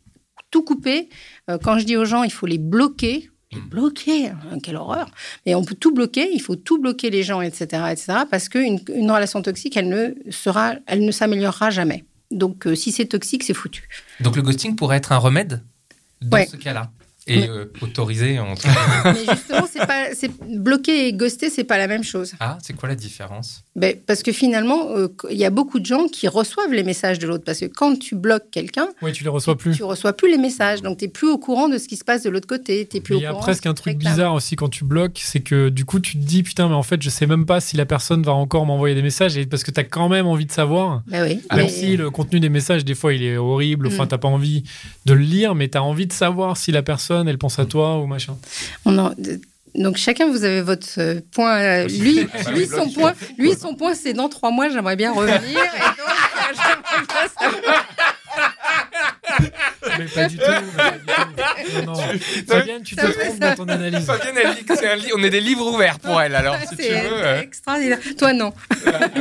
tout 0.49 0.63
couper, 0.63 1.09
euh, 1.49 1.57
quand 1.61 1.77
je 1.77 1.85
dis 1.85 1.97
aux 1.97 2.05
gens, 2.05 2.23
il 2.23 2.31
faut 2.31 2.47
les 2.47 2.57
bloquer. 2.57 3.29
Les 3.51 3.59
bloquer, 3.59 4.27
hein, 4.27 4.59
quelle 4.63 4.77
horreur. 4.77 5.11
Mais 5.45 5.55
on 5.55 5.65
peut 5.65 5.75
tout 5.75 5.93
bloquer, 5.93 6.29
il 6.31 6.41
faut 6.41 6.55
tout 6.55 6.79
bloquer 6.79 7.09
les 7.09 7.21
gens, 7.21 7.41
etc., 7.41 7.65
etc., 7.91 8.19
parce 8.29 8.47
qu'une 8.47 8.79
une 8.95 9.11
relation 9.11 9.41
toxique, 9.41 9.75
elle 9.75 9.89
ne 9.89 10.13
sera, 10.31 10.75
elle 10.87 11.03
ne 11.03 11.11
s'améliorera 11.11 11.69
jamais. 11.69 12.05
Donc, 12.31 12.65
euh, 12.67 12.75
si 12.75 12.91
c'est 12.91 13.05
toxique, 13.05 13.43
c'est 13.43 13.53
foutu. 13.53 13.87
Donc 14.21 14.35
le 14.35 14.41
ghosting 14.41 14.75
pourrait 14.75 14.97
être 14.97 15.11
un 15.11 15.17
remède 15.17 15.63
dans 16.21 16.37
Ouais. 16.37 16.45
ce 16.47 16.55
cas-là? 16.57 16.91
Et 17.27 17.41
Mais- 17.41 17.49
euh, 17.49 17.65
autorisé 17.81 18.39
en 18.39 18.55
Mais 19.05 19.13
justement, 19.35 19.67
c'est 19.71 19.85
pas, 19.85 20.13
c'est 20.15 20.31
bloquer 20.49 21.07
et 21.07 21.13
ghoster, 21.13 21.49
c'est 21.49 21.63
pas 21.63 21.77
la 21.77 21.87
même 21.87 22.03
chose. 22.03 22.33
Ah, 22.39 22.57
c'est 22.63 22.73
quoi 22.75 22.89
la 22.89 22.95
différence? 22.95 23.63
Ben, 23.75 23.95
parce 24.07 24.23
que 24.23 24.31
finalement, 24.31 24.89
euh, 24.95 25.07
il 25.29 25.37
y 25.37 25.45
a 25.45 25.49
beaucoup 25.51 25.79
de 25.79 25.85
gens 25.85 26.07
qui 26.07 26.27
reçoivent 26.27 26.73
les 26.73 26.83
messages 26.83 27.19
de 27.19 27.27
l'autre. 27.27 27.43
Parce 27.45 27.59
que 27.59 27.65
quand 27.65 27.97
tu 27.97 28.15
bloques 28.15 28.49
quelqu'un, 28.51 28.87
Oui, 29.01 29.11
tu 29.11 29.23
les 29.23 29.29
reçois 29.29 29.55
plus. 29.57 29.75
tu 29.75 29.83
reçois 29.83 30.13
plus 30.13 30.31
les 30.31 30.37
messages. 30.37 30.81
Donc, 30.81 30.97
tu 30.97 31.05
n'es 31.05 31.11
plus 31.11 31.27
au 31.29 31.37
courant 31.37 31.69
de 31.69 31.77
ce 31.77 31.87
qui 31.87 31.95
se 31.95 32.03
passe 32.03 32.23
de 32.23 32.29
l'autre 32.29 32.47
côté. 32.47 32.85
T'es 32.85 33.01
plus 33.01 33.15
il 33.17 33.21
y 33.21 33.25
a 33.25 33.33
presque 33.33 33.65
un 33.67 33.73
truc 33.73 33.97
bizarre 33.97 34.33
aussi 34.33 34.55
quand 34.55 34.69
tu 34.69 34.83
bloques, 34.83 35.19
c'est 35.23 35.39
que 35.41 35.69
du 35.69 35.85
coup 35.85 35.99
tu 35.99 36.13
te 36.17 36.23
dis 36.23 36.43
putain 36.43 36.67
mais 36.67 36.75
en 36.75 36.83
fait 36.83 37.01
je 37.01 37.09
sais 37.09 37.27
même 37.27 37.45
pas 37.45 37.59
si 37.61 37.77
la 37.77 37.85
personne 37.85 38.23
va 38.23 38.31
encore 38.33 38.65
m'envoyer 38.65 38.95
des 38.95 39.01
messages 39.01 39.37
et 39.37 39.45
parce 39.45 39.63
que 39.63 39.71
tu 39.71 39.79
as 39.79 39.83
quand 39.83 40.09
même 40.09 40.25
envie 40.27 40.45
de 40.45 40.51
savoir. 40.51 41.03
Ben 41.07 41.23
oui. 41.23 41.41
Même 41.55 41.65
mais- 41.65 41.69
si 41.69 41.95
le 41.97 42.09
contenu 42.09 42.39
des 42.39 42.49
messages 42.49 42.83
des 42.85 42.95
fois 42.95 43.13
il 43.13 43.23
est 43.23 43.37
horrible, 43.37 43.87
enfin 43.87 44.05
Mm. 44.05 44.07
t'as 44.09 44.17
pas 44.17 44.27
envie 44.27 44.63
de 45.05 45.13
le 45.13 45.21
lire 45.21 45.55
mais 45.55 45.67
tu 45.69 45.77
as 45.77 45.83
envie 45.83 46.07
de 46.07 46.13
savoir 46.13 46.57
si 46.57 46.71
la 46.71 46.81
personne 46.81 47.20
elle 47.27 47.37
pense 47.37 47.59
à 47.59 47.65
toi 47.65 47.97
ou 47.97 48.05
machin. 48.07 48.37
On 48.85 48.97
en- 48.97 49.13
Donc 49.75 49.95
chacun, 49.97 50.27
vous 50.29 50.43
avez 50.43 50.61
votre 50.61 50.87
euh, 50.99 51.21
point. 51.33 51.57
euh, 51.59 51.87
Lui, 51.87 52.27
lui 52.53 52.67
son 52.67 52.89
point, 52.89 53.13
lui 53.37 53.53
son 53.55 53.73
point, 53.75 53.93
c'est 53.95 54.13
dans 54.13 54.27
trois 54.29 54.51
mois, 54.51 54.67
j'aimerais 54.69 54.95
bien 54.97 55.13
revenir. 55.13 55.39
Et 55.39 55.53
donc, 59.39 59.51
Mais 59.99 60.05
pas 60.05 60.27
du 60.27 60.37
tout. 60.37 60.43
mais 60.47 60.81
pas 60.83 60.91
du 60.91 61.71
tout. 61.71 61.85
Non, 61.85 61.93
non. 61.93 62.01
Fabienne, 62.47 62.83
tu 62.83 62.95
te 62.95 63.01
trompes 63.05 63.39
dans 63.39 63.55
ton 63.55 63.67
analyse. 63.69 64.05
Fabienne, 64.05 64.35
elle 64.43 64.55
dit 64.55 64.63
que 64.63 64.75
c'est 64.75 64.89
un 64.89 64.95
livre. 64.95 65.15
On 65.17 65.23
est 65.23 65.29
des 65.29 65.41
livres 65.41 65.65
ouverts 65.67 65.99
pour 65.99 66.21
elle, 66.21 66.35
alors, 66.35 66.55
si 66.69 66.75
tu 66.75 66.83
c'est 66.83 67.01
veux. 67.01 67.09
euh. 67.25 67.41
extraordinaire. 67.41 67.99
Toi 68.17 68.33
non. 68.33 68.53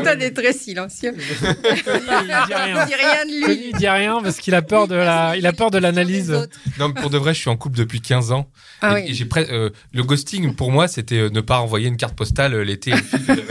Toi 0.02 0.16
t'es 0.16 0.30
très 0.32 0.52
silencieux. 0.52 1.14
Il 1.20 2.46
dit 2.46 2.54
rien. 2.54 2.86
Dis 2.86 2.94
rien 2.94 3.24
de 3.24 3.46
lui. 3.48 3.70
il 3.72 3.76
dit 3.76 3.88
rien 3.88 4.20
parce 4.22 4.38
qu'il 4.38 4.54
a 4.54 4.62
peur 4.62 4.88
de 4.88 4.94
la, 4.94 5.36
il 5.36 5.46
a 5.46 5.52
peur 5.52 5.70
de 5.70 5.78
l'analyse. 5.78 6.30
Non, 6.78 6.88
mais 6.88 7.00
pour 7.00 7.10
de 7.10 7.18
vrai, 7.18 7.34
je 7.34 7.40
suis 7.40 7.50
en 7.50 7.56
couple 7.56 7.78
depuis 7.78 8.00
15 8.00 8.32
ans. 8.32 8.48
Ah 8.82 8.98
et, 8.98 9.04
oui. 9.04 9.14
j'ai 9.14 9.24
pre- 9.26 9.46
euh, 9.50 9.70
le 9.92 10.02
ghosting, 10.02 10.54
pour 10.54 10.70
moi, 10.72 10.88
c'était 10.88 11.16
euh, 11.18 11.30
ne 11.30 11.40
pas 11.40 11.60
envoyer 11.60 11.88
une 11.88 11.96
carte 11.96 12.14
postale 12.16 12.54
euh, 12.54 12.64
l'été 12.64 12.92
j'avais 13.26 13.42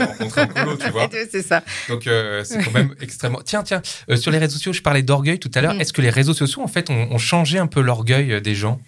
tu 0.76 0.90
vois. 0.90 1.08
C'est 1.30 1.42
ça. 1.42 1.62
Donc, 1.88 2.06
euh, 2.06 2.42
c'est 2.44 2.62
quand 2.64 2.72
même 2.72 2.94
extrêmement. 3.00 3.40
Tiens, 3.44 3.62
tiens, 3.62 3.82
euh, 4.10 4.16
sur 4.16 4.30
les 4.30 4.38
réseaux 4.38 4.54
sociaux, 4.54 4.72
je 4.72 4.82
parlais 4.82 5.02
d'orgueil 5.02 5.38
tout 5.38 5.50
à 5.54 5.60
l'heure. 5.60 5.74
Mm. 5.74 5.80
Est-ce 5.80 5.92
que 5.92 6.02
les 6.02 6.10
réseaux 6.10 6.34
sociaux, 6.34 6.62
en 6.62 6.66
fait, 6.68 6.90
ont, 6.90 7.08
ont 7.10 7.18
changé 7.18 7.58
un 7.58 7.66
peu 7.66 7.80
l'orgueil 7.82 8.32
euh, 8.32 8.40
des 8.40 8.54
gens? 8.54 8.80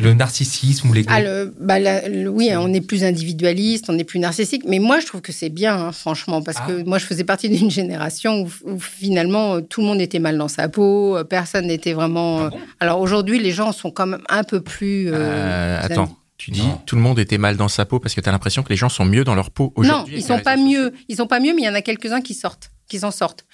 Le 0.00 0.12
narcissisme 0.14 0.90
ou 0.90 0.92
l'ego 0.92 1.08
Ah, 1.10 1.20
le- 1.20 1.52
bah, 1.58 1.80
la- 1.80 2.08
le- 2.08 2.28
oui, 2.28 2.50
on 2.54 2.72
est 2.72 2.80
plus 2.80 3.02
individualiste, 3.02 3.86
on 3.88 3.98
est 3.98 4.04
plus 4.04 4.20
narcissique. 4.20 4.62
Mais 4.68 4.78
moi, 4.78 5.00
je 5.00 5.06
trouve 5.06 5.22
que 5.22 5.32
c'est 5.32 5.48
bien, 5.48 5.74
hein, 5.76 5.92
franchement, 5.92 6.40
parce 6.40 6.58
Ah. 6.60 6.66
que 6.68 6.84
moi, 6.84 6.98
je 6.98 7.06
faisais 7.06 7.24
partie 7.24 7.48
d'une 7.48 7.70
génération 7.70 8.42
où, 8.42 8.70
où 8.70 8.78
finalement 8.78 9.54
euh, 9.56 9.60
tout 9.60 9.80
le 9.80 9.86
monde 9.88 10.00
était 10.00 10.20
mal 10.20 10.38
dans 10.38 10.46
sa 10.46 10.68
peau, 10.68 11.16
euh, 11.16 11.24
personne 11.24 11.66
n'était 11.66 11.94
vraiment. 11.94 12.42
Ah 12.46 12.50
bon? 12.50 12.58
Alors 12.78 13.00
aujourd'hui, 13.00 13.40
les 13.40 13.50
gens 13.50 13.72
sont 13.72 13.90
quand 13.90 14.06
même 14.06 14.22
un 14.28 14.44
peu 14.44 14.60
plus. 14.60 15.08
euh, 15.08 15.14
Euh, 15.16 15.80
attends, 15.82 16.16
tu 16.36 16.52
dis 16.52 16.62
Non. 16.62 16.80
tout 16.86 16.94
le 16.94 17.02
monde 17.02 17.18
était 17.18 17.38
mal 17.38 17.56
dans 17.56 17.68
sa 17.68 17.84
peau 17.84 17.98
parce 17.98 18.14
que 18.14 18.20
tu 18.20 18.28
as 18.28 18.32
l'impression 18.32 18.62
que 18.62 18.68
les 18.68 18.76
gens 18.76 18.90
sont 18.90 19.06
mieux 19.06 19.24
dans 19.24 19.34
leur 19.34 19.50
peau 19.50 19.72
Non, 19.76 19.82
aujourd'hui. 19.82 20.14
ils 20.18 20.30
avec 20.30 20.38
sont 20.38 20.44
pas 20.44 20.56
mieux. 20.56 20.92
Ils 21.08 21.16
sont 21.16 21.26
pas 21.26 21.40
mieux, 21.40 21.54
mais 21.56 21.62
il 21.62 21.64
y 21.64 21.68
en 21.68 21.74
a 21.74 21.82
quelques-uns 21.82 22.20
qui 22.20 22.34
sortent, 22.34 22.70
qui 22.88 22.98
s'en 22.98 23.10
sortent. 23.10 23.44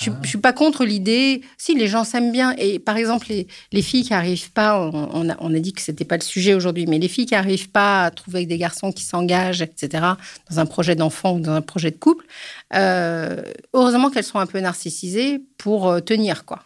Je, 0.00 0.10
Ah. 0.10 0.18
je 0.22 0.28
suis 0.28 0.38
pas 0.38 0.52
contre 0.52 0.84
l'idée. 0.84 1.42
Si 1.58 1.74
les 1.74 1.88
gens 1.88 2.04
s'aiment 2.04 2.32
bien, 2.32 2.54
et 2.58 2.78
par 2.78 2.96
exemple 2.96 3.26
les, 3.28 3.46
les 3.72 3.82
filles 3.82 4.04
qui 4.04 4.14
arrivent 4.14 4.52
pas, 4.52 4.80
on, 4.80 5.08
on 5.12 5.28
a, 5.30 5.36
on 5.40 5.54
a 5.54 5.58
dit 5.58 5.72
que 5.72 5.80
c'était 5.82 6.04
pas 6.04 6.16
le 6.16 6.22
sujet 6.22 6.54
aujourd'hui, 6.54 6.86
mais 6.86 6.98
les 6.98 7.08
filles 7.08 7.26
qui 7.26 7.34
arrivent 7.34 7.70
pas 7.70 8.04
à 8.04 8.10
trouver 8.10 8.46
des 8.46 8.56
garçons 8.58 8.92
qui 8.92 9.02
s'engagent, 9.04 9.62
etc. 9.62 10.04
Dans 10.50 10.58
un 10.60 10.66
projet 10.66 10.94
d'enfant 10.94 11.34
ou 11.34 11.40
dans 11.40 11.52
un 11.52 11.62
projet 11.62 11.90
de 11.90 11.96
couple, 11.96 12.24
euh, 12.74 13.42
heureusement 13.72 14.10
qu'elles 14.10 14.24
sont 14.24 14.38
un 14.38 14.46
peu 14.46 14.60
narcissisées 14.60 15.40
pour 15.58 15.88
euh, 15.88 16.00
tenir 16.00 16.44
quoi. 16.44 16.62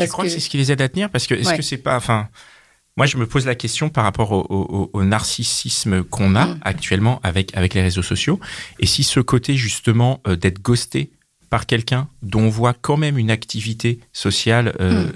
Tu 0.00 0.08
crois 0.08 0.24
que, 0.24 0.30
c'est 0.30 0.40
ce 0.40 0.50
qui 0.50 0.56
les 0.56 0.72
aide 0.72 0.80
à 0.82 0.88
tenir? 0.88 1.08
Parce 1.08 1.26
que 1.28 1.34
est-ce 1.34 1.50
Ouais. 1.50 1.56
que 1.56 1.62
c'est 1.62 1.78
pas. 1.78 1.96
Enfin, 1.96 2.28
moi, 2.96 3.06
je 3.06 3.16
me 3.16 3.26
pose 3.28 3.46
la 3.46 3.54
question 3.54 3.88
par 3.90 4.02
rapport 4.04 4.32
au, 4.32 4.40
au- 4.48 4.90
au 4.92 5.04
narcissisme 5.04 6.02
qu'on 6.04 6.34
a 6.34 6.46
Mm. 6.46 6.60
actuellement 6.62 7.20
avec, 7.22 7.56
avec 7.56 7.74
les 7.74 7.82
réseaux 7.82 8.02
sociaux. 8.02 8.40
Et 8.80 8.86
si 8.86 9.04
ce 9.04 9.20
côté, 9.20 9.56
justement, 9.56 10.20
euh, 10.26 10.34
d'être 10.36 10.60
ghosté 10.60 11.10
par 11.54 11.66
quelqu'un 11.66 12.08
dont 12.22 12.40
on 12.40 12.48
voit 12.48 12.74
quand 12.74 12.96
même 12.96 13.16
une 13.16 13.30
activité 13.30 14.00
sociale. 14.12 14.74
euh, 14.80 15.06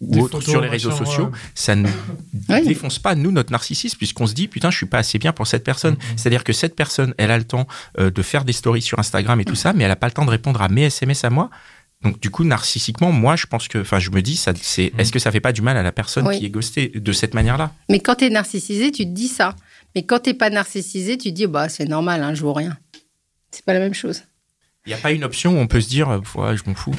Des 0.00 0.18
Ou 0.18 0.22
autre 0.24 0.38
photos, 0.40 0.50
sur 0.50 0.60
les 0.62 0.68
réseaux 0.68 0.88
machin, 0.90 1.04
sociaux, 1.04 1.24
ouais. 1.26 1.38
ça 1.54 1.74
ne 1.76 1.86
Oui. 2.48 2.66
défonce 2.66 2.98
pas 2.98 3.14
nous 3.14 3.30
notre 3.30 3.52
narcissisme 3.52 3.98
puisqu'on 3.98 4.26
se 4.26 4.32
dit 4.32 4.48
putain 4.48 4.70
je 4.70 4.76
suis 4.78 4.86
pas 4.86 4.98
assez 4.98 5.18
bien 5.18 5.32
pour 5.32 5.46
cette 5.46 5.64
personne. 5.64 5.94
Mm-hmm. 5.96 6.16
C'est-à-dire 6.16 6.44
que 6.44 6.54
cette 6.54 6.74
personne, 6.74 7.12
elle 7.18 7.30
a 7.30 7.36
le 7.36 7.44
temps 7.44 7.66
euh, 7.98 8.10
de 8.10 8.22
faire 8.22 8.44
des 8.46 8.54
stories 8.54 8.80
sur 8.80 8.98
Instagram 8.98 9.38
et 9.40 9.44
tout 9.44 9.54
ça, 9.54 9.74
mais 9.74 9.84
elle 9.84 9.90
a 9.90 9.96
pas 9.96 10.06
le 10.06 10.12
temps 10.14 10.24
de 10.24 10.30
répondre 10.30 10.62
à 10.62 10.68
mes 10.70 10.84
SMS 10.84 11.22
à 11.24 11.30
moi. 11.30 11.50
Donc 12.02 12.18
du 12.20 12.30
coup 12.30 12.42
narcissiquement, 12.42 13.12
moi 13.12 13.36
je 13.36 13.46
pense 13.46 13.68
que, 13.68 13.78
enfin 13.78 13.98
je 14.00 14.10
me 14.10 14.22
dis 14.22 14.36
ça, 14.36 14.52
c'est, 14.60 14.92
est-ce 14.98 15.12
que 15.12 15.18
ça 15.20 15.30
fait 15.30 15.40
pas 15.40 15.52
du 15.52 15.60
mal 15.60 15.76
à 15.76 15.82
la 15.84 15.92
personne 15.92 16.26
Oui. 16.26 16.38
qui 16.38 16.46
est 16.46 16.50
ghostée 16.50 16.88
de 16.96 17.12
cette 17.12 17.34
manière-là? 17.34 17.70
Mais 17.90 18.00
quand 18.00 18.14
tu 18.16 18.24
es 18.24 18.30
narcissisé, 18.30 18.90
tu 18.92 19.04
te 19.04 19.10
dis 19.10 19.28
ça. 19.28 19.54
Mais 19.94 20.02
quand 20.04 20.20
t'es 20.20 20.34
pas 20.34 20.48
narcissisé, 20.50 21.18
tu 21.18 21.28
te 21.30 21.34
dis 21.36 21.46
bah 21.46 21.68
c'est 21.68 21.84
normal, 21.86 22.22
hein, 22.24 22.34
je 22.34 22.40
vaux 22.42 22.54
rien. 22.54 22.76
C'est 23.52 23.64
pas 23.66 23.74
la 23.74 23.80
même 23.80 23.94
chose. 23.94 24.22
Il 24.86 24.88
n'y 24.88 24.94
a 24.94 24.98
pas 24.98 25.12
une 25.12 25.24
option 25.24 25.56
où 25.56 25.58
on 25.58 25.66
peut 25.66 25.80
se 25.80 25.88
dire, 25.88 26.10
euh, 26.10 26.18
ouais, 26.36 26.56
je 26.56 26.64
m'en 26.66 26.74
fous. 26.74 26.94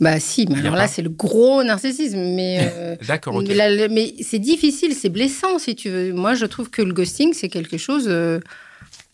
Bah 0.00 0.18
si, 0.18 0.46
mais 0.48 0.60
alors 0.60 0.76
là 0.76 0.88
c'est 0.88 1.02
le 1.02 1.10
gros 1.10 1.62
narcissisme. 1.62 2.18
Mais, 2.34 2.72
euh, 2.74 2.96
D'accord, 3.06 3.42
mais, 3.42 4.14
c'est 4.22 4.38
difficile, 4.38 4.94
c'est 4.94 5.10
blessant 5.10 5.58
si 5.58 5.76
tu 5.76 5.90
veux. 5.90 6.14
Moi 6.14 6.34
je 6.34 6.46
trouve 6.46 6.70
que 6.70 6.80
le 6.80 6.94
ghosting 6.94 7.34
c'est 7.34 7.50
quelque 7.50 7.76
chose 7.76 8.06
euh, 8.08 8.40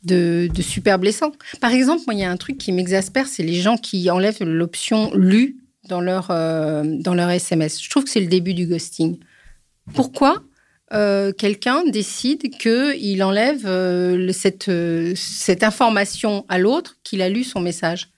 de, 0.04 0.48
de 0.54 0.62
super 0.62 1.00
blessant. 1.00 1.32
Par 1.60 1.72
exemple, 1.72 2.04
moi 2.06 2.14
il 2.14 2.20
y 2.20 2.24
a 2.24 2.30
un 2.30 2.36
truc 2.36 2.56
qui 2.58 2.70
m'exaspère, 2.70 3.26
c'est 3.26 3.42
les 3.42 3.60
gens 3.60 3.76
qui 3.76 4.08
enlèvent 4.10 4.44
l'option 4.44 5.12
lu 5.12 5.56
dans 5.88 6.00
leur, 6.00 6.30
euh, 6.30 6.84
dans 6.84 7.14
leur 7.14 7.30
SMS. 7.30 7.82
Je 7.82 7.90
trouve 7.90 8.04
que 8.04 8.10
c'est 8.10 8.20
le 8.20 8.26
début 8.28 8.54
du 8.54 8.66
ghosting. 8.66 9.18
Pourquoi? 9.92 10.42
Euh, 10.92 11.32
quelqu'un 11.32 11.84
décide 11.84 12.50
qu'il 12.58 13.22
enlève 13.22 13.66
euh, 13.66 14.32
euh, 14.68 15.12
cette 15.16 15.62
information 15.64 16.46
à 16.48 16.58
l'autre 16.58 16.96
qu'il 17.02 17.22
a 17.22 17.28
lu 17.28 17.42
son 17.44 17.60
message. 17.60 18.10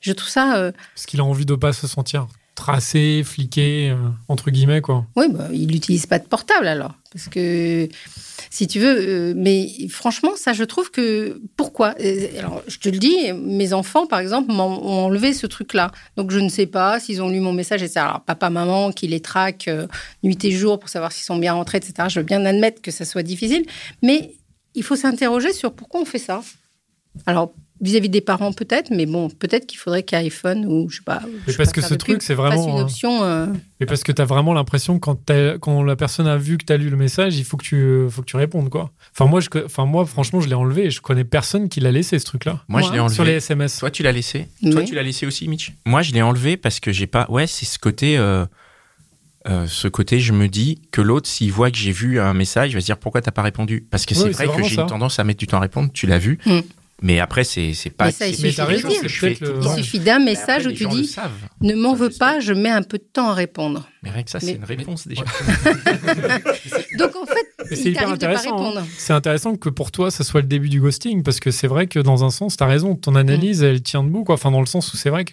Je 0.00 0.12
trouve 0.12 0.28
ça... 0.28 0.72
Parce 0.94 1.06
qu'il 1.06 1.20
a 1.20 1.24
envie 1.24 1.46
de 1.46 1.54
pas 1.56 1.72
se 1.72 1.88
sentir 1.88 2.28
tracé, 2.56 3.22
fliqué, 3.24 3.90
euh, 3.90 3.96
entre 4.28 4.50
guillemets, 4.50 4.80
quoi. 4.80 5.06
Oui, 5.14 5.26
bah, 5.30 5.48
il 5.52 5.68
n'utilise 5.68 6.06
pas 6.06 6.18
de 6.18 6.26
portable 6.26 6.66
alors. 6.66 6.94
Parce 7.12 7.28
que, 7.28 7.88
si 8.50 8.66
tu 8.66 8.80
veux, 8.80 8.96
euh, 8.98 9.34
mais 9.36 9.68
franchement, 9.88 10.32
ça, 10.34 10.52
je 10.52 10.64
trouve 10.64 10.90
que. 10.90 11.40
Pourquoi? 11.56 11.94
Euh, 12.00 12.26
Alors, 12.38 12.62
je 12.66 12.78
te 12.78 12.88
le 12.88 12.98
dis, 12.98 13.32
mes 13.32 13.72
enfants, 13.72 14.06
par 14.06 14.18
exemple, 14.18 14.52
m'ont 14.52 14.82
ont 14.82 15.04
enlevé 15.06 15.32
ce 15.32 15.46
truc-là. 15.46 15.92
Donc, 16.16 16.30
je 16.30 16.38
ne 16.38 16.48
sais 16.48 16.66
pas 16.66 16.98
s'ils 16.98 17.22
ont 17.22 17.28
lu 17.28 17.40
mon 17.40 17.52
message, 17.52 17.82
etc. 17.82 18.00
Alors, 18.00 18.20
papa, 18.22 18.50
maman, 18.50 18.90
qui 18.90 19.06
les 19.06 19.20
traquent 19.20 19.68
euh, 19.68 19.86
nuit 20.22 20.38
et 20.44 20.50
jour 20.50 20.80
pour 20.80 20.88
savoir 20.88 21.12
s'ils 21.12 21.24
sont 21.24 21.38
bien 21.38 21.52
rentrés, 21.52 21.78
etc. 21.78 22.08
Je 22.08 22.20
veux 22.20 22.26
bien 22.26 22.44
admettre 22.44 22.82
que 22.82 22.90
ça 22.90 23.04
soit 23.04 23.22
difficile. 23.22 23.64
Mais 24.02 24.34
il 24.74 24.82
faut 24.82 24.96
s'interroger 24.96 25.52
sur 25.52 25.72
pourquoi 25.72 26.00
on 26.00 26.04
fait 26.04 26.18
ça. 26.18 26.42
Alors, 27.24 27.54
vis-à-vis 27.80 28.08
des 28.08 28.20
parents, 28.20 28.52
peut-être, 28.52 28.90
mais 28.90 29.04
bon, 29.06 29.28
peut-être 29.28 29.66
qu'il 29.66 29.78
faudrait 29.78 30.02
qu'iPhone 30.02 30.64
ou 30.66 30.88
je 30.88 30.96
sais 30.96 31.02
pas. 31.04 31.20
je 31.22 31.26
Mais 31.52 31.56
parce 31.56 31.68
pas 31.68 31.72
que 31.72 31.80
ce 31.82 31.94
truc, 31.94 32.22
c'est 32.22 32.34
vraiment, 32.34 32.68
une 32.68 32.78
euh, 32.78 32.82
option. 32.82 33.22
euh, 33.22 33.46
Mais 33.80 33.86
parce 33.86 34.02
que 34.02 34.12
tu 34.12 34.22
as 34.22 34.24
vraiment 34.24 34.54
l'impression 34.54 34.98
que 34.98 35.04
quand, 35.04 35.30
quand 35.60 35.82
la 35.82 35.96
personne 35.96 36.26
a 36.26 36.36
vu 36.36 36.56
que 36.58 36.64
tu 36.64 36.72
as 36.72 36.76
lu 36.78 36.88
le 36.88 36.96
message, 36.96 37.36
il 37.36 37.44
faut 37.44 37.56
que 37.56 37.64
tu, 37.64 37.76
euh, 37.76 38.08
faut 38.08 38.22
que 38.22 38.26
tu 38.26 38.36
répondes, 38.36 38.70
quoi. 38.70 38.90
Enfin, 39.12 39.28
moi, 39.30 39.40
je, 39.40 39.48
enfin, 39.64 39.84
moi 39.84 40.06
franchement, 40.06 40.40
je 40.40 40.48
l'ai 40.48 40.54
enlevé 40.54 40.84
et 40.86 40.90
je 40.90 41.00
connais 41.00 41.24
personne 41.24 41.68
qui 41.68 41.80
l'a 41.80 41.92
laissé, 41.92 42.18
ce 42.18 42.24
truc-là. 42.24 42.62
Moi, 42.68 42.80
je 42.82 42.92
l'ai 42.92 42.98
enlevé. 43.00 43.14
Sur 43.14 43.24
les 43.24 43.32
SMS. 43.34 43.78
Toi, 43.78 43.90
tu 43.90 44.02
l'as 44.02 44.12
laissé? 44.12 44.48
Toi, 44.72 44.82
tu 44.82 44.94
l'as 44.94 45.02
laissé 45.02 45.26
aussi, 45.26 45.46
Mitch? 45.48 45.72
Moi, 45.84 46.02
je 46.02 46.12
l'ai 46.12 46.22
enlevé 46.22 46.56
parce 46.56 46.80
que 46.80 46.92
j'ai 46.92 47.06
pas. 47.06 47.26
Ouais, 47.28 47.46
c'est 47.46 47.66
ce 47.66 47.78
côté. 47.78 48.16
euh, 48.18 48.46
euh, 49.48 49.66
ce 49.68 49.86
côté, 49.86 50.18
je 50.18 50.32
me 50.32 50.48
dis 50.48 50.80
que 50.90 51.00
l'autre, 51.00 51.28
s'il 51.28 51.52
voit 51.52 51.70
que 51.70 51.76
j'ai 51.76 51.92
vu 51.92 52.18
un 52.18 52.34
message, 52.34 52.70
il 52.70 52.74
va 52.74 52.80
se 52.80 52.86
dire 52.86 52.98
pourquoi 52.98 53.20
t'as 53.22 53.30
pas 53.30 53.42
répondu? 53.42 53.86
Parce 53.90 54.04
que 54.04 54.14
Oui, 54.14 54.20
c'est 54.20 54.32
c'est 54.32 54.46
vrai 54.46 54.56
que 54.62 54.68
j'ai 54.68 54.74
ça. 54.74 54.82
une 54.82 54.88
tendance 54.88 55.20
à 55.20 55.24
mettre 55.24 55.38
du 55.38 55.46
temps 55.46 55.58
à 55.58 55.60
répondre. 55.60 55.88
Tu 55.92 56.06
l'as 56.08 56.18
vu 56.18 56.38
Mm. 56.46 56.60
Mais 57.02 57.20
après, 57.20 57.44
c'est 57.44 57.74
c'est 57.74 57.90
pas. 57.90 58.06
Mais 58.06 58.10
ça, 58.12 58.26
il 58.26 58.34
c'est- 58.34 58.50
suffit 59.76 59.98
d'un 60.00 60.18
message 60.18 60.66
après, 60.66 60.72
où 60.72 60.76
tu 60.76 60.86
dis 60.88 61.14
ne 61.60 61.74
m'en 61.74 61.94
veux 61.94 62.08
pas, 62.08 62.40
je 62.40 62.54
mets 62.54 62.70
un 62.70 62.82
peu 62.82 62.96
de 62.96 63.04
temps 63.12 63.28
à 63.28 63.34
répondre. 63.34 63.86
Mais 64.02 64.10
rien 64.10 64.22
que 64.22 64.30
ça, 64.30 64.40
c'est 64.40 64.46
Mais- 64.46 64.52
une 64.54 64.64
réponse 64.64 65.06
déjà. 65.06 65.22
Donc 66.98 67.16
en 67.16 67.26
fait, 67.26 67.74
c'est 67.74 67.90
hyper 67.90 68.08
intéressant. 68.08 68.58
hein. 68.58 68.68
répondre. 68.70 68.86
C'est 68.96 69.12
intéressant 69.12 69.56
que 69.56 69.68
pour 69.68 69.90
toi, 69.90 70.10
ça 70.10 70.24
soit 70.24 70.40
le 70.40 70.46
début 70.46 70.68
du 70.68 70.80
ghosting, 70.80 71.22
parce 71.22 71.40
que 71.40 71.50
c'est 71.50 71.66
vrai 71.66 71.86
que 71.86 71.98
dans 71.98 72.24
un 72.24 72.30
sens, 72.30 72.56
tu 72.56 72.62
as 72.64 72.66
raison, 72.66 72.94
ton 72.94 73.14
analyse, 73.14 73.62
elle 73.62 73.82
tient 73.82 74.02
debout, 74.02 74.24
quoi. 74.24 74.34
Enfin, 74.36 74.50
dans 74.50 74.60
le 74.60 74.66
sens 74.66 74.92
où 74.92 74.96
c'est 74.96 75.10
vrai 75.10 75.24
que 75.24 75.32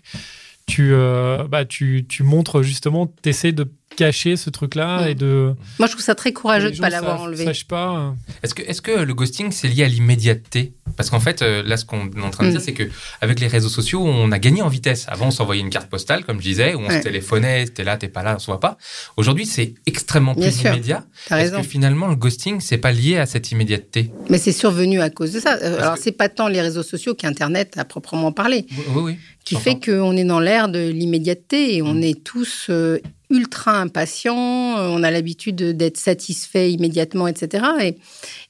tu, 0.66 0.90
euh, 0.94 1.46
bah, 1.48 1.66
tu, 1.66 2.06
tu 2.08 2.24
montres 2.24 2.62
justement, 2.64 3.14
tu 3.22 3.30
essaies 3.30 3.52
de 3.52 3.70
cacher 3.96 4.36
ce 4.38 4.50
truc-là 4.50 5.02
Mm. 5.04 5.08
et 5.08 5.16
de. 5.16 5.54
Moi, 5.80 5.88
je 5.88 5.92
trouve 5.94 6.04
ça 6.04 6.16
très 6.16 6.34
courageux 6.34 6.70
de 6.72 6.76
gens 6.76 6.82
pas 6.84 6.90
l'avoir 6.90 7.22
enlevé. 7.22 7.46
sachent 7.46 7.68
pas. 7.68 8.14
Est-ce 8.44 8.54
que, 8.54 8.62
est-ce 8.64 8.82
que 8.82 8.92
le 8.92 9.14
ghosting, 9.14 9.52
c'est 9.52 9.68
lié 9.68 9.84
à 9.84 9.88
l'immédiateté? 9.88 10.74
Parce 10.96 11.10
qu'en 11.10 11.20
fait, 11.20 11.42
euh, 11.42 11.64
là, 11.64 11.76
ce 11.78 11.86
qu'on 11.86 12.06
est 12.12 12.22
en 12.22 12.30
train 12.30 12.44
de 12.44 12.50
Mm. 12.50 12.52
dire, 12.52 12.62
c'est 12.62 12.74
que 12.74 12.84
avec 13.22 13.40
les 13.40 13.48
réseaux 13.48 13.70
sociaux, 13.70 14.04
on 14.06 14.32
a 14.32 14.38
gagné 14.40 14.62
en 14.62 14.68
vitesse. 14.68 15.06
Avant, 15.10 15.28
on 15.28 15.32
s'envoyait 15.32 15.62
une 15.62 15.70
carte 15.72 15.90
postale, 15.90 16.24
comme 16.24 16.38
je 16.38 16.44
disais, 16.44 16.76
où 16.76 16.80
on 16.80 16.88
Ouais. 16.88 17.00
se 17.00 17.04
téléphonait, 17.04 17.66
t'es 17.68 17.84
là, 17.84 17.98
t'es 17.98 18.08
pas 18.10 18.22
là, 18.22 18.36
on 18.36 18.40
se 18.40 18.46
voit 18.48 18.60
pas. 18.60 18.78
Aujourd'hui, 19.18 19.46
c'est 19.46 19.74
extrêmement 19.88 20.34
Bien 20.34 20.50
plus 20.50 20.60
sûr. 20.60 20.70
immédiat. 20.72 21.04
T'as 21.28 21.38
Est-ce 21.40 21.52
raison. 21.52 21.64
que 21.64 21.68
finalement, 21.68 22.08
le 22.08 22.16
ghosting, 22.16 22.60
c'est 22.62 22.78
pas 22.78 22.92
lié 22.92 23.18
à 23.18 23.26
cette 23.26 23.52
immédiateté? 23.52 24.12
Mais 24.30 24.38
c'est 24.38 24.52
survenu 24.52 25.02
à 25.02 25.10
cause 25.10 25.32
de 25.32 25.40
ça. 25.40 25.58
Euh, 25.64 25.80
Alors, 25.80 25.96
que- 25.96 26.02
c'est 26.02 26.12
pas 26.12 26.30
tant 26.30 26.48
les 26.48 26.62
réseaux 26.62 26.84
sociaux 26.84 27.16
qu'Internet 27.16 27.74
à 27.78 27.86
proprement 27.86 28.32
parler, 28.32 28.66
Oui, 28.90 29.02
oui. 29.02 29.18
Qui 29.46 29.56
Enfin. 29.56 29.72
fait 29.72 29.80
qu'on 29.92 30.16
est 30.16 30.24
dans 30.24 30.40
l'ère 30.40 30.70
de 30.70 30.88
l'immédiateté 30.90 31.76
et 31.76 31.82
on 31.82 31.94
Mm. 31.96 32.04
est 32.04 32.24
tous 32.24 32.68
euh, 32.70 33.00
ultra 33.30 33.80
impatient, 33.80 34.34
on 34.36 35.02
a 35.04 35.10
l'habitude 35.12 35.56
d'être 35.76 35.98
satisfait 35.98 36.72
immédiatement, 36.72 37.28
etc. 37.28 37.66
Et 37.82 37.96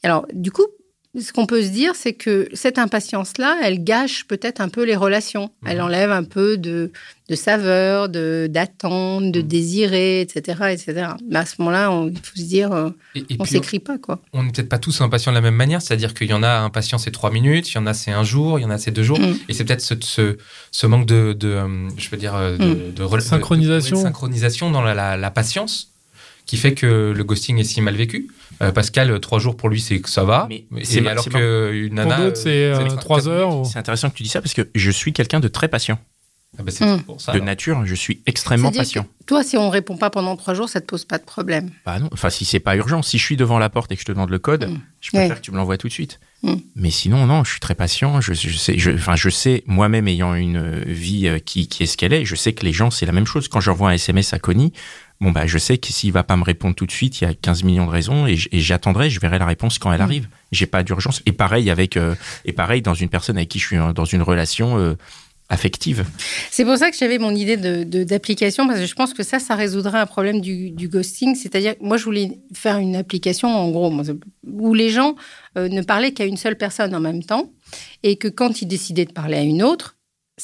alors, 0.04 0.26
du 0.34 0.52
coup, 0.52 0.66
ce 1.20 1.32
qu'on 1.32 1.46
peut 1.46 1.62
se 1.62 1.70
dire, 1.70 1.96
c'est 1.96 2.14
que 2.14 2.50
cette 2.54 2.80
impatience-là, 2.80 3.58
elle 3.64 3.84
gâche 3.84 4.26
peut-être 4.28 4.62
un 4.62 4.70
peu 4.70 4.84
les 4.84 4.96
relations. 4.96 5.52
Elle 5.66 5.78
Mhm. 5.78 5.84
enlève 5.84 6.12
un 6.12 6.24
peu 6.24 6.58
de, 6.58 6.92
de 7.30 7.36
saveur, 7.36 8.10
de 8.10 8.48
d'attente, 8.50 9.32
de 9.32 9.42
Mhm. 9.42 9.48
désirer, 9.48 10.22
etc., 10.22 10.60
etc. 10.72 11.10
Mais 11.30 11.38
à 11.38 11.46
ce 11.46 11.56
moment-là, 11.60 11.92
il 12.08 12.18
faut 12.18 12.36
se 12.36 12.42
dire, 12.42 12.72
euh, 12.72 12.90
Et, 13.14 13.20
et 13.30 13.36
on 13.40 13.46
s'écrit 13.46 13.80
pas, 13.80 13.98
quoi. 14.00 14.22
on 14.34 14.44
n'est 14.44 14.52
peut-être 14.52 14.70
pas 14.70 14.80
tous 14.80 15.02
impatients 15.02 15.32
de 15.32 15.36
la 15.38 15.42
même 15.42 15.56
manière, 15.56 15.82
c'est-à-dire 15.84 16.14
qu'il 16.16 16.30
y 16.30 16.34
en 16.34 16.42
a 16.44 16.50
impatient 16.60 16.98
c'est 16.98 17.12
trois 17.12 17.30
minutes, 17.32 17.70
il 17.72 17.76
y 17.76 17.78
en 17.78 17.86
a 17.86 17.94
c'est 17.94 18.12
un 18.12 18.24
jour, 18.24 18.58
il 18.58 18.64
y 18.64 18.66
en 18.66 18.72
a 18.72 18.78
c'est 18.80 18.92
deux 18.92 19.04
jours, 19.04 19.20
Mm. 19.20 19.36
et 19.50 19.54
c'est 19.54 19.64
peut-être 19.66 19.82
ce, 19.82 19.94
ce, 20.02 20.38
ce 20.72 20.88
manque 20.88 21.06
de, 21.06 21.34
de, 21.34 21.48
euh, 21.50 21.90
je 21.98 22.10
veux 22.10 22.18
dire, 22.18 22.34
euh, 22.36 22.58
de, 22.58 22.66
Mm. 22.66 22.94
de 22.96 23.20
Synchronisation. 23.20 23.96
de- 23.98 24.02
de 24.02 24.08
synchronisation 24.08 24.72
dans 24.72 24.82
la, 24.82 24.94
la- 24.96 25.16
la 25.18 25.32
patience 25.32 25.90
qui 26.46 26.58
fait 26.58 26.74
que 26.74 27.14
le 27.16 27.24
ghosting 27.24 27.58
est 27.60 27.64
si 27.64 27.82
mal 27.82 27.96
vécu. 27.96 28.30
Euh, 28.62 28.72
Pascal, 28.72 29.20
trois 29.20 29.40
jours 29.40 29.56
pour 29.58 29.70
lui 29.70 29.82
c'est 29.82 30.00
que 30.00 30.10
ça 30.10 30.24
va, 30.24 30.48
Mais 30.50 30.66
c'est 30.84 31.06
alors 31.08 31.24
c'est 31.24 31.32
que 31.32 31.72
une 31.74 31.96
Pour 31.96 32.06
nana, 32.06 32.18
d'autres, 32.18 32.38
c'est 32.38 32.66
euh, 32.66 32.80
euh, 32.86 32.96
trois 32.98 33.28
heures. 33.28 33.66
C'est 33.66 33.80
intéressant 33.80 34.10
que 34.10 34.16
tu 34.16 34.24
dis 34.24 34.30
ça 34.30 34.42
parce 34.42 34.54
que 34.54 34.70
je 34.76 34.92
suis 34.92 35.12
quelqu'un 35.14 35.40
de 35.40 35.48
très 35.48 35.68
patient. 35.68 36.00
Ah 36.60 36.62
bah, 36.62 36.72
Mm. 36.86 37.02
pour 37.02 37.20
ça. 37.20 37.32
De 37.32 37.38
alors. 37.38 37.46
nature, 37.48 37.82
je 37.86 37.96
suis 37.96 38.22
extrêmement 38.28 38.72
patient. 38.72 39.08
Toi, 39.26 39.42
si 39.44 39.58
on 39.58 39.72
répond 39.72 39.98
pas 39.98 40.12
pendant 40.12 40.36
trois 40.36 40.54
jours, 40.54 40.70
ça 40.70 40.82
te 40.82 40.86
pose 40.86 41.04
pas 41.04 41.18
de 41.18 41.24
problème. 41.24 41.72
Bah 41.84 41.98
non, 41.98 42.10
enfin 42.12 42.30
si 42.30 42.46
c'est 42.46 42.60
pas 42.60 42.76
urgent, 42.76 43.02
si 43.02 43.18
je 43.18 43.26
suis 43.26 43.38
devant 43.38 43.58
la 43.58 43.70
porte 43.70 43.92
et 43.92 43.96
que 43.96 44.02
je 44.02 44.06
te 44.06 44.12
demande 44.12 44.30
le 44.30 44.38
code, 44.38 44.70
Mm. 44.70 44.80
je 45.02 45.10
préfère 45.10 45.30
Ouais. 45.32 45.36
que 45.36 45.42
tu 45.42 45.50
me 45.52 45.58
l'envoies 45.58 45.80
tout 45.80 45.88
de 45.88 45.94
suite. 45.94 46.20
Mm. 46.44 46.54
Mais 46.76 46.92
sinon 46.92 47.26
non, 47.26 47.44
je 47.44 47.50
suis 47.52 47.60
très 47.60 47.74
patient. 47.74 48.22
Je, 48.22 48.34
je 48.34 48.56
sais, 48.56 48.78
je, 48.78 48.92
enfin 48.92 49.16
je 49.16 49.30
sais 49.30 49.64
moi-même 49.66 50.08
ayant 50.08 50.36
une 50.36 50.84
vie 50.84 51.28
qui, 51.44 51.68
qui 51.68 51.82
est 51.84 51.86
ce 51.88 51.98
qu'elle 51.98 52.14
est, 52.14 52.24
je 52.24 52.36
sais 52.36 52.54
que 52.54 52.64
les 52.64 52.74
gens 52.74 52.92
c'est 52.92 53.08
la 53.08 53.14
même 53.14 53.26
chose. 53.26 53.48
Quand 53.48 53.60
j'envoie 53.62 53.90
un 53.90 53.94
SMS 53.94 54.32
à 54.34 54.38
Connie, 54.40 54.74
bon 55.24 55.32
bah 55.32 55.48
je 55.48 55.58
sais 55.58 55.78
que 55.78 55.88
s'il 55.88 56.12
va 56.12 56.24
pas 56.24 56.36
me 56.38 56.44
répondre 56.44 56.76
tout 56.76 56.86
de 56.86 56.92
suite, 56.92 57.20
il 57.22 57.24
y 57.24 57.28
a 57.28 57.34
15 57.34 57.64
millions 57.64 57.86
de 57.86 57.92
raisons 57.92 58.28
et 58.28 58.36
j'attendrai, 58.52 59.10
je 59.10 59.20
verrai 59.20 59.40
la 59.40 59.46
réponse 59.48 59.80
quand 59.80 59.92
elle 59.92 60.00
Mm. 60.00 60.04
arrive. 60.04 60.28
J'ai 60.52 60.68
pas 60.68 60.84
d'urgence. 60.84 61.22
Et 61.26 61.32
pareil 61.32 61.70
avec 61.72 61.98
euh, 61.98 62.14
et 62.46 62.54
pareil 62.54 62.82
dans 62.82 62.94
une 62.94 63.10
personne 63.10 63.38
avec 63.38 63.50
qui 63.50 63.58
je 63.60 63.66
suis 63.66 63.78
euh, 63.78 63.94
dans 63.94 64.06
une 64.06 64.22
relation 64.22 64.78
euh, 64.78 64.96
affective. 65.50 66.06
C'est 66.52 66.64
pour 66.66 66.78
ça 66.78 66.90
que 66.90 66.98
j'avais 66.98 67.20
mon 67.20 67.32
idée 67.36 67.58
de- 67.58 67.84
de- 67.84 68.04
d'application, 68.04 68.66
parce 68.66 68.80
que 68.80 68.86
je 68.86 68.94
pense 68.96 69.14
que 69.14 69.24
ça, 69.24 69.40
ça 69.40 69.56
résoudrait 69.56 70.00
un 70.00 70.06
problème 70.06 70.42
du, 70.42 70.72
du 70.72 70.88
ghosting. 70.88 71.36
C'est-à-dire, 71.36 71.76
moi, 71.82 71.98
je 71.98 72.06
voulais 72.06 72.40
faire 72.54 72.78
une 72.80 72.96
application, 72.96 73.50
en 73.50 73.70
gros, 73.70 73.92
où 74.48 74.74
les 74.74 74.90
gens 74.90 75.16
euh, 75.58 75.68
ne 75.68 75.82
parlaient 75.82 76.12
qu'à 76.14 76.26
une 76.26 76.38
seule 76.38 76.58
personne 76.58 76.96
en 76.96 77.00
même 77.02 77.24
temps, 77.24 77.52
et 78.04 78.16
que 78.16 78.28
quand 78.30 78.62
ils 78.62 78.68
décidaient 78.68 79.06
de 79.06 79.12
parler 79.12 79.38
à 79.38 79.42
une 79.44 79.62
autre, 79.64 79.96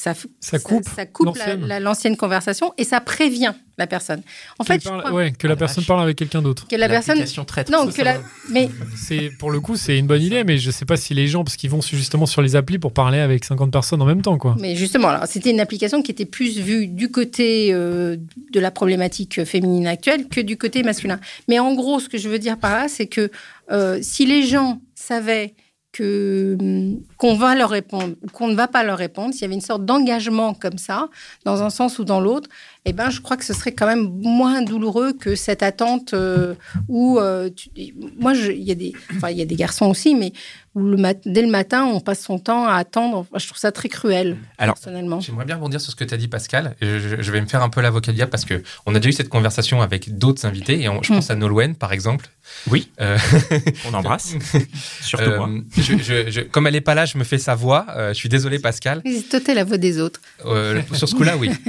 ça, 0.02 0.58
coupe 0.58 0.88
ça, 0.88 1.06
coupe 1.06 1.36
la- 1.36 1.46
l'ancienne. 1.46 1.66
la- 1.66 1.80
l'ancienne 1.80 2.16
conversation 2.16 2.72
et 2.78 2.84
ça 2.84 3.00
prévient 3.00 3.52
la 3.78 3.86
personne. 3.86 4.22
En 4.58 4.64
fait, 4.64 4.74
Qu'elle 4.74 4.82
je 4.82 4.88
parle- 4.88 5.00
crois 5.00 5.12
ouais, 5.12 5.32
que 5.32 5.46
la 5.46 5.54
Ah, 5.54 5.56
personne 5.56 5.82
vache. 5.82 5.86
parle 5.88 6.02
avec 6.02 6.16
quelqu'un 6.16 6.42
d'autre. 6.42 6.66
que 6.68 6.76
la 6.76 6.88
personne. 6.88 7.22
Traite. 7.46 7.70
Non, 7.70 7.80
Ça, 7.80 7.86
que 7.86 7.92
ça 7.92 8.04
la. 8.04 8.16
Mais 8.50 8.68
C'est 8.96 9.30
pour 9.38 9.50
le 9.50 9.60
coup, 9.60 9.76
c'est 9.76 9.98
une 9.98 10.06
bonne 10.06 10.20
idée, 10.22 10.44
mais 10.44 10.58
je 10.58 10.70
sais 10.70 10.84
pas 10.84 10.96
si 10.96 11.14
les 11.14 11.26
gens, 11.28 11.44
parce 11.44 11.56
qu'ils 11.56 11.70
vont 11.70 11.80
justement 11.80 12.26
sur 12.26 12.42
les 12.42 12.56
applis 12.56 12.78
pour 12.78 12.92
parler 12.92 13.18
avec 13.18 13.44
50 13.44 13.70
personnes 13.72 14.02
en 14.02 14.06
même 14.06 14.22
temps, 14.22 14.36
quoi. 14.38 14.56
Mais 14.58 14.76
justement, 14.76 15.14
c'était 15.26 15.50
une 15.50 15.60
application 15.60 16.02
qui 16.02 16.10
était 16.10 16.26
plus 16.26 16.58
vue 16.58 16.86
du 16.86 17.10
côté 17.10 17.72
euh, 17.72 18.16
de 18.52 18.60
la 18.60 18.70
problématique 18.70 19.44
féminine 19.44 19.86
actuelle 19.86 20.28
que 20.28 20.40
du 20.40 20.56
côté 20.58 20.82
masculin. 20.82 21.18
Mais 21.48 21.58
en 21.58 21.74
gros, 21.74 22.00
ce 22.00 22.08
que 22.08 22.18
je 22.18 22.28
veux 22.28 22.38
dire 22.38 22.58
par 22.58 22.74
là, 22.74 22.88
c'est 22.88 23.06
que 23.06 23.30
euh, 23.70 23.98
si 24.02 24.26
les 24.26 24.42
gens 24.46 24.80
savaient 24.94 25.54
que 25.92 26.56
hum, 26.60 27.00
qu'on 27.16 27.34
va 27.34 27.54
leur 27.54 27.70
répondre 27.70 28.14
qu'on 28.32 28.48
ne 28.48 28.54
va 28.54 28.68
pas 28.68 28.82
leur 28.84 28.98
répondre, 28.98 29.32
s'il 29.32 29.42
y 29.42 29.44
avait 29.44 29.54
une 29.54 29.60
sorte 29.60 29.84
d'engagement 29.84 30.54
comme 30.54 30.78
ça, 30.78 31.08
dans 31.44 31.62
un 31.62 31.70
sens 31.70 31.98
ou 31.98 32.04
dans 32.04 32.20
l'autre, 32.20 32.48
eh 32.86 32.92
ben, 32.92 33.10
je 33.10 33.20
crois 33.20 33.36
que 33.36 33.44
ce 33.44 33.52
serait 33.52 33.72
quand 33.72 33.86
même 33.86 34.08
moins 34.22 34.62
douloureux 34.62 35.12
que 35.12 35.34
cette 35.34 35.62
attente 35.62 36.14
euh, 36.14 36.54
où, 36.88 37.18
euh, 37.18 37.50
tu- 37.54 37.70
moi, 38.18 38.32
il 38.34 38.62
y 38.62 38.70
a 38.70 38.74
des, 38.74 38.92
enfin, 39.16 39.30
il 39.30 39.36
y 39.38 39.42
a 39.42 39.44
des 39.46 39.56
garçons 39.56 39.86
aussi, 39.86 40.14
mais 40.14 40.32
où 40.76 40.80
le 40.80 40.96
mat- 40.96 41.20
dès 41.26 41.42
le 41.42 41.50
matin, 41.50 41.84
on 41.84 42.00
passe 42.00 42.20
son 42.22 42.38
temps 42.38 42.64
à 42.66 42.74
attendre. 42.74 43.18
Enfin, 43.18 43.38
je 43.38 43.46
trouve 43.48 43.58
ça 43.58 43.72
très 43.72 43.88
cruel, 43.88 44.36
Alors, 44.56 44.76
personnellement. 44.76 45.18
J'aimerais 45.20 45.44
bien 45.44 45.56
rebondir 45.56 45.80
sur 45.80 45.90
ce 45.90 45.96
que 45.96 46.04
tu 46.04 46.14
as 46.14 46.16
dit, 46.16 46.28
Pascal. 46.28 46.76
Je, 46.80 46.98
je- 47.00 47.20
je 47.22 47.32
vais 47.32 47.40
me 47.40 47.46
faire 47.46 47.62
un 47.62 47.68
peu 47.70 47.80
l'avocat 47.80 48.12
diable 48.12 48.30
parce 48.30 48.44
que 48.44 48.62
on 48.86 48.94
a 48.94 48.98
déjà 48.98 49.08
eu 49.08 49.12
cette 49.12 49.28
conversation 49.28 49.82
avec 49.82 50.16
d'autres 50.16 50.46
invités. 50.46 50.80
Et 50.80 50.88
on- 50.88 51.02
je 51.02 51.12
Hmm. 51.12 51.16
pense 51.16 51.30
à 51.30 51.34
Nolwenn, 51.34 51.74
par 51.74 51.92
exemple. 51.92 52.30
Oui. 52.68 52.88
Euh, 53.00 53.18
On 53.90 53.94
embrasse. 53.94 54.34
Surtout 55.02 55.24
euh, 55.30 55.36
moi. 55.38 55.48
je- 55.76 55.98
je- 55.98 56.30
je- 56.30 56.40
comme 56.42 56.66
elle 56.66 56.74
n'est 56.74 56.80
pas 56.80 56.94
là, 56.94 57.04
je 57.04 57.18
me 57.18 57.24
fais 57.24 57.38
sa 57.38 57.54
voix. 57.54 57.86
Euh, 57.96 58.10
je 58.10 58.14
suis 58.14 58.28
désolé, 58.28 58.58
Pascal. 58.60 59.02
Oui, 59.04 59.24
Toi, 59.28 59.40
t'es 59.40 59.54
la 59.54 59.64
voix 59.64 59.76
des 59.78 60.00
autres. 60.00 60.20
Euh, 60.46 60.80
sur 60.94 61.08
ce 61.08 61.14
coup-là, 61.14 61.36
oui. 61.36 61.50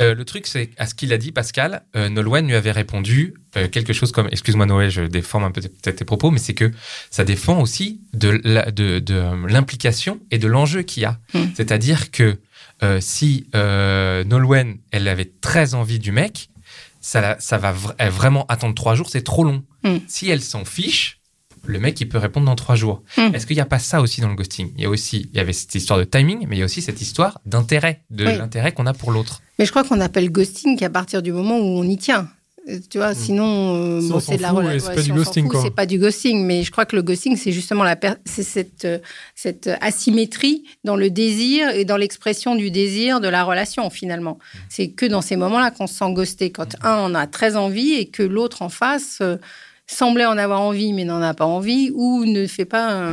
Euh, 0.00 0.14
le 0.14 0.24
truc, 0.24 0.46
c'est 0.46 0.57
à 0.76 0.86
ce 0.86 0.94
qu'il 0.94 1.12
a 1.12 1.18
dit, 1.18 1.32
Pascal, 1.32 1.82
euh, 1.96 2.08
Nolwenn 2.08 2.46
lui 2.46 2.54
avait 2.54 2.72
répondu 2.72 3.34
euh, 3.56 3.68
quelque 3.68 3.92
chose 3.92 4.12
comme, 4.12 4.28
excuse-moi 4.30 4.66
Noël, 4.66 4.90
je 4.90 5.02
déforme 5.02 5.44
un 5.44 5.50
peu 5.50 5.60
peut-être 5.60 5.96
tes 5.96 6.04
propos, 6.04 6.30
mais 6.30 6.38
c'est 6.38 6.54
que 6.54 6.70
ça 7.10 7.24
défend 7.24 7.60
aussi 7.60 8.00
de, 8.12 8.40
la- 8.44 8.70
de, 8.70 8.98
de, 8.98 9.14
euh, 9.14 9.46
l'implication 9.48 10.20
et 10.30 10.38
de 10.38 10.46
l'enjeu 10.48 10.82
qu'il 10.82 11.02
y 11.02 11.06
a. 11.06 11.18
Mm. 11.34 11.38
C'est-à-dire 11.54 12.10
que 12.10 12.38
euh, 12.82 12.98
si 13.00 13.48
Nolwenn, 13.54 14.78
elle 14.90 15.08
avait 15.08 15.30
très 15.40 15.74
envie 15.74 15.98
du 15.98 16.12
mec, 16.12 16.48
ça, 17.00 17.36
va 17.52 17.72
vraiment 18.10 18.44
attendre 18.48 18.74
trois 18.74 18.94
jours, 18.94 19.08
c'est 19.08 19.22
trop 19.24 19.44
long. 19.44 19.64
Mm. 19.84 19.96
Si 20.06 20.28
elle 20.28 20.42
s'en 20.42 20.64
fiche, 20.64 21.17
le 21.68 21.78
mec, 21.78 22.00
il 22.00 22.08
peut 22.08 22.18
répondre 22.18 22.46
dans 22.46 22.56
trois 22.56 22.74
jours. 22.74 23.02
Mm. 23.16 23.34
Est-ce 23.34 23.46
qu'il 23.46 23.56
n'y 23.56 23.60
a 23.62 23.66
pas 23.66 23.78
ça 23.78 24.00
aussi 24.00 24.20
dans 24.20 24.28
le 24.28 24.34
ghosting? 24.34 24.72
Il 24.76 24.82
y 24.82 24.86
a 24.86 24.90
aussi, 24.90 25.28
il 25.32 25.36
y 25.36 25.40
avait 25.40 25.52
cette 25.52 25.74
histoire 25.74 25.98
de 25.98 26.04
timing, 26.04 26.46
mais 26.48 26.56
il 26.56 26.58
y 26.58 26.62
a 26.62 26.64
aussi 26.64 26.82
cette 26.82 27.00
histoire 27.00 27.40
d'intérêt, 27.46 28.02
de 28.10 28.26
Oui. 28.26 28.36
l'intérêt 28.38 28.72
qu'on 28.72 28.86
a 28.86 28.94
pour 28.94 29.10
l'autre. 29.12 29.42
Mais 29.58 29.64
je 29.66 29.70
crois 29.70 29.84
qu'on 29.84 30.00
appelle 30.00 30.30
ghosting 30.30 30.76
qu'à 30.78 30.90
partir 30.90 31.22
du 31.22 31.32
moment 31.32 31.58
où 31.58 31.62
on 31.78 31.84
y 31.84 31.96
tient. 31.98 32.28
Euh, 32.68 32.78
Tu 32.90 32.98
vois, 32.98 33.14
sinon, 33.14 33.74
euh, 33.76 34.00
Si 34.02 34.08
bon, 34.10 34.20
c'est 34.20 34.36
de 34.36 34.42
la 34.42 34.50
fout, 34.50 34.58
rela- 34.58 34.74
et 34.74 34.78
c'est 34.78 34.94
pas 34.94 35.02
si 35.02 35.10
du 35.10 35.14
ghosting, 35.14 35.44
fout, 35.44 35.52
quoi. 35.52 35.62
C'est 35.62 35.70
pas 35.74 35.86
du 35.86 35.98
ghosting, 35.98 36.44
mais 36.44 36.62
je 36.64 36.70
crois 36.70 36.84
que 36.84 36.96
le 36.96 37.02
ghosting, 37.02 37.34
c'est 37.36 37.50
justement 37.52 37.82
la 37.82 37.96
per- 37.96 38.14
c'est 38.26 38.42
cette, 38.42 38.84
euh, 38.84 38.98
cette 39.34 39.70
asymétrie 39.80 40.64
dans 40.84 40.96
le 40.96 41.08
désir 41.10 41.70
et 41.70 41.84
dans 41.84 41.96
l'expression 41.96 42.54
du 42.56 42.70
désir 42.70 43.20
de 43.20 43.28
la 43.28 43.42
relation, 43.44 43.88
finalement. 43.90 44.38
Mmh. 44.38 44.58
C'est 44.68 44.88
que 44.90 45.06
dans 45.06 45.22
ces 45.22 45.36
moments-là 45.36 45.70
qu'on 45.70 45.86
se 45.86 45.94
sent 45.94 46.12
ghosté. 46.12 46.50
Quand 46.50 46.76
un 46.84 46.96
en 46.96 47.14
a 47.14 47.26
très 47.26 47.56
envie 47.56 47.92
et 47.94 48.06
que 48.06 48.22
l'autre 48.22 48.60
en 48.62 48.68
face 48.68 49.18
euh, 49.22 49.36
semblait 49.90 50.26
en 50.26 50.36
avoir 50.38 50.60
envie, 50.60 50.92
mais 50.92 51.04
n'en 51.04 51.22
a 51.22 51.32
pas 51.34 51.46
envie, 51.46 51.90
ou 51.94 52.24
ne 52.24 52.46
fait 52.46 52.64
pas 52.66 52.92
un. 53.10 53.12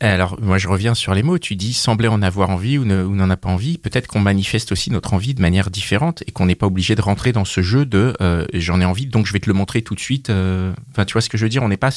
Alors, 0.00 0.38
moi, 0.40 0.58
je 0.58 0.68
reviens 0.68 0.94
sur 0.94 1.14
les 1.14 1.22
mots. 1.22 1.38
Tu 1.38 1.56
dis 1.56 1.72
sembler 1.72 2.08
en 2.08 2.20
avoir 2.22 2.50
envie 2.50 2.76
ou 2.78 2.84
ne- 2.84 3.02
ou 3.02 3.14
n'en 3.14 3.30
a 3.30 3.36
pas 3.36 3.48
envie. 3.48 3.78
Peut-être 3.78 4.06
qu'on 4.06 4.20
manifeste 4.20 4.72
aussi 4.72 4.90
notre 4.90 5.14
envie 5.14 5.34
de 5.34 5.40
manière 5.40 5.70
différente 5.70 6.22
et 6.26 6.30
qu'on 6.30 6.46
n'est 6.46 6.54
pas 6.54 6.66
obligé 6.66 6.94
de 6.94 7.00
rentrer 7.02 7.32
dans 7.32 7.44
ce 7.46 7.62
jeu 7.62 7.86
de 7.86 8.14
euh, 8.20 8.46
j'en 8.52 8.80
ai 8.80 8.84
envie, 8.84 9.06
donc 9.06 9.26
je 9.26 9.32
vais 9.32 9.40
te 9.40 9.48
le 9.48 9.54
montrer 9.54 9.82
tout 9.82 9.94
de 9.94 10.00
suite. 10.00 10.28
euh. 10.30 10.72
Enfin, 10.90 11.04
tu 11.06 11.12
vois 11.14 11.22
ce 11.22 11.28
que 11.30 11.38
je 11.38 11.44
veux 11.44 11.48
dire? 11.48 11.62
On 11.62 11.68
n'est 11.68 11.76
pas, 11.78 11.88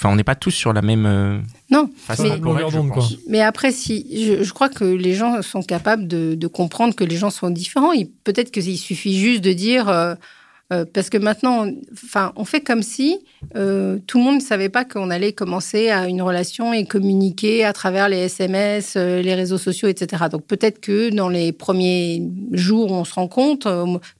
enfin, 0.00 0.08
on 0.10 0.16
n'est 0.16 0.24
pas 0.24 0.34
tous 0.36 0.50
sur 0.52 0.72
la 0.72 0.80
même 0.82 1.04
euh, 1.06 1.38
Non, 1.70 1.90
façon 1.98 2.22
Mais- 2.24 2.30
temporelle, 2.30 2.62
Longueur 2.62 2.70
je 2.70 2.76
d'onde, 2.78 2.94
pense. 2.94 3.08
quoi. 3.10 3.16
Mais 3.28 3.40
après, 3.42 3.72
si 3.72 4.06
je, 4.26 4.42
je 4.42 4.52
crois 4.54 4.70
que 4.70 4.84
les 4.84 5.14
gens 5.14 5.42
sont 5.42 5.62
capables 5.62 6.08
de, 6.08 6.34
de 6.34 6.46
comprendre 6.46 6.94
que 6.94 7.04
les 7.04 7.16
gens 7.16 7.30
sont 7.30 7.50
différents. 7.50 7.92
Peut-être 8.24 8.50
qu'il 8.50 8.78
suffit 8.78 9.18
juste 9.18 9.42
de 9.44 9.52
dire, 9.52 9.88
euh, 10.72 10.84
parce 10.92 11.10
que 11.10 11.18
maintenant, 11.18 11.66
enfin, 11.92 12.32
on 12.36 12.44
fait 12.44 12.60
comme 12.60 12.82
si 12.82 13.18
euh, 13.56 13.98
tout 14.06 14.18
le 14.18 14.24
monde 14.24 14.34
ne 14.36 14.40
savait 14.40 14.68
pas 14.68 14.84
qu'on 14.84 15.10
allait 15.10 15.32
commencer 15.32 15.90
à 15.90 16.06
une 16.06 16.22
relation 16.22 16.72
et 16.72 16.84
communiquer 16.84 17.64
à 17.64 17.72
travers 17.72 18.08
les 18.08 18.18
SMS, 18.18 18.94
euh, 18.96 19.20
les 19.20 19.34
réseaux 19.34 19.58
sociaux, 19.58 19.88
etc. 19.88 20.24
Donc 20.30 20.46
peut-être 20.46 20.80
que 20.80 21.10
dans 21.10 21.28
les 21.28 21.52
premiers 21.52 22.22
jours 22.52 22.92
on 22.92 23.04
se 23.04 23.14
rend 23.14 23.28
compte, 23.28 23.66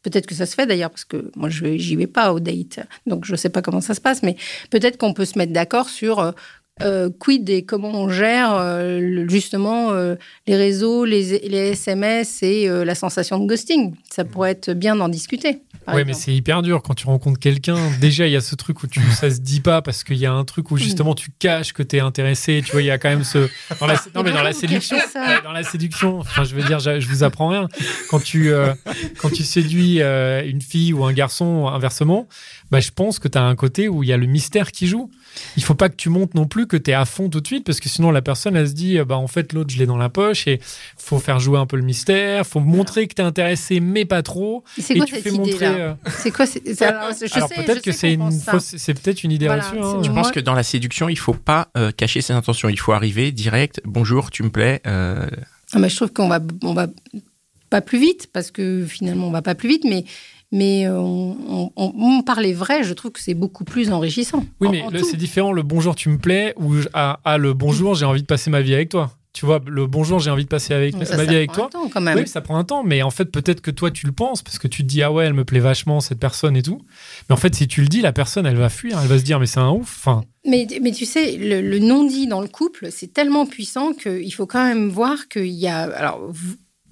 peut-être 0.03 0.27
que 0.27 0.35
ça 0.35 0.47
se 0.47 0.55
fait 0.55 0.67
d'ailleurs, 0.67 0.91
parce 0.91 1.05
que 1.05 1.31
moi, 1.37 1.49
je 1.49 1.77
j'y 1.77 1.95
vais 1.95 2.07
pas 2.07 2.33
au 2.33 2.41
date, 2.41 2.81
donc 3.07 3.25
je 3.25 3.37
sais 3.37 3.49
pas 3.49 3.63
comment 3.63 3.81
ça 3.81 3.95
se 3.95 4.01
passe, 4.01 4.23
mais 4.23 4.37
peut-être 4.71 4.97
qu'on 4.97 5.13
peut 5.13 5.25
se 5.25 5.39
mettre 5.39 5.53
d'accord 5.53 5.89
sur 5.89 6.35
euh, 6.83 7.11
quid 7.19 7.49
et 7.51 7.65
comment 7.65 7.91
on 7.91 8.09
gère 8.09 8.55
euh, 8.55 9.27
justement 9.29 9.91
euh, 9.91 10.17
les 10.47 10.57
réseaux, 10.57 11.05
les, 11.05 11.41
les 11.41 11.71
SMS 11.73 12.43
et 12.43 12.69
la 12.69 12.95
sensation 12.95 13.39
de 13.39 13.47
ghosting. 13.47 13.95
Ça 14.11 14.25
pourrait 14.25 14.53
être 14.53 14.73
bien 14.73 14.97
d'en 14.97 15.09
discuter. 15.09 15.63
Ouais, 15.89 16.05
mais 16.05 16.13
c'est 16.13 16.33
hyper 16.33 16.63
dur 16.63 16.83
quand 16.83 16.95
tu 16.95 17.07
rencontres 17.07 17.41
quelqu'un. 17.41 17.77
Déjà, 18.01 18.27
il 18.27 18.33
y 18.33 18.37
a 18.37 18.41
ce 18.41 18.55
truc 18.55 18.83
où 18.83 18.87
tu, 18.87 19.01
ça 19.13 19.31
se 19.31 19.41
dit 19.41 19.61
pas 19.61 19.83
parce 19.83 20.05
qu'il 20.05 20.19
y 20.19 20.27
a 20.27 20.33
un 20.33 20.45
truc 20.45 20.71
où 20.71 20.77
justement 20.77 21.15
tu 21.15 21.31
caches 21.39 21.73
que 21.73 21.83
tu 21.83 21.97
es 21.97 22.01
intéressé. 22.01 22.63
Tu 22.65 22.73
vois, 22.73 22.83
il 22.83 22.87
y 22.87 22.91
a 22.91 22.99
quand 22.99 23.09
même 23.09 23.25
ce. 23.25 23.49
Dans 23.81 23.87
la, 23.87 23.95
non, 24.15 24.23
mais 24.23 24.31
dans 24.31 24.43
la 24.43 24.53
séduction. 24.53 24.97
Dans 25.43 25.53
la 25.53 25.63
séduction, 25.63 26.19
enfin, 26.19 26.45
je 26.45 26.55
veux 26.55 26.63
dire, 26.63 26.79
je 26.79 27.01
je 27.01 27.09
vous 27.09 27.25
apprends 27.25 27.49
rien. 27.49 27.69
Quand 28.09 28.23
tu, 28.23 28.53
quand 29.19 29.31
tu 29.31 29.43
séduis 29.43 30.01
une 30.01 30.61
fille 30.61 30.93
ou 30.93 31.05
un 31.05 31.13
garçon, 31.13 31.67
inversement, 31.67 32.29
bah, 32.71 32.81
je 32.81 32.91
pense 32.91 33.19
que 33.19 33.29
tu 33.29 33.37
as 33.39 33.43
un 33.43 33.57
côté 33.57 33.89
où 33.89 34.03
il 34.03 34.09
y 34.09 34.13
a 34.13 34.17
le 34.17 34.27
mystère 34.27 34.71
qui 34.73 34.87
joue. 34.87 35.11
Il 35.57 35.63
faut 35.63 35.75
pas 35.75 35.89
que 35.89 35.97
tu 35.97 36.09
montes 36.09 36.35
non 36.35 36.47
plus 36.47 36.67
que 36.67 36.77
tu 36.77 36.91
es 36.91 36.95
à 36.95 37.05
fond 37.05 37.29
tout 37.29 37.41
de 37.41 37.47
suite 37.47 37.65
parce 37.65 37.81
que 37.81 37.89
sinon 37.89 38.11
la 38.11 38.21
personne 38.23 38.57
elle 38.57 38.69
se 38.69 38.73
dit 38.75 38.99
bah 39.07 39.17
en 39.17 39.27
fait 39.29 39.53
l'autre 39.53 39.71
je 39.73 39.79
l'ai 39.79 39.87
dans 39.87 39.97
la 39.97 40.09
poche 40.09 40.47
et 40.49 40.61
faut 40.97 41.19
faire 41.21 41.39
jouer 41.41 41.59
un 41.59 41.67
peu 41.67 41.77
le 41.77 41.83
mystère, 41.85 42.45
faut 42.47 42.61
montrer 42.61 43.07
que 43.07 43.15
tu 43.15 43.23
es 43.23 43.25
intéressé 43.25 43.79
mais 43.81 44.05
pas 44.05 44.23
trop 44.23 44.65
C'est 44.79 44.95
et 44.95 44.99
quoi 44.99 45.07
cette 45.07 45.63
euh, 45.63 45.95
C'est 46.09 46.31
quoi 46.33 46.47
c'est- 46.47 46.63
c'est- 46.75 46.85
Alors, 46.85 47.11
je 47.13 47.33
alors 47.35 47.49
sais- 47.49 47.55
peut-être 47.55 47.83
que 47.83 47.93
c'est 47.93 48.13
une 48.13 48.31
fausse- 48.33 48.77
c'est 48.77 48.95
peut-être 48.95 49.23
une 49.25 49.33
idée 49.33 49.47
Voilà, 49.47 49.63
reçue. 49.69 49.79
hein. 49.81 49.99
c'est- 50.03 50.09
Je 50.09 50.13
pense 50.13 50.31
que 50.33 50.41
dans 50.41 50.55
la 50.55 50.63
séduction, 50.65 51.09
il 51.09 51.19
faut 51.19 51.35
pas 51.35 51.69
euh, 51.77 51.93
cacher 51.93 52.21
ses 52.21 52.33
intentions. 52.33 52.69
Il 52.69 52.79
faut 52.79 52.93
arriver 52.93 53.31
direct. 53.33 53.81
Bonjour, 53.85 54.31
tu 54.31 54.43
me 54.43 54.51
plais. 54.51 54.81
euh, 54.87 55.29
Ah, 55.73 55.79
mais 55.79 55.89
je 55.89 55.97
trouve 55.97 56.13
qu'on 56.13 56.29
va, 56.29 56.41
on 56.63 56.75
va 56.75 56.89
pas 57.71 57.81
plus 57.81 58.01
vite 58.01 58.29
parce 58.33 58.51
que 58.51 58.85
finalement 58.85 59.29
on 59.29 59.31
va 59.31 59.43
pas 59.43 59.55
plus 59.55 59.69
vite, 59.69 59.85
mais 59.89 60.05
Mais 60.53 60.87
euh, 60.87 60.99
on, 60.99 61.71
on, 61.77 61.93
on 61.97 62.23
parler 62.23 62.53
vrai, 62.53 62.83
je 62.83 62.93
trouve 62.93 63.13
que 63.13 63.21
c'est 63.21 63.35
beaucoup 63.35 63.65
plus 63.65 63.93
enrichissant. 63.93 64.45
Oui, 64.61 64.69
mais 64.71 64.83
en 64.83 64.91
c'est 65.05 65.17
différent. 65.17 65.53
Le 65.53 65.63
bonjour, 65.63 65.95
tu 65.95 66.09
me 66.09 66.19
plais, 66.19 66.55
ou 66.57 66.75
je- 66.77 66.89
ah, 66.93 67.21
ah, 67.25 67.39
le 67.39 67.55
bonjour, 67.55 67.95
j'ai 67.95 68.05
envie 68.05 68.23
de 68.23 68.27
passer 68.27 68.51
ma 68.51 68.61
vie 68.61 68.75
avec 68.75 68.89
toi. 68.89 69.17
Tu 69.33 69.47
vois, 69.47 69.61
le 69.65 69.87
bonjour, 69.87 70.19
j'ai 70.19 70.29
envie 70.31 70.43
de 70.43 70.49
passer 70.49 70.75
avec, 70.75 70.93
Ça, 70.93 70.99
ma 70.99 71.05
ça 71.07 71.25
vie 71.25 71.37
avec 71.37 71.53
prend 71.53 71.67
un 71.67 71.69
temps, 71.69 71.89
quand 71.89 72.01
même. 72.01 72.19
Oui, 72.19 72.27
ça 72.27 72.41
prend 72.41 72.57
un 72.59 72.65
temps, 72.65 72.83
mais 72.83 73.01
en 73.03 73.11
fait, 73.11 73.27
peut-être 73.27 73.61
que 73.61 73.71
toi, 73.71 73.93
tu 73.93 74.07
le 74.07 74.13
penses, 74.13 74.43
parce 74.43 74.59
que 74.59 74.67
tu 74.67 74.83
te 74.83 74.89
dis, 74.89 75.05
ah 75.05 75.13
ouais, 75.13 75.25
elle 75.25 75.35
me 75.35 75.45
plaît 75.45 75.61
vachement, 75.61 76.01
cette 76.01 76.19
personne 76.19 76.57
et 76.57 76.63
tout. 76.63 76.81
Mais 77.29 77.35
en 77.35 77.37
fait, 77.37 77.55
si 77.55 77.69
tu 77.69 77.81
le 77.83 77.87
dis, 77.87 78.01
la 78.01 78.13
personne, 78.13 78.45
elle 78.45 78.57
va 78.57 78.69
fuir, 78.69 78.99
elle 79.01 79.07
va 79.07 79.19
se 79.21 79.23
dire, 79.23 79.39
mais 79.39 79.47
c'est 79.47 79.61
un 79.61 79.71
ouf. 79.71 79.99
Enfin, 80.01 80.25
Mais, 80.45 80.67
mais 80.83 80.91
tu 80.91 81.07
sais, 81.07 81.37
le, 81.37 81.61
le 81.61 81.79
non-dit 81.79 82.27
dans 82.27 82.41
le 82.41 82.49
couple, 82.49 82.89
c'est 82.91 83.13
tellement 83.13 83.47
puissant 83.47 83.93
qu'il 83.93 84.35
faut 84.35 84.47
quand 84.47 84.65
même 84.67 84.89
voir 84.89 85.29
qu'il 85.29 85.47
y 85.47 85.69
a. 85.69 85.83
Alors, 85.83 86.33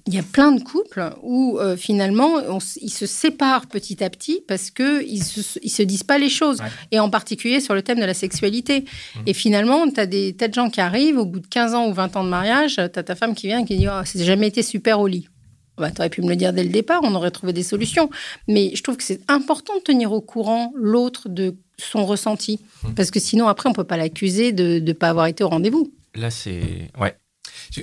il 0.09 0.15
y 0.15 0.17
a 0.17 0.23
plein 0.23 0.51
de 0.51 0.61
couples 0.63 1.11
où 1.21 1.57
euh, 1.59 1.77
finalement 1.77 2.31
on 2.49 2.57
ils 2.81 2.89
se 2.91 3.05
séparent 3.05 3.67
petit 3.67 4.03
à 4.03 4.09
petit 4.09 4.41
parce 4.47 4.71
que 4.71 5.03
ils 5.05 5.23
se, 5.23 5.59
ils 5.61 5.69
se 5.69 5.83
disent 5.83 6.03
pas 6.03 6.17
les 6.17 6.29
choses 6.29 6.59
Ouais. 6.59 6.67
et 6.91 6.99
en 6.99 7.09
particulier 7.11 7.59
sur 7.61 7.75
le 7.75 7.81
thème 7.83 7.99
de 7.99 8.05
la 8.05 8.13
sexualité 8.15 8.85
et 9.27 9.33
finalement 9.33 9.89
tu 9.89 9.99
as 9.99 10.05
des 10.07 10.33
tas 10.33 10.47
de 10.47 10.53
gens 10.55 10.69
qui 10.71 10.81
arrivent 10.81 11.17
au 11.19 11.25
bout 11.25 11.39
de 11.39 11.47
15 11.47 11.75
ans 11.75 11.87
ou 11.87 11.93
20 11.93 12.15
ans 12.17 12.23
de 12.23 12.29
mariage 12.29 12.75
tu 12.75 12.81
as 12.81 12.89
ta 12.89 13.15
femme 13.15 13.35
qui 13.35 13.47
vient 13.47 13.59
et 13.61 13.65
qui 13.65 13.77
dit 13.77 13.87
oh, 13.87 14.01
c'est 14.03 14.23
jamais 14.25 14.47
été 14.47 14.63
super 14.63 14.99
au 14.99 15.05
lit 15.07 15.29
bah, 15.77 15.91
tu 15.91 16.01
aurais 16.01 16.09
pu 16.09 16.21
me 16.21 16.27
le 16.27 16.35
dire 16.35 16.51
dès 16.51 16.63
le 16.65 16.69
départ, 16.71 16.99
on 17.03 17.15
aurait 17.15 17.31
trouvé 17.31 17.53
des 17.53 17.63
solutions. 17.63 18.09
Mais 18.49 18.75
je 18.75 18.83
trouve 18.83 18.97
que 18.97 19.03
c'est 19.03 19.21
important 19.29 19.73
de 19.77 19.79
tenir 19.81 20.11
au 20.11 20.19
courant 20.19 20.73
l'autre 20.75 21.29
de 21.29 21.55
son 21.77 22.05
ressenti. 22.05 22.59
Parce 22.97 23.11
que 23.11 23.19
sinon, 23.21 23.47
après, 23.47 23.69
on 23.69 23.71
peut 23.71 23.85
pas 23.85 23.95
l'accuser 23.95 24.51
de 24.51 24.79
ne 24.79 24.91
pas 24.91 25.07
avoir 25.07 25.27
été 25.27 25.41
au 25.41 25.47
rendez-vous. 25.47 25.93
Là, 26.15 26.31
c'est. 26.31 26.89
Ouais. 26.99 27.15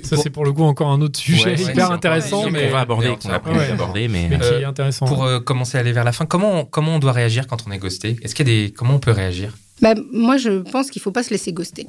Ça, 0.02 0.16
c'est 0.16 0.30
pour 0.30 0.44
le 0.44 0.52
coup 0.52 0.62
encore 0.62 0.88
un 0.90 1.00
autre 1.00 1.18
sujet 1.18 1.54
Ouais, 1.54 1.62
hyper 1.72 1.90
intéressant, 1.90 2.50
mais, 2.50 2.66
qu'on 2.66 2.72
va 2.72 2.80
aborder, 2.80 3.08
qu'on 3.08 3.28
on 3.28 3.32
a 3.32 3.40
ouais. 3.56 3.68
d'aborder, 3.68 4.08
mais. 4.08 4.26
mais 4.28 4.38
qui 4.38 4.44
Euh, 4.44 4.60
est 4.60 4.64
intéressant. 4.64 5.06
Pour 5.06 5.24
euh, 5.24 5.38
commencer 5.40 5.76
à 5.78 5.80
aller 5.80 5.92
vers 5.92 6.04
la 6.04 6.12
fin, 6.12 6.26
comment, 6.26 6.64
comment 6.64 6.96
on 6.96 6.98
doit 6.98 7.12
réagir 7.12 7.46
quand 7.46 7.64
on 7.68 7.70
est 7.72 7.78
ghosté? 7.78 8.16
Est-ce 8.22 8.34
qu'il 8.34 8.48
y 8.48 8.50
a 8.50 8.66
des 8.66 8.72
comment 8.72 8.94
on 8.96 8.98
peut 8.98 9.12
réagir? 9.12 9.52
Bah, 9.80 9.94
moi, 10.12 10.36
je 10.38 10.62
pense 10.70 10.90
qu'il 10.90 11.00
faut 11.02 11.12
pas 11.12 11.22
se 11.22 11.30
laisser 11.30 11.52
ghoster. 11.52 11.86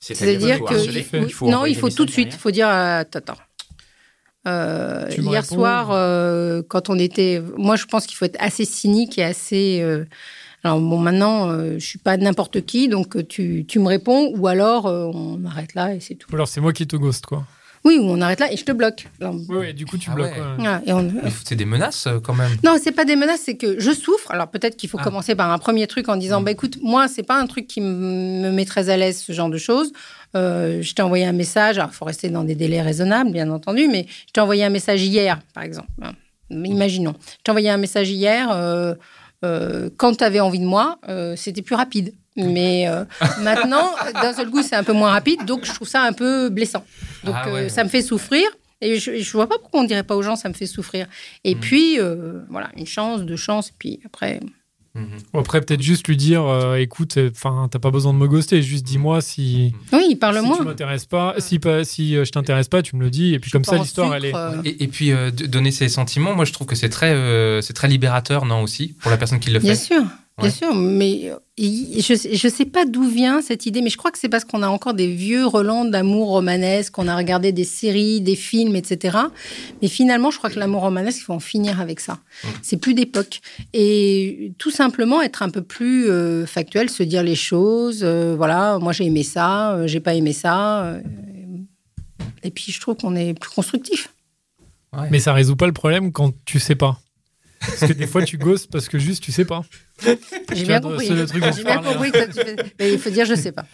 C'est-à-dire 0.00 0.64
que 0.64 0.74
harceler, 0.74 1.06
oui, 1.12 1.20
il 1.26 1.32
faut 1.32 1.48
non, 1.48 1.64
il 1.64 1.76
faut 1.76 1.88
tout 1.90 2.04
de 2.04 2.10
suite. 2.10 2.32
Il 2.32 2.38
faut 2.38 2.50
dire 2.50 2.68
euh, 2.68 3.00
attends. 3.00 3.18
attends. 3.20 3.38
Euh, 4.48 5.06
hier 5.16 5.44
soir, 5.44 5.90
euh, 5.92 6.62
quand 6.68 6.90
on 6.90 6.98
était, 6.98 7.40
moi, 7.56 7.76
je 7.76 7.84
pense 7.84 8.06
qu'il 8.06 8.16
faut 8.16 8.24
être 8.24 8.40
assez 8.40 8.64
cynique 8.64 9.16
et 9.18 9.24
assez. 9.24 9.84
Alors 10.64 10.80
bon, 10.80 10.98
maintenant, 10.98 11.50
euh, 11.50 11.74
je 11.78 11.84
suis 11.86 11.98
pas 11.98 12.16
n'importe 12.16 12.64
qui, 12.64 12.88
donc 12.88 13.16
euh, 13.16 13.24
tu, 13.26 13.64
tu 13.66 13.78
me 13.78 13.88
réponds, 13.88 14.32
ou 14.36 14.46
alors 14.46 14.86
euh, 14.86 15.06
on 15.12 15.44
arrête 15.44 15.74
là 15.74 15.94
et 15.94 16.00
c'est 16.00 16.14
tout. 16.14 16.30
Ou 16.30 16.34
alors 16.36 16.48
c'est 16.48 16.60
moi 16.60 16.72
qui 16.72 16.86
te 16.86 16.96
ghost, 16.96 17.26
quoi. 17.26 17.44
Oui, 17.84 17.98
ou 17.98 18.04
on 18.04 18.20
arrête 18.20 18.38
là 18.38 18.52
et 18.52 18.56
je 18.56 18.64
te 18.64 18.70
bloque. 18.70 19.08
Alors, 19.20 19.34
Oui, 19.48 19.56
oui, 19.58 19.74
du 19.74 19.86
coup, 19.86 19.98
tu 19.98 20.08
Ah 20.12 20.14
bloques. 20.14 20.30
ouais. 20.30 20.40
ouais. 20.40 20.54
voilà, 20.56 20.80
et 20.86 20.92
on- 20.92 21.02
Mais 21.02 21.32
C'est 21.44 21.56
des 21.56 21.64
menaces 21.64 22.06
euh, 22.06 22.20
quand 22.20 22.32
même. 22.34 22.52
Non, 22.62 22.76
c'est 22.80 22.92
pas 22.92 23.04
des 23.04 23.16
menaces, 23.16 23.40
c'est 23.44 23.56
que 23.56 23.80
je 23.80 23.90
souffre. 23.90 24.30
Alors 24.30 24.46
peut-être 24.52 24.76
qu'il 24.76 24.88
faut 24.88 24.98
Ah. 25.00 25.04
commencer 25.04 25.34
par 25.34 25.50
un 25.50 25.58
premier 25.58 25.88
truc 25.88 26.08
en 26.08 26.14
disant, 26.16 26.40
Mm. 26.40 26.44
bah 26.44 26.50
écoute, 26.52 26.78
moi 26.80 27.08
c'est 27.08 27.24
pas 27.24 27.40
un 27.40 27.46
truc 27.48 27.66
qui 27.66 27.80
me 27.80 28.52
met 28.52 28.64
très 28.66 28.88
à 28.88 28.96
l'aise 28.96 29.20
ce 29.20 29.32
genre 29.32 29.50
de 29.50 29.58
choses. 29.58 29.92
Euh, 30.36 30.80
je 30.80 30.94
t'ai 30.94 31.02
envoyé 31.02 31.24
un 31.24 31.32
message. 31.32 31.76
Alors 31.78 31.90
il 31.92 31.96
faut 31.96 32.04
rester 32.04 32.28
dans 32.28 32.44
des 32.44 32.54
délais 32.54 32.82
raisonnables, 32.82 33.32
bien 33.32 33.50
entendu, 33.50 33.88
mais 33.88 34.06
je 34.28 34.32
t'ai 34.32 34.40
envoyé 34.40 34.62
un 34.62 34.70
message 34.70 35.02
hier, 35.02 35.40
par 35.52 35.64
exemple. 35.64 35.88
Hein. 36.02 36.12
Imaginons, 36.50 37.14
je 37.38 37.42
t'ai 37.42 37.50
envoyé 37.50 37.68
un 37.70 37.78
message 37.78 38.10
hier. 38.10 38.48
euh, 38.52 38.94
euh, 39.44 39.90
quand 39.96 40.16
tu 40.16 40.24
avais 40.24 40.40
envie 40.40 40.58
de 40.60 40.64
moi, 40.66 40.98
euh, 41.08 41.34
c'était 41.36 41.62
plus 41.62 41.74
rapide. 41.74 42.14
Mais 42.36 42.88
euh, 42.88 43.04
maintenant, 43.42 43.90
d'un 44.22 44.32
seul 44.32 44.48
coup, 44.50 44.62
c'est 44.62 44.76
un 44.76 44.84
peu 44.84 44.92
moins 44.94 45.10
rapide, 45.10 45.44
donc 45.44 45.64
je 45.64 45.72
trouve 45.74 45.88
ça 45.88 46.02
un 46.02 46.12
peu 46.12 46.48
blessant. 46.48 46.84
Donc 47.24 47.34
Ah 47.38 47.52
ouais. 47.52 47.68
ça 47.68 47.84
me 47.84 47.88
fait 47.88 48.02
souffrir. 48.02 48.44
Et 48.80 48.98
je, 48.98 49.18
je 49.18 49.32
vois 49.32 49.48
pas 49.48 49.58
pourquoi 49.58 49.80
on 49.80 49.84
dirait 49.84 50.02
pas 50.02 50.16
aux 50.16 50.22
gens, 50.22 50.34
ça 50.34 50.48
me 50.48 50.54
fait 50.54 50.66
souffrir. 50.66 51.06
Et 51.44 51.54
Mm. 51.54 51.60
puis, 51.60 51.98
voilà, 52.50 52.70
une 52.76 52.86
chance, 52.86 53.20
deux 53.22 53.36
chances, 53.36 53.68
et 53.68 53.74
puis 53.78 54.00
après. 54.04 54.40
Ou 55.32 55.38
après, 55.38 55.60
peut-être 55.62 55.80
juste 55.80 56.06
lui 56.06 56.18
dire, 56.18 56.44
euh, 56.44 56.76
écoute, 56.76 57.18
enfin, 57.30 57.66
t'as 57.70 57.78
pas 57.78 57.90
besoin 57.90 58.12
de 58.12 58.18
me 58.18 58.28
ghoster, 58.28 58.60
juste 58.60 58.84
dis-moi 58.84 59.22
si, 59.22 59.72
Oui, 59.92 60.04
si 60.10 60.16
parle-moi. 60.16 60.58
tu 60.58 60.64
m'intéresses 60.64 61.06
pas, 61.06 61.34
si, 61.38 61.58
pas, 61.58 61.82
si 61.84 62.14
euh, 62.14 62.24
je 62.26 62.30
t'intéresse 62.30 62.68
pas, 62.68 62.82
tu 62.82 62.96
me 62.96 63.02
le 63.02 63.08
dis, 63.10 63.32
et 63.32 63.38
puis 63.38 63.50
comme 63.50 63.64
ça, 63.64 63.78
l'histoire, 63.78 64.14
elle 64.14 64.26
est. 64.26 64.34
euh, 64.34 64.60
Et, 64.64 64.84
et 64.84 64.88
puis 64.88 65.10
euh, 65.12 65.30
donner 65.30 65.70
ses 65.70 65.88
sentiments, 65.88 66.34
moi 66.34 66.44
je 66.44 66.52
trouve 66.52 66.66
que 66.66 66.76
c'est 66.76 66.90
très, 66.90 67.12
euh, 67.14 67.62
c'est 67.62 67.72
très 67.72 67.88
libérateur, 67.88 68.44
non 68.44 68.60
aussi, 68.62 68.94
pour 69.00 69.10
la 69.10 69.16
personne 69.16 69.40
qui 69.40 69.48
le 69.50 69.60
fait. 69.60 69.66
Bien 69.66 69.74
sûr, 69.76 70.02
Ouais. 70.38 70.48
bien 70.48 70.50
sûr, 70.50 70.74
mais 70.74 71.30
euh, 71.30 71.36
je 71.58 72.14
je 72.32 72.48
sais 72.48 72.64
pas 72.64 72.86
d'où 72.86 73.04
vient 73.06 73.42
cette 73.42 73.66
idée, 73.66 73.82
mais 73.82 73.90
je 73.90 73.98
crois 73.98 74.10
que 74.10 74.18
c'est 74.18 74.30
parce 74.30 74.44
qu'on 74.46 74.62
a 74.62 74.68
encore 74.68 74.94
des 74.94 75.08
vieux 75.12 75.46
relents 75.46 75.84
d'amour 75.84 76.28
romanesque, 76.28 76.94
qu'on 76.94 77.06
a 77.06 77.14
regardé 77.16 77.52
des 77.52 77.64
séries, 77.64 78.22
des 78.22 78.34
films, 78.34 78.74
etc. 78.74 79.18
Mais 79.82 79.88
finalement, 79.88 80.30
je 80.30 80.38
crois 80.38 80.48
que 80.48 80.58
l'amour 80.58 80.80
romanesque, 80.82 81.18
il 81.20 81.24
faut 81.24 81.34
en 81.34 81.38
finir 81.40 81.80
avec 81.82 82.00
ça. 82.00 82.18
C'est 82.62 82.78
plus 82.78 82.94
d'époque. 82.94 83.40
Et 83.74 84.52
tout 84.56 84.70
simplement 84.70 85.20
être 85.20 85.42
un 85.42 85.50
peu 85.50 85.60
plus 85.62 86.08
euh, 86.08 86.46
factuel, 86.46 86.88
se 86.88 87.02
dire 87.02 87.22
les 87.22 87.34
choses. 87.36 88.00
euh, 88.02 88.34
voilà, 88.34 88.78
moi 88.78 88.92
j'ai 88.92 89.04
aimé 89.04 89.22
ça, 89.24 89.72
euh, 89.74 89.86
j'ai 89.86 90.00
pas 90.00 90.14
aimé 90.14 90.32
ça. 90.32 90.84
euh, 90.84 91.00
et 92.42 92.50
puis 92.50 92.72
je 92.72 92.80
trouve 92.80 92.96
qu'on 92.96 93.14
est 93.14 93.38
plus 93.38 93.50
constructif. 93.50 94.08
Ouais. 94.96 95.08
Mais 95.10 95.20
ça 95.20 95.32
résout 95.32 95.56
pas 95.56 95.66
le 95.66 95.72
problème 95.72 96.10
quand 96.10 96.32
tu 96.44 96.58
sais 96.58 96.74
pas. 96.74 96.98
Parce 97.66 97.80
que 97.86 97.92
des 97.92 98.06
fois, 98.06 98.22
tu 98.22 98.38
ghostes 98.38 98.70
parce 98.70 98.88
que 98.88 98.98
juste, 98.98 99.22
tu 99.22 99.32
sais 99.32 99.44
pas. 99.44 99.62
J'ai 100.52 100.64
bien 100.64 100.80
compris. 100.80 101.06
c'est 101.06 101.14
le 101.14 101.26
truc 101.26 101.42
dont 101.42 101.52
J'ai 101.52 101.60
je 101.60 101.64
bien 101.64 101.74
parlais, 101.76 101.92
compris 101.92 102.12
que 102.12 102.26
tu 102.26 102.32
fais- 102.32 102.56
mais 102.78 102.92
il 102.92 102.98
faut 102.98 103.10
dire 103.10 103.24
je 103.26 103.34
sais 103.34 103.52
pas. 103.52 103.64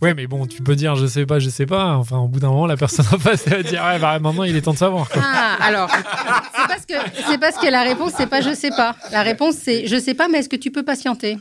Ouais, 0.00 0.14
mais 0.14 0.26
bon, 0.26 0.46
tu 0.46 0.62
peux 0.62 0.74
dire, 0.76 0.96
je 0.96 1.06
sais 1.06 1.26
pas, 1.26 1.38
je 1.40 1.50
sais 1.50 1.66
pas. 1.66 1.94
Enfin, 1.96 2.16
au 2.16 2.26
bout 2.26 2.40
d'un 2.40 2.48
moment, 2.48 2.66
la 2.66 2.78
personne 2.78 3.04
en 3.12 3.18
face, 3.18 3.46
va 3.46 3.62
dire, 3.62 3.82
ouais, 3.84 3.98
bah 3.98 4.18
maintenant, 4.18 4.44
il 4.44 4.56
est 4.56 4.62
temps 4.62 4.72
de 4.72 4.78
savoir. 4.78 5.06
quoi. 5.10 5.20
Ah, 5.22 5.58
alors, 5.60 5.90
c'est 5.90 6.66
parce 6.68 6.86
que 6.86 6.94
c'est 7.30 7.38
parce 7.38 7.56
que 7.58 7.66
la 7.70 7.82
réponse 7.82 8.12
c'est 8.16 8.26
pas 8.28 8.40
je 8.40 8.54
sais 8.54 8.70
pas. 8.70 8.96
La 9.12 9.22
réponse 9.22 9.56
c'est 9.56 9.86
je 9.86 9.98
sais 9.98 10.14
pas, 10.14 10.28
mais 10.28 10.38
est-ce 10.38 10.48
que 10.48 10.56
tu 10.56 10.70
peux 10.70 10.82
patienter? 10.84 11.36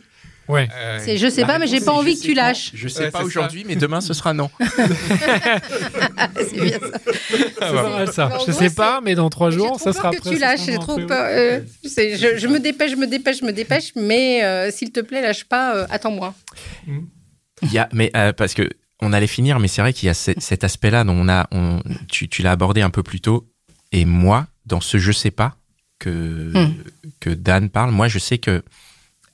Ouais. 0.50 0.68
Euh, 0.76 0.98
C'est 1.00 1.18
je 1.18 1.30
sais 1.30 1.46
pas, 1.46 1.60
mais 1.60 1.68
j'ai 1.68 1.80
pas 1.80 1.94
envie 1.94 2.18
que 2.18 2.22
tu 2.24 2.34
lâches. 2.34 2.72
Je 2.74 2.88
sais 2.90 3.04
Ouais, 3.06 3.12
pas 3.12 3.24
aujourd'hui, 3.24 3.64
mais 3.68 3.76
demain 3.76 4.02
ce 4.02 4.14
sera 4.14 4.34
non. 4.34 4.50
C'est 4.60 6.62
bien 6.62 6.80
ça. 6.80 7.00
C'est 7.32 7.56
pas 7.60 7.90
mal 7.90 8.12
ça. 8.14 8.32
Je 8.46 8.52
sais 8.52 8.70
pas, 8.72 9.00
mais 9.02 9.16
dans 9.16 9.30
trois 9.30 9.52
J'ai 9.52 9.58
jours, 9.58 9.78
trop 9.78 9.78
ça 9.78 9.94
peur 9.94 9.94
sera 9.94 10.12
que 10.12 10.30
tu 10.30 10.40
lâches. 10.40 10.66
J'ai 10.66 10.80
trop 10.80 10.98
peur. 11.06 11.26
euh, 11.30 11.60
je, 11.84 12.36
je 12.38 12.48
me 12.48 12.60
dépêche, 12.60 12.92
je 12.92 12.96
me 12.96 13.08
dépêche, 13.08 13.40
je 13.42 13.46
me 13.46 13.54
dépêche, 13.54 13.92
mais 13.96 14.44
euh, 14.44 14.72
s'il 14.72 14.92
te 14.92 15.00
plaît, 15.00 15.22
lâche 15.22 15.46
pas. 15.46 15.76
euh, 15.76 15.88
Attends-moi. 15.90 16.34
Il 17.62 17.72
y 17.72 17.78
a, 17.78 17.90
mais 17.94 18.12
euh, 18.16 18.34
parce 18.34 18.54
que 18.54 18.70
on 19.02 19.14
allait 19.14 19.28
finir, 19.28 19.60
mais 19.60 19.68
c'est 19.68 19.82
vrai 19.82 19.94
qu'il 19.94 20.08
y 20.08 20.10
a 20.10 20.14
ce- 20.14 20.32
cet 20.40 20.64
aspect-là 20.64 21.04
dont 21.04 21.14
on 21.16 21.30
a, 21.30 21.48
on, 21.52 21.82
tu, 22.10 22.28
tu 22.28 22.42
l'as 22.42 22.52
abordé 22.52 22.82
un 22.82 22.90
peu 22.90 23.04
plus 23.04 23.22
tôt. 23.22 23.48
Et 23.92 24.06
moi, 24.06 24.48
dans 24.66 24.82
ce 24.82 24.98
je 24.98 25.12
sais 25.12 25.32
pas 25.32 25.56
que 26.00 26.52
Hmm. 26.54 26.74
que 27.20 27.30
Dan 27.30 27.70
parle, 27.70 27.92
moi 27.92 28.08
je 28.08 28.20
sais 28.20 28.38
que 28.38 28.64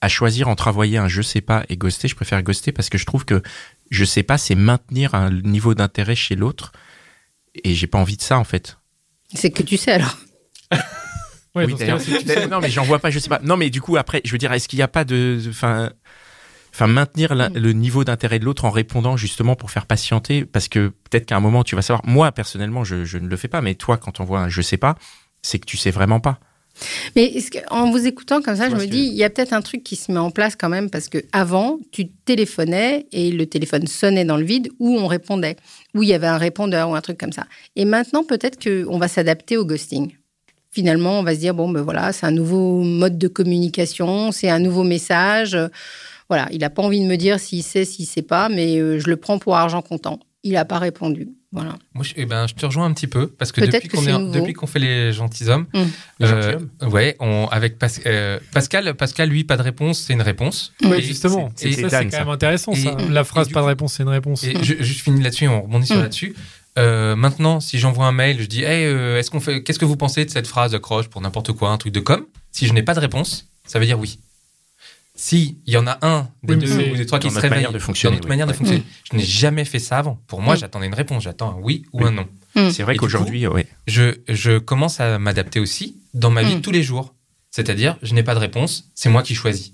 à 0.05 0.07
choisir 0.07 0.47
entre 0.47 0.67
envoyer 0.67 0.97
un 0.97 1.07
je 1.07 1.21
sais 1.21 1.41
pas 1.41 1.65
et 1.67 1.77
ghoster, 1.77 2.07
je 2.07 2.15
préfère 2.15 2.41
ghoster 2.43 2.71
parce 2.71 2.89
que 2.89 2.97
je 2.97 3.05
trouve 3.05 3.25
que 3.25 3.41
je 3.89 4.05
sais 4.05 4.23
pas, 4.23 4.37
c'est 4.37 4.55
maintenir 4.55 5.15
un 5.15 5.31
niveau 5.31 5.73
d'intérêt 5.73 6.15
chez 6.15 6.35
l'autre. 6.35 6.71
Et 7.63 7.73
j'ai 7.73 7.87
pas 7.87 7.97
envie 7.97 8.17
de 8.17 8.21
ça 8.21 8.37
en 8.37 8.43
fait. 8.43 8.77
C'est 9.33 9.49
que 9.51 9.63
tu 9.63 9.77
sais 9.77 9.91
alors. 9.93 10.17
Ouais, 11.55 11.65
oui, 11.65 11.73
d'ailleurs. 11.73 12.01
tu 12.03 12.11
sais. 12.19 12.47
non, 12.47 12.59
mais 12.59 12.69
j'en 12.69 12.83
vois 12.83 12.99
pas, 12.99 13.09
je 13.09 13.17
sais 13.17 13.29
pas. 13.29 13.39
Non, 13.41 13.55
mais 13.55 13.69
du 13.69 13.79
coup, 13.81 13.95
après, 13.95 14.21
je 14.25 14.31
veux 14.33 14.37
dire, 14.37 14.51
est-ce 14.51 14.67
qu'il 14.67 14.77
n'y 14.77 14.83
a 14.83 14.87
pas 14.89 15.05
de. 15.05 15.41
Enfin. 15.49 15.91
Enfin, 16.73 16.87
maintenir 16.87 17.33
la- 17.33 17.47
le 17.47 17.71
niveau 17.71 18.03
d'intérêt 18.03 18.37
de 18.39 18.43
l'autre 18.43 18.65
en 18.65 18.69
répondant 18.69 19.15
justement 19.15 19.55
pour 19.55 19.71
faire 19.71 19.85
patienter, 19.85 20.43
parce 20.43 20.67
que 20.67 20.89
peut-être 21.09 21.25
qu'à 21.25 21.37
un 21.37 21.39
moment 21.39 21.63
tu 21.63 21.73
vas 21.77 21.81
savoir. 21.81 22.05
Moi 22.05 22.33
personnellement, 22.33 22.83
je, 22.83 23.05
je 23.05 23.17
ne 23.17 23.29
le 23.29 23.37
fais 23.37 23.47
pas, 23.47 23.61
mais 23.61 23.75
toi, 23.75 23.95
quand 23.95 24.19
on 24.19 24.25
voit 24.25 24.41
un 24.41 24.49
je 24.49 24.61
sais 24.61 24.75
pas, 24.75 24.97
c'est 25.41 25.57
que 25.57 25.65
tu 25.65 25.77
sais 25.77 25.91
vraiment 25.91 26.19
pas. 26.19 26.37
Mais 27.15 27.25
est-ce 27.25 27.51
que- 27.51 27.59
en 27.69 27.89
vous 27.91 28.05
écoutant 28.05 28.41
comme 28.41 28.55
ça, 28.55 28.69
je 28.69 28.75
me 28.75 28.85
dis, 28.91 29.07
il 29.07 29.13
y 29.13 29.23
a 29.23 29.29
peut-être 29.29 29.53
un 29.53 29.61
truc 29.61 29.83
qui 29.83 29.95
se 29.95 30.11
met 30.11 30.17
en 30.19 30.31
place 30.31 30.55
quand 30.55 30.69
même, 30.69 30.89
parce 30.89 31.07
que 31.07 31.19
avant, 31.31 31.79
tu 31.91 32.07
téléphonais 32.25 33.07
et 33.11 33.31
le 33.31 33.45
téléphone 33.45 33.87
sonnait 33.87 34.25
dans 34.25 34.37
le 34.37 34.43
vide 34.45 34.69
ou 34.79 34.97
on 34.97 35.07
répondait, 35.07 35.55
ou 35.93 36.03
il 36.03 36.09
y 36.09 36.13
avait 36.13 36.27
un 36.27 36.37
répondeur 36.37 36.89
ou 36.89 36.95
un 36.95 37.01
truc 37.01 37.17
comme 37.17 37.31
ça. 37.31 37.45
Et 37.75 37.85
maintenant, 37.85 38.23
peut-être 38.23 38.57
qu'on 38.61 38.97
va 38.97 39.07
s'adapter 39.07 39.57
au 39.57 39.65
ghosting. 39.65 40.11
Finalement, 40.71 41.19
on 41.19 41.23
va 41.23 41.33
se 41.33 41.39
dire, 41.39 41.53
bon, 41.53 41.69
ben 41.69 41.81
voilà, 41.81 42.11
c'est 42.11 42.25
un 42.25 42.31
nouveau 42.31 42.81
mode 42.81 43.17
de 43.17 43.29
communication, 43.29 44.33
c'est 44.33 44.49
un 44.49 44.59
nouveau 44.59 44.83
message. 44.83 45.57
Voilà, 46.27 46.47
il 46.51 46.57
n'a 46.59 46.69
pas 46.69 46.81
envie 46.81 46.99
de 46.99 47.05
me 47.05 47.15
dire 47.15 47.39
s'il 47.39 47.63
sait, 47.63 47.85
s'il 47.85 48.05
sait 48.05 48.21
pas, 48.23 48.49
mais 48.49 48.77
euh, 48.79 48.99
je 48.99 49.07
le 49.09 49.15
prends 49.15 49.39
pour 49.39 49.55
argent 49.55 49.81
comptant. 49.81 50.19
Il 50.47 50.51
n'a 50.53 50.63
pas 50.63 50.77
répondu. 50.77 51.27
Voilà. 51.51 51.75
Moi, 51.95 52.03
je, 52.03 52.13
eh 52.17 52.25
ben, 52.27 52.45
je 52.47 52.53
te 52.53 52.63
rejoins 52.65 52.85
un 52.85 52.93
petit 52.93 53.07
peu 53.07 53.27
parce 53.27 53.51
que 53.51 53.61
depuis 53.61 54.53
qu'on 54.53 54.67
fait 54.67 54.77
les 54.79 55.11
gentilshommes, 55.11 55.65
Mm. 55.73 55.79
Les 56.19 56.27
euh, 56.27 56.41
gentilshommes 56.59 56.91
ouais, 56.93 57.15
on, 57.19 57.47
avec 57.49 57.79
Pas- 57.79 57.87
euh, 58.05 58.39
Pascal, 58.53 58.93
Pascal, 58.93 59.29
lui, 59.29 59.43
pas 59.43 59.57
de 59.57 59.63
réponse, 59.63 59.99
c'est 60.01 60.13
une 60.13 60.21
réponse. 60.21 60.71
Et 60.83 61.01
justement. 61.01 61.49
c'est- 61.55 61.71
ça, 61.89 62.03
quand 62.03 62.11
ça. 62.11 62.19
même 62.19 62.29
intéressant, 62.29 62.73
Et- 62.73 62.75
ça. 62.75 62.95
La 63.09 63.23
phrase 63.23 63.49
pas 63.49 63.61
de 63.61 63.65
réponse, 63.65 63.93
c'est 63.93 64.03
une 64.03 64.09
réponse. 64.09 64.43
Et 64.43 64.53
je, 64.63 64.75
je 64.79 64.93
finis 64.93 65.23
là-dessus, 65.23 65.47
on 65.47 65.63
rebondit 65.63 65.87
sur 65.87 65.95
Mm. 65.97 66.01
là-dessus. 66.01 66.35
Euh, 66.77 67.15
maintenant, 67.15 67.59
si 67.59 67.79
j'envoie 67.79 68.05
un 68.05 68.11
mail, 68.11 68.39
je 68.39 68.45
dis, 68.45 68.61
hey, 68.63 68.85
euh, 68.85 69.17
est-ce 69.17 69.31
qu'on 69.31 69.39
fait, 69.39 69.63
qu'est-ce 69.63 69.79
que 69.79 69.85
vous 69.85 69.97
pensez 69.97 70.25
de 70.25 70.29
cette 70.29 70.45
phrase 70.47 70.75
accroche 70.75 71.07
pour 71.07 71.21
n'importe 71.21 71.53
quoi, 71.53 71.69
un 71.71 71.77
truc 71.77 71.93
de 71.93 72.01
com? 72.01 72.23
Si 72.51 72.67
je 72.67 72.73
n'ai 72.73 72.83
pas 72.83 72.93
de 72.93 72.99
réponse, 72.99 73.47
ça 73.65 73.79
veut 73.79 73.85
dire 73.85 73.97
oui. 73.99 74.19
Si 75.17 75.57
il 75.65 75.73
y 75.73 75.77
en 75.77 75.87
a 75.87 75.97
un 76.01 76.27
des 76.43 76.55
Oui, 76.55 76.59
deux 76.59 76.91
ou 76.91 76.95
des 76.97 77.05
trois 77.05 77.19
qui 77.19 77.29
se 77.29 77.33
notre 77.33 77.43
réveille 77.43 77.57
manière 77.59 77.71
de 77.71 77.79
fonctionner, 77.79 78.15
dans 78.15 78.17
notre 78.17 78.25
oui. 78.25 78.29
manière 78.29 78.47
de 78.47 78.51
Ouais. 78.51 78.57
fonctionner, 78.57 78.83
je 79.11 79.17
n'ai 79.17 79.23
jamais 79.23 79.63
fait 79.63 79.79
ça 79.79 79.97
avant. 79.97 80.19
Pour 80.27 80.41
moi, 80.41 80.55
Mm. 80.55 80.59
j'attendais 80.59 80.87
une 80.87 80.93
réponse, 80.93 81.23
j'attends 81.23 81.51
un 81.51 81.61
oui 81.61 81.85
ou 81.93 82.01
Oui. 82.01 82.07
un 82.07 82.11
non. 82.11 82.27
Mm. 82.55 82.69
C'est 82.71 82.83
vrai 82.83 82.97
qu'aujourd'hui, 82.97 83.47
ouais. 83.47 83.65
Je, 83.87 84.15
je 84.27 84.57
commence 84.57 84.99
à 84.99 85.17
m'adapter 85.17 85.59
aussi 85.61 85.97
dans 86.13 86.31
ma 86.31 86.43
vie 86.43 86.55
Mm. 86.55 86.57
de 86.57 86.61
tous 86.61 86.71
les 86.71 86.83
jours. 86.83 87.13
C'est-à-dire, 87.51 87.97
je 88.01 88.13
n'ai 88.13 88.23
pas 88.23 88.33
de 88.35 88.39
réponse, 88.39 88.89
c'est 88.95 89.07
moi 89.09 89.23
qui 89.23 89.35
choisis. 89.35 89.71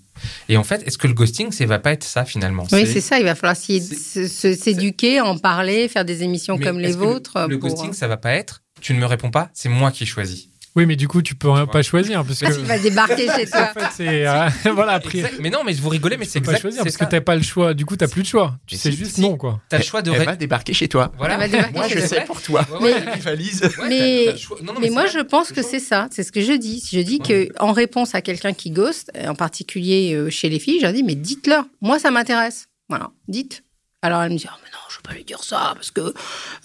Et 0.49 0.57
en 0.57 0.63
fait, 0.63 0.83
est-ce 0.85 0.99
que 0.99 1.07
le 1.07 1.13
ghosting, 1.15 1.51
ça 1.51 1.65
va 1.65 1.79
pas 1.79 1.91
être 1.93 2.03
ça 2.03 2.25
finalement? 2.25 2.67
Oui, 2.71 2.85
c'est 2.85 3.01
ça. 3.01 3.17
Il 3.17 3.23
va 3.25 3.33
falloir 3.33 3.55
s'éduquer, 3.57 5.19
en 5.21 5.37
parler, 5.39 5.87
faire 5.87 6.05
des 6.05 6.21
émissions 6.21 6.57
Mais 6.57 6.65
comme 6.65 6.77
les 6.79 6.89
le- 6.89 6.95
vôtres. 6.97 7.47
Le, 7.49 7.57
pour- 7.57 7.69
ghosting, 7.69 7.93
ça 7.93 8.07
va 8.07 8.17
pas 8.17 8.33
être. 8.33 8.61
Tu 8.81 8.93
ne 8.93 8.99
me 8.99 9.05
réponds 9.05 9.31
pas, 9.31 9.49
c'est 9.53 9.69
moi 9.69 9.91
qui 9.91 10.05
choisis? 10.05 10.49
Oui, 10.75 10.85
mais 10.85 10.95
du 10.95 11.07
coup, 11.07 11.21
tu 11.21 11.35
peux 11.35 11.49
rien- 11.49 11.67
pas 11.67 11.81
choisir 11.81 12.23
parce 12.25 12.39
que. 12.39 12.59
Il 12.59 12.65
va 12.65 12.79
débarquer 12.79 13.27
chez 13.35 13.45
En 13.47 13.49
toi. 13.51 13.67
fait, 13.73 13.85
c'est. 13.93 14.25
euh, 14.27 14.47
voilà, 14.73 14.93
après. 14.93 15.23
Mais 15.39 15.49
non, 15.49 15.63
mais 15.65 15.73
vous 15.73 15.89
rigolez, 15.89 16.15
mais 16.17 16.25
Tu 16.25 16.31
c'est 16.31 16.39
peux 16.41 16.51
pas 16.53 16.59
choisir 16.59 16.83
parce 16.83 16.95
ça. 16.95 17.05
que 17.05 17.11
t'as 17.11 17.21
pas 17.21 17.35
le 17.35 17.41
choix. 17.41 17.73
Du 17.73 17.85
coup, 17.85 17.97
t'as 17.97 18.07
plus 18.07 18.21
de 18.23 18.27
choix. 18.27 18.55
Tu 18.65 18.77
sais 18.77 18.91
juste 18.91 19.15
si. 19.15 19.21
non, 19.21 19.35
quoi. 19.37 19.59
T'as 19.69 19.77
le 19.79 19.83
choix 19.83 20.01
de. 20.01 20.11
Elle 20.11 20.23
va 20.25 20.35
débarquer 20.35 20.73
chez 20.73 20.87
toi. 20.87 21.11
Voilà. 21.17 21.33
Elle 21.35 21.39
va 21.41 21.47
débarquer 21.49 21.73
Moi, 21.77 21.87
chez 21.89 21.99
je 21.99 22.05
sais 22.05 22.23
pour 22.25 22.41
toi. 22.41 22.65
Ouais, 22.79 22.79
Mais- 22.79 22.93
ouais, 22.93 23.35
ouais, 23.35 23.89
Mais- 23.89 24.35
non, 24.63 24.73
non, 24.73 24.91
moi, 24.91 25.05
je 25.07 25.19
pense 25.19 25.51
que 25.51 25.61
c'est 25.61 25.79
ça. 25.79 26.07
C'est 26.11 26.23
ce 26.23 26.31
que 26.31 26.41
je 26.41 26.53
dis. 26.53 26.81
Je 26.91 26.99
dis 26.99 27.19
que 27.19 27.49
en 27.59 27.73
réponse 27.73 28.15
à 28.15 28.21
quelqu'un 28.21 28.53
qui 28.53 28.71
ghost, 28.71 29.11
en 29.27 29.35
particulier 29.35 30.13
euh, 30.13 30.29
chez 30.29 30.49
les 30.49 30.59
filles, 30.59 30.77
je 30.79 30.85
leur 30.85 30.93
dis 30.93 31.03
mais 31.03 31.15
dites-leur. 31.15 31.65
Moi, 31.81 31.99
ça 31.99 32.11
m'intéresse. 32.11 32.67
Voilà, 32.89 33.09
dites. 33.27 33.63
Alors 34.01 34.23
elle 34.23 34.31
me 34.31 34.37
dit 34.37 34.47
oh, 34.49 34.55
mais 34.63 34.69
non, 34.71 34.79
je 34.89 34.97
peux 34.97 35.09
pas 35.09 35.13
lui 35.13 35.23
dire 35.23 35.43
ça 35.43 35.73
parce 35.75 35.91
que 35.91 36.13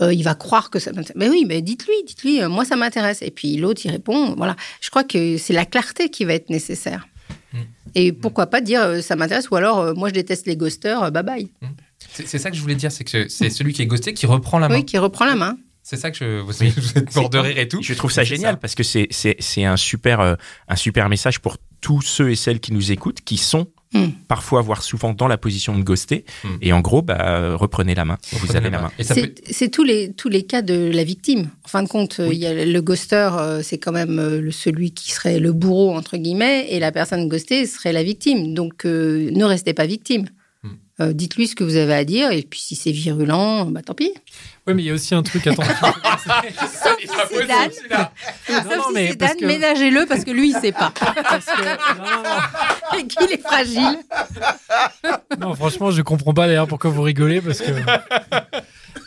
euh, 0.01 0.13
il 0.15 0.23
va 0.23 0.35
croire 0.35 0.71
que 0.71 0.79
ça 0.79 0.91
m'intéresse. 0.93 1.17
Mais 1.17 1.29
oui, 1.29 1.45
mais 1.47 1.61
dites-lui, 1.63 1.95
dites-lui. 2.07 2.43
euh, 2.43 2.49
moi, 2.49 2.65
ça 2.65 2.77
m'intéresse. 2.77 3.21
Et 3.23 3.31
puis 3.31 3.57
l'autre, 3.57 3.83
il 3.85 3.91
répond. 3.91 4.35
Voilà. 4.37 4.57
Je 4.81 4.91
crois 4.91 5.05
que 5.05 5.37
c'est 5.37 5.53
la 5.53 5.67
clarté 5.67 6.09
qui 6.09 6.25
va 6.25 6.33
être 6.35 6.49
nécessaire. 6.51 7.07
Mm. 7.53 7.59
Et 7.95 8.13
pourquoi 8.13 8.47
pas 8.47 8.61
dire 8.61 8.83
euh, 8.83 9.01
ça 9.01 9.17
m'intéresse 9.17 9.51
ou 9.51 9.57
alors 9.57 9.79
euh, 9.81 9.95
moi 9.95 10.09
je 10.09 10.15
déteste 10.15 10.47
les 10.47 10.57
ghosters, 10.57 11.03
euh, 11.03 11.11
bye 11.11 11.23
bye. 11.23 11.49
C'est 12.13 12.27
c'est 12.27 12.39
ça 12.39 12.51
que 12.51 12.57
je 12.57 12.63
voulais 12.63 12.75
dire, 12.75 12.93
c'est 12.93 13.05
que 13.05 13.29
c'est 13.29 13.51
celui 13.51 13.73
qui 13.73 13.83
est 13.83 13.87
ghosté 13.87 14.15
qui 14.15 14.27
reprend 14.27 14.59
la 14.59 14.69
main. 14.69 14.77
Oui, 14.77 14.85
qui 14.85 14.99
reprend 14.99 15.25
la 15.25 15.35
main. 15.35 15.57
C'est 15.83 15.97
ça 15.97 16.11
que 16.11 16.17
je. 16.19 16.41
Vous, 16.41 16.53
vous 16.53 16.99
êtes 16.99 17.15
mort 17.15 17.31
de 17.31 17.39
rire 17.39 17.59
et 17.59 17.69
tout. 17.69 17.81
Je 17.83 17.95
trouve 17.95 18.11
ça 18.11 18.25
génial 18.25 18.59
parce 18.59 18.75
que 18.75 18.83
c'est 18.83 19.09
c'est 19.11 19.37
c'est 19.39 19.65
un 19.65 19.77
super 19.77 20.37
un 20.69 20.77
super 20.77 21.09
message 21.09 21.41
pour 21.41 21.57
tous 21.81 22.03
ceux 22.03 22.31
et 22.31 22.37
celles 22.37 22.61
qui 22.61 22.73
nous 22.73 22.93
écoutent 22.93 23.21
qui 23.21 23.37
sont 23.37 23.69
Hmm. 23.97 24.11
parfois 24.29 24.61
voire 24.61 24.83
souvent 24.83 25.13
dans 25.15 25.29
la 25.29 25.39
position 25.39 25.77
de 25.79 25.83
ghoster 25.83 26.25
Hmm. 26.45 26.57
et 26.61 26.73
en 26.73 26.81
gros 26.81 27.03
bah 27.03 27.57
reprenez 27.57 27.95
la 27.95 28.05
main 28.05 28.19
vous 28.33 28.57
avez 28.57 28.71
la 28.71 28.81
main. 28.83 28.91
Peut. 28.97 29.35
C'est 29.51 29.71
tous 29.71 29.85
les, 29.85 30.13
tous 30.13 30.29
les 30.29 30.43
cas 30.43 30.63
de 30.63 30.91
la 30.93 31.05
victime. 31.05 31.49
En 31.65 31.69
fin 31.69 31.83
de 31.83 31.89
compte, 31.89 32.21
euh, 32.21 32.29
il 32.33 32.39
y 32.39 32.47
a 32.47 32.65
le 32.65 32.83
ghoster, 32.83 33.31
euh, 33.39 33.63
c'est 33.63 33.79
quand 33.79 33.93
même 33.93 34.19
euh, 34.19 34.41
le, 34.41 34.51
celui 34.51 34.93
qui 34.93 35.13
serait 35.13 35.39
le 35.39 35.53
bourreau, 35.53 35.95
entre 35.95 36.17
guillemets, 36.17 36.67
et 36.71 36.79
la 36.81 36.93
personne 36.93 37.29
ghostée 37.29 37.67
serait 37.67 37.93
la 37.93 38.03
victime. 38.03 38.55
Donc, 38.55 38.85
euh, 38.85 39.31
ne 39.33 39.45
restez 39.45 39.75
pas 39.75 39.87
victime. 39.87 40.27
Euh, 40.99 41.13
Dites-lui 41.13 41.47
ce 41.47 41.55
que 41.55 41.63
vous 41.63 41.77
avez 41.77 41.93
à 41.93 42.05
dire, 42.05 42.31
et 42.31 42.43
puis 42.43 42.59
si 42.59 42.75
c'est 42.75 42.91
virulent, 42.91 43.67
bah 43.67 43.83
tant 43.83 43.93
pis. 43.93 44.13
Oui, 44.67 44.73
mais 44.73 44.83
il 44.83 44.87
y 44.87 44.91
a 44.91 44.95
aussi 44.95 45.15
un 45.15 45.23
truc. 45.23 45.47
Attends. 45.47 45.63
Sauf 45.65 46.97
si 46.99 47.09
c'est 47.31 47.47
Dan, 47.47 47.71
Non, 47.91 48.07
sauf 48.63 48.65
non, 48.77 48.83
si 48.89 48.95
mais 48.95 49.09
c'est 49.11 49.17
parce 49.19 49.33
Dan, 49.33 49.41
que- 49.41 49.47
ménagez-le 49.47 50.07
parce 50.07 50.25
que 50.25 50.31
lui, 50.31 50.51
il 50.51 50.57
sait 50.59 50.73
pas. 50.73 50.91
parce 51.23 51.45
que- 51.45 51.65
non, 51.99 52.05
non, 52.05 52.23
non. 52.23 52.99
et 52.99 53.07
qu'il 53.07 53.31
est 53.31 53.43
fragile. 53.47 53.99
Non, 55.39 55.55
franchement, 55.55 55.91
je 55.91 56.01
comprends 56.01 56.33
pas 56.33 56.47
d'ailleurs 56.47 56.67
pourquoi 56.67 56.91
vous 56.91 57.03
rigolez 57.03 57.41
parce 57.43 57.59
que. 57.61 57.73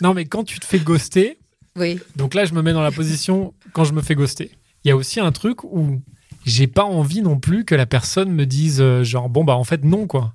Non, 0.02 0.14
mais 0.14 0.26
quand 0.26 0.44
tu 0.44 0.60
te 0.60 0.66
fais 0.68 0.80
ghoster, 0.80 1.40
Oui. 1.76 2.00
donc 2.16 2.36
là, 2.36 2.46
je 2.46 2.54
me 2.54 2.62
mets 2.62 2.74
dans 2.74 2.84
la 2.84 2.92
position 2.92 3.54
quand 3.74 3.84
je 3.84 3.94
me 3.94 4.02
fais 4.02 4.14
ghoster. 4.16 4.52
Il 4.84 4.90
y 4.90 4.92
a 4.92 4.96
aussi 4.96 5.20
un 5.20 5.32
truc 5.32 5.64
où 5.64 6.00
j'ai 6.46 6.68
pas 6.68 6.84
envie 6.86 7.22
non 7.22 7.38
plus 7.40 7.66
que 7.66 7.74
la 7.76 7.86
personne 7.86 8.32
me 8.32 8.46
dise 8.46 8.80
euh, 8.80 9.04
genre 9.04 9.28
bon 9.28 9.44
bah 9.44 9.56
en 9.56 9.64
fait 9.66 9.84
non 9.84 10.08
quoi. 10.08 10.34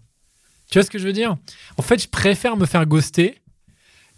Tu 0.75 0.81
vois 0.81 0.85
ce 0.85 0.91
que 0.91 0.99
je 0.99 1.07
veux 1.07 1.13
dire? 1.13 1.37
En 1.79 1.83
fait, 1.83 2.03
je 2.03 2.09
préfère 2.09 2.57
me 2.57 2.67
faire 2.67 2.85
ghoster 2.85 3.41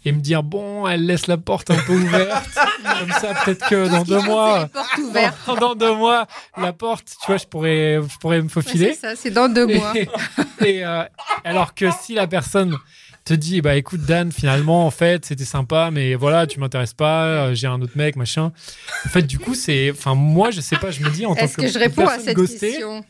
et 0.03 0.11
me 0.11 0.19
dire 0.19 0.41
bon, 0.41 0.87
elle 0.87 1.05
laisse 1.05 1.27
la 1.27 1.37
porte 1.37 1.69
un 1.69 1.77
peu 1.85 1.93
ouverte 1.93 2.49
comme 2.99 3.11
ça 3.11 3.35
peut-être 3.45 3.69
que 3.69 3.87
dans 3.87 4.01
deux 4.01 4.23
mois 4.23 4.67
ouvertes. 4.97 5.37
dans 5.59 5.75
deux 5.75 5.93
mois 5.93 6.25
la 6.57 6.73
porte, 6.73 7.09
tu 7.21 7.27
vois, 7.27 7.37
je 7.37 7.45
pourrais 7.45 7.99
je 8.01 8.17
pourrais 8.17 8.37
me 8.39 8.45
Ouais, 8.45 8.49
faufiler. 8.49 8.95
C'est 8.95 9.01
ça, 9.01 9.15
c'est 9.15 9.29
dans 9.29 9.53
deux 9.53 9.67
mois. 9.67 9.93
Et, 9.95 10.09
et, 10.65 10.83
euh, 10.83 11.03
alors 11.43 11.75
que 11.75 11.91
si 12.01 12.15
la 12.15 12.25
personne 12.25 12.75
te 13.23 13.35
dit, 13.35 13.61
bah 13.61 13.75
écoute 13.75 14.01
Dan, 14.01 14.31
finalement, 14.31 14.87
en 14.87 14.91
fait, 14.91 15.25
c'était 15.25 15.45
sympa, 15.45 15.91
mais 15.93 16.15
voilà, 16.15 16.47
tu 16.47 16.59
m'intéresses 16.59 16.95
pas, 16.95 17.25
euh, 17.25 17.53
j'ai 17.53 17.67
un 17.67 17.79
autre 17.83 17.93
mec, 17.95 18.15
machin. 18.15 18.51
En 19.05 19.09
fait, 19.09 19.21
du 19.27 19.37
coup, 19.37 19.53
c'est, 19.53 19.91
enfin, 19.91 20.15
moi, 20.15 20.49
je 20.49 20.61
sais 20.61 20.77
pas, 20.77 20.89
je 20.89 21.03
me 21.03 21.09
dis 21.11 21.27
en 21.27 21.35
tant 21.35 21.41
Est-ce 21.41 21.57
que, 21.57 21.61
que 21.61 21.67
je 21.67 21.77
réponds 21.77 22.01
à 22.01 22.05
personne 22.05 22.25
cette 22.25 22.35
ghostée, 22.35 22.69
question? 22.71 23.05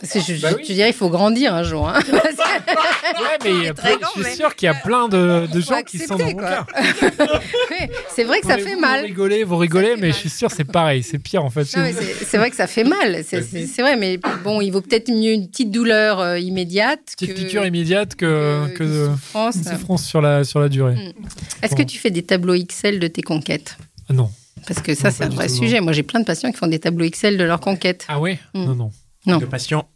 Parce 0.00 0.12
que 0.12 0.20
je, 0.20 0.40
Bah 0.40 0.50
je- 0.50 0.56
oui. 0.56 0.64
je 0.68 0.72
dirais, 0.72 0.90
il 0.90 0.94
faut 0.94 1.08
grandir 1.10 1.52
un 1.54 1.64
jour. 1.64 1.88
hein. 1.88 1.94
Parce 1.94 2.06
que- 2.36 3.22
Ouais, 3.22 3.38
mais 3.62 3.72
plein- 3.72 3.96
grand, 3.96 4.08
je 4.16 4.20
suis 4.20 4.30
mais- 4.30 4.34
sûr 4.36 4.54
qu'il 4.54 4.66
y 4.66 4.68
a 4.68 4.74
plein 4.74 5.08
de, 5.08 5.48
gens 5.60 5.82
qui 5.82 5.98
sont 5.98 6.16
dans 6.16 6.26
mon. 6.26 6.36
Oui, 7.70 7.88
c'est 8.14 8.24
vrai 8.24 8.40
que 8.40 8.46
ça 8.46 8.56
Vous- 8.56 8.64
fait 8.64 8.74
vous 8.74 8.80
mal. 8.80 9.04
rigolez, 9.04 9.42
vous 9.44 9.56
rigolez, 9.56 9.94
mais 9.96 10.02
mal. 10.08 10.12
je 10.12 10.16
suis 10.18 10.30
sûr 10.30 10.50
c'est 10.50 10.64
pareil, 10.64 11.02
c'est 11.02 11.18
pire 11.18 11.44
en 11.44 11.50
fait. 11.50 11.64
chez 11.64 11.76
Non, 11.78 11.82
mais 11.84 11.92
vous. 11.92 12.00
c'est 12.18 12.24
c'est 12.24 12.38
vrai 12.38 12.50
que 12.50 12.56
ça 12.56 12.66
fait 12.66 12.84
mal. 12.84 13.22
C'est- 13.26 13.42
C'est 13.42 13.66
c'est 13.66 13.82
vrai, 13.82 13.96
mais 13.96 14.18
bon, 14.44 14.60
il 14.60 14.70
vaut 14.70 14.80
peut-être 14.80 15.10
mieux 15.10 15.32
une 15.32 15.48
petite 15.48 15.70
douleur 15.70 16.20
euh, 16.20 16.38
immédiate. 16.38 17.00
Petite 17.16 17.34
que- 17.34 17.40
piqûre 17.40 17.66
immédiate 17.66 18.14
que, 18.14 18.68
que 18.68 18.78
que 18.78 18.84
une 18.84 18.90
de- 18.90 19.06
souffrance. 19.10 19.56
une 19.56 19.64
souffrance 19.64 20.04
sur 20.04 20.20
la, 20.20 20.44
sur 20.44 20.60
la 20.60 20.68
durée. 20.68 20.94
Mm. 20.94 21.12
Est-ce 21.62 21.74
que 21.74 21.82
tu 21.82 21.98
fais 21.98 22.10
des 22.10 22.22
tableaux 22.22 22.54
Excel 22.54 23.00
de 23.00 23.08
tes 23.08 23.22
conquêtes 23.22 23.76
Ah 24.08 24.12
non. 24.12 24.30
Parce 24.66 24.80
que 24.80 24.94
ça, 24.94 25.08
Non, 25.08 25.14
c'est 25.18 25.24
un 25.24 25.28
vrai 25.30 25.48
sujet. 25.48 25.80
Moi, 25.80 25.92
j'ai 25.92 26.02
plein 26.04 26.20
de 26.20 26.24
patients 26.24 26.50
qui 26.50 26.56
font 26.56 26.66
des 26.68 26.78
tableaux 26.78 27.04
Excel 27.04 27.36
de 27.36 27.44
leurs 27.44 27.60
conquêtes. 27.60 28.06
Ah 28.08 28.18
ouais? 28.20 28.38
Mm. 28.54 28.64
Non, 28.64 28.74
non. 28.74 28.92
Non. 29.26 29.38
Le 29.38 29.46
patient 29.46 29.88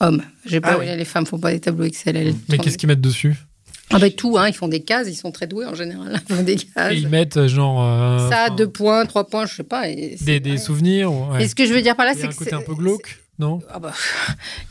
Hommes. 0.00 0.22
J'ai 0.46 0.60
pas, 0.60 0.72
Ah 0.74 0.78
oui. 0.78 0.86
Les 0.96 1.04
femmes 1.04 1.26
font 1.26 1.38
pas 1.38 1.50
des 1.52 1.60
tableaux 1.60 1.84
Excel. 1.84 2.16
Elles 2.16 2.34
Mais 2.48 2.58
qu'est-ce 2.58 2.78
qu'ils 2.78 2.88
mettent 2.88 3.00
dessus? 3.00 3.34
Ah 3.90 3.98
bah 3.98 4.10
tout, 4.10 4.36
hein, 4.36 4.46
ils 4.48 4.54
font 4.54 4.68
des 4.68 4.80
cases. 4.84 5.08
Ils 5.08 5.14
sont 5.16 5.32
très 5.32 5.46
doués 5.46 5.64
en 5.66 5.74
général. 5.74 6.20
Ils 6.28 6.34
font 6.36 6.42
des 6.42 6.56
cases. 6.56 6.92
Et 6.92 6.96
ils 6.98 7.08
mettent 7.08 7.36
euh, 7.38 7.48
genre. 7.48 7.82
euh, 7.82 8.28
Ça, 8.28 8.44
enfin, 8.46 8.54
deux 8.54 8.68
points, 8.68 9.06
trois 9.06 9.26
points, 9.26 9.46
je 9.46 9.54
sais 9.54 9.62
pas. 9.64 9.88
et 9.88 10.16
des, 10.20 10.40
des 10.40 10.58
souvenirs 10.58 11.10
ou- 11.12 11.32
ouais. 11.32 11.44
Et 11.44 11.48
ce 11.48 11.54
que 11.54 11.64
je 11.66 11.72
veux 11.72 11.80
dire 11.82 11.96
par 11.96 12.04
là, 12.06 12.12
c'est 12.14 12.28
que 12.28 12.34
côté 12.34 12.50
c'est- 12.50 12.56
un 12.56 12.60
peu 12.62 12.74
glauque, 12.74 13.18
non 13.38 13.60
Ah 13.72 13.78
bah, 13.78 13.92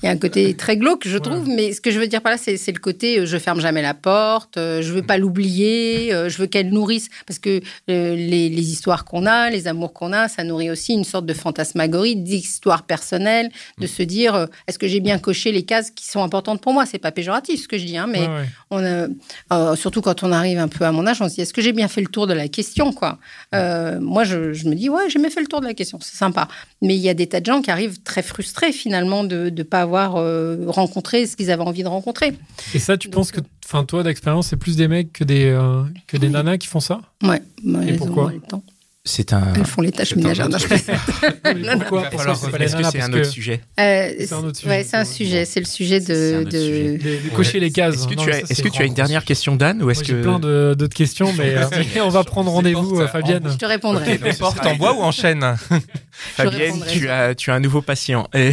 il 0.02 0.06
y 0.06 0.10
a 0.10 0.12
un 0.12 0.18
côté 0.18 0.54
très 0.56 0.76
glauque, 0.76 1.08
je 1.08 1.18
trouve, 1.18 1.48
mais 1.48 1.72
ce 1.72 1.80
que 1.82 1.90
je 1.92 2.00
veux 2.00 2.08
dire 2.08 2.22
par 2.22 2.34
là, 2.34 2.38
c'est 2.38 2.58
le 2.72 2.80
côté 2.80 3.20
euh, 3.20 3.26
je 3.26 3.38
ferme 3.38 3.62
jamais 3.62 3.82
la 3.82 3.94
porte, 3.94 4.58
euh, 4.58 4.82
je 4.82 4.92
veux 4.92 5.02
pas 5.02 5.18
l'oublier, 5.18 6.14
euh, 6.14 6.28
je 6.30 6.38
veux 6.38 6.48
qu'elle 6.48 6.70
nourrisse. 6.70 7.10
Parce 7.26 7.40
que 7.40 7.62
les, 7.88 8.50
les 8.50 8.72
histoires 8.72 9.06
qu'on 9.06 9.26
a, 9.26 9.50
les 9.50 9.68
amours 9.68 9.94
qu'on 9.94 10.12
a, 10.12 10.28
ça 10.28 10.44
nourrit 10.44 10.70
aussi 10.70 10.94
une 10.94 11.04
sorte 11.06 11.26
de 11.26 11.34
fantasmagorie, 11.34 12.16
d'histoire 12.18 12.84
personnelle, 12.84 13.50
de 13.80 13.88
se 13.88 14.04
dire 14.04 14.48
est-ce 14.68 14.78
que 14.78 14.88
j'ai 14.88 15.00
bien 15.00 15.18
coché 15.20 15.52
les 15.52 15.64
cases 15.64 15.90
qui 15.92 16.06
sont 16.06 16.22
importantes 16.24 16.60
pour 16.62 16.74
moi? 16.74 16.86
C'est 16.86 16.98
pas 17.00 17.12
péjoratif 17.12 17.62
ce 17.64 17.68
que 17.68 17.78
je 17.78 17.86
dis, 17.86 17.98
hein, 17.98 18.08
mais 18.10 18.20
Ouais, 18.20 18.28
ouais. 18.28 18.46
on 18.72 18.84
a- 18.84 19.08
euh, 19.54 19.76
surtout 19.78 20.02
quand 20.02 20.24
on 20.24 20.32
arrive 20.34 20.60
un 20.60 20.68
peu 20.68 20.84
à 20.84 20.92
mon 20.92 21.08
âge, 21.08 21.22
on 21.22 21.30
se 21.30 21.36
dit 21.36 21.42
est-ce 21.42 21.54
que 21.54 21.62
j'ai 21.62 21.72
bien 21.74 21.88
fait 21.88 22.02
le 22.02 22.08
tour 22.08 22.28
de 22.28 22.34
la 22.34 22.48
question 22.50 22.92
quoi? 22.92 23.18
Euh, 23.56 24.00
Moi, 24.02 24.24
je, 24.26 24.52
je 24.54 24.68
me 24.68 24.76
dis 24.76 24.90
ouais, 24.90 25.10
j'ai 25.10 25.20
bien 25.20 25.30
fait 25.30 25.40
le 25.42 25.48
tour 25.48 25.62
de 25.62 25.68
la 25.68 25.74
question, 25.74 26.00
c'est 26.02 26.18
sympa. 26.18 26.48
Mais 26.82 26.96
il 26.96 27.02
y 27.02 27.10
a 27.10 27.14
des 27.14 27.28
tas 27.28 27.40
de 27.40 27.46
gens 27.46 27.62
qui 27.62 27.72
arrivent 27.72 28.02
très 28.04 28.22
frustrés 28.24 28.57
finalement 28.72 29.24
de 29.24 29.50
ne 29.50 29.64
pas 29.64 29.82
avoir 29.82 30.16
euh, 30.18 30.66
rencontré 30.68 31.26
ce 31.26 31.36
qu'ils 31.36 31.52
avaient 31.52 31.64
envie 31.64 31.84
de 31.84 31.88
rencontrer. 31.88 32.34
Et 32.74 32.80
ça, 32.80 32.98
tu 32.98 33.08
Donc, 33.08 33.16
penses 33.16 33.32
que, 33.32 33.42
enfin, 33.66 33.84
toi, 33.86 34.04
d'expérience, 34.04 34.48
c'est 34.48 34.58
plus 34.58 34.76
des 34.76 34.88
mecs 34.88 35.14
que 35.14 35.24
des, 35.24 35.46
euh, 35.46 35.84
que 36.08 36.18
des 36.18 36.28
Oui. 36.28 36.34
nanas 36.34 36.58
qui 36.58 36.68
font 36.68 36.80
ça? 36.80 37.02
Ouais, 37.24 37.42
bah, 37.64 37.80
Et 37.86 37.94
pourquoi? 37.94 38.26
ont 38.26 38.30
le 38.30 38.40
temps. 38.42 38.64
C'est 39.08 39.34
un 39.34 39.54
Elles 39.56 39.66
font 39.66 39.82
les 39.82 39.92
tâches 39.92 40.16
ménagères. 40.16 40.50
Non, 40.50 40.58
Pourquoi 41.80 42.04
est-ce 42.12 42.18
que 42.76 42.84
c'est 42.84 42.92
parce 42.92 42.96
un 42.96 43.10
que 43.12 43.18
autre 43.18 43.26
sujet 43.32 43.62
Euh, 43.80 44.10
C'est 44.20 44.34
un 44.34 44.38
autre 44.44 44.58
sujet, 44.58 44.70
ouais, 44.70 44.84
c'est 44.84 44.98
un 44.98 45.06
c'est- 45.06 45.14
sujet. 45.14 45.46
C'est 45.46 45.60
le 45.60 45.66
sujet 45.66 46.00
de. 46.00 46.36
un 46.36 46.42
autre 46.42 46.50
de- 46.52 46.58
sujet. 46.60 46.98
de, 46.98 47.30
de 47.30 47.36
cocher 47.36 47.60
les 47.60 47.72
cases. 47.72 47.96
est-ce 47.96 48.08
que 48.08 48.16
Non, 48.68 48.74
tu 48.74 48.82
as 48.82 48.86
une 48.86 48.94
dernière 48.94 49.22
sujet. 49.22 49.28
question 49.28 49.56
Dan 49.56 49.82
ou 49.82 49.90
est-ce 49.90 50.04
j'ai 50.04 50.14
que 50.14 50.22
plein 50.22 50.40
d'autres 50.40 50.94
questions, 50.96 51.34
mais, 51.38 51.56
euh, 51.58 51.66
on 52.04 52.10
va 52.10 52.24
prendre 52.24 52.52
rendez-vous, 52.52 53.00
euh, 53.02 53.08
Fabienne. 53.08 53.48
Je 53.52 53.58
te 53.58 53.66
répondrai. 53.66 54.20
Les 54.24 54.34
portes 54.34 54.66
en 54.66 54.76
bois 54.76 54.94
ou 54.94 55.02
en 55.02 55.12
chêne? 55.12 55.56
Fabienne 56.12 56.84
tu 56.92 57.10
as 57.10 57.36
tu 57.36 57.52
as 57.52 57.54
un 57.56 57.60
nouveau 57.60 57.82
patient 57.82 58.28
et 58.34 58.52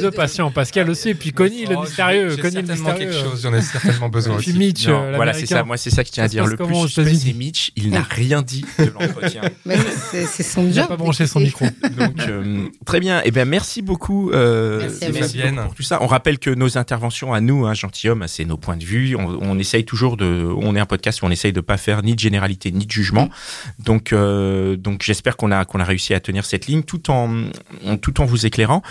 Deux, 0.00 0.10
patients, 0.10 0.50
Pascal 0.50 0.90
aussi, 0.90 1.10
et 1.10 1.14
puis 1.14 1.32
Connie, 1.32 1.66
le 1.66 1.76
Oh, 1.76 1.82
mystérieux. 1.82 2.36
Connie, 2.36 2.56
le 2.56 2.66
certainement 2.66 2.90
mystérieux. 2.90 3.12
quelque 3.12 3.22
chose, 3.30 3.42
j'en 3.42 3.54
ai 3.54 3.62
certainement 3.62 4.08
besoin 4.08 4.34
Et 4.34 4.38
puis 4.38 4.50
aussi. 4.50 4.58
Mitch, 4.58 4.86
euh, 4.88 5.12
voilà, 5.14 5.32
c'est 5.32 5.46
ça. 5.46 5.62
Moi, 5.62 5.76
c'est 5.76 5.90
ça 5.90 6.02
que 6.02 6.08
je 6.08 6.12
tiens 6.12 6.24
à 6.24 6.28
dire. 6.28 6.44
Le 6.46 6.56
plus 6.56 6.88
c'est 6.88 7.32
Mitch. 7.32 7.70
Il 7.76 7.90
n'a 7.90 8.02
rien 8.08 8.42
dit 8.42 8.64
de 8.78 8.92
l'entretien. 9.06 9.42
Mais 9.64 9.76
c'est 10.10 10.26
c'est 10.26 10.42
son 10.42 10.62
Il 10.66 10.72
job. 10.74 10.82
n'a 10.82 10.86
pas 10.88 10.96
branché 10.96 11.26
son 11.26 11.40
micro. 11.40 11.66
Donc, 11.98 12.20
euh, 12.28 12.66
très 12.84 13.00
bien. 13.00 13.20
Eh 13.24 13.30
bien, 13.30 13.44
merci 13.44 13.82
beaucoup, 13.82 14.30
euh, 14.32 14.80
Merci 14.80 15.04
à 15.04 15.10
vous. 15.10 15.18
Fabienne, 15.18 15.60
pour 15.64 15.74
tout 15.74 15.82
ça. 15.82 16.02
On 16.02 16.06
rappelle 16.06 16.38
que 16.38 16.50
nos 16.50 16.78
interventions 16.78 17.32
à 17.32 17.40
nous, 17.40 17.66
hein, 17.66 17.74
gentilhomme, 17.74 18.24
c'est 18.28 18.44
nos 18.44 18.56
points 18.56 18.76
de 18.76 18.84
vue. 18.84 19.16
On, 19.16 19.26
on 19.40 19.58
essaye 19.58 19.84
toujours 19.84 20.16
de. 20.16 20.46
On 20.58 20.74
est 20.76 20.80
un 20.80 20.86
podcast 20.86 21.22
où 21.22 21.26
on 21.26 21.30
essaye 21.30 21.52
de 21.52 21.60
pas 21.60 21.76
faire 21.76 22.02
ni 22.02 22.14
de 22.14 22.20
généralité 22.20 22.70
ni 22.72 22.86
de 22.86 22.90
jugement. 22.90 23.28
Donc, 23.78 24.12
euh, 24.12 24.76
donc, 24.76 25.02
j'espère 25.02 25.36
qu'on 25.36 25.50
a 25.52 25.64
qu'on 25.64 25.80
a 25.80 25.84
réussi 25.84 26.14
à 26.14 26.20
tenir 26.20 26.44
cette 26.44 26.66
ligne 26.66 26.82
tout 26.82 27.10
en 27.10 27.30
en- 27.84 27.96
tout 27.96 28.20
en 28.20 28.24
vous 28.24 28.46
éclairant. 28.46 28.82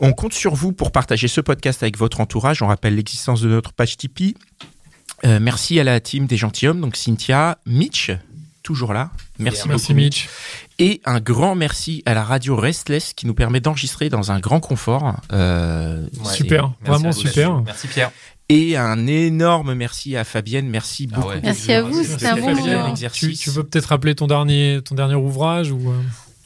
On 0.00 0.12
compte 0.12 0.32
sur 0.32 0.54
vous 0.54 0.72
pour 0.72 0.92
partager 0.92 1.28
ce 1.28 1.40
podcast 1.40 1.82
avec 1.82 1.96
votre 1.98 2.20
entourage. 2.20 2.62
On 2.62 2.66
rappelle 2.66 2.94
l'existence 2.96 3.40
de 3.40 3.48
notre 3.48 3.72
page 3.72 3.96
Tipeee. 3.96 4.34
Euh, 5.24 5.38
merci 5.40 5.80
à 5.80 5.84
la 5.84 5.98
team 6.00 6.26
des 6.26 6.36
gentilshommes, 6.36 6.80
donc 6.80 6.94
Cynthia, 6.96 7.56
Mitch, 7.66 8.10
toujours 8.66 8.92
là. 8.92 9.10
Merci, 9.38 9.68
Merci 9.68 9.92
beaucoup. 9.92 10.00
Mitch. 10.00 10.28
Et 10.78 11.00
un 11.06 11.20
grand 11.20 11.54
merci 11.54 12.02
à 12.04 12.12
la 12.14 12.22
radio 12.24 12.56
Restless 12.56 13.12
qui 13.14 13.26
nous 13.26 13.32
permet 13.34 13.60
d'enregistrer 13.60 14.08
dans 14.10 14.32
un 14.32 14.40
grand 14.40 14.60
confort. 14.60 15.14
Euh, 15.32 16.02
Ouais, 16.24 16.32
Super, 16.34 16.72
merci 16.82 16.90
vraiment 17.02 17.12
super. 17.12 17.62
Merci 17.62 17.86
Pierre. 17.88 18.10
et 18.48 18.76
un 18.76 19.06
énorme 19.06 19.74
merci 19.74 20.16
à 20.16 20.24
Fabienne. 20.24 20.68
Merci 20.68 21.08
Ah 21.12 21.16
beaucoup. 21.16 21.28
ouais. 21.28 21.40
Merci 21.42 21.72
à 21.72 21.82
vous, 21.82 22.02
c'était 22.02 22.26
un 22.26 22.36
bon 22.36 22.54
Fabienne, 22.56 22.76
moment. 22.78 22.88
exercice. 22.90 23.38
Tu, 23.38 23.44
tu 23.44 23.50
veux 23.50 23.62
peut-être 23.64 23.86
rappeler 23.86 24.14
ton 24.14 24.26
dernier, 24.26 24.80
ton 24.84 24.94
dernier 24.96 25.14
ouvrage 25.14 25.70
ou 25.70 25.90
euh, 25.90 25.94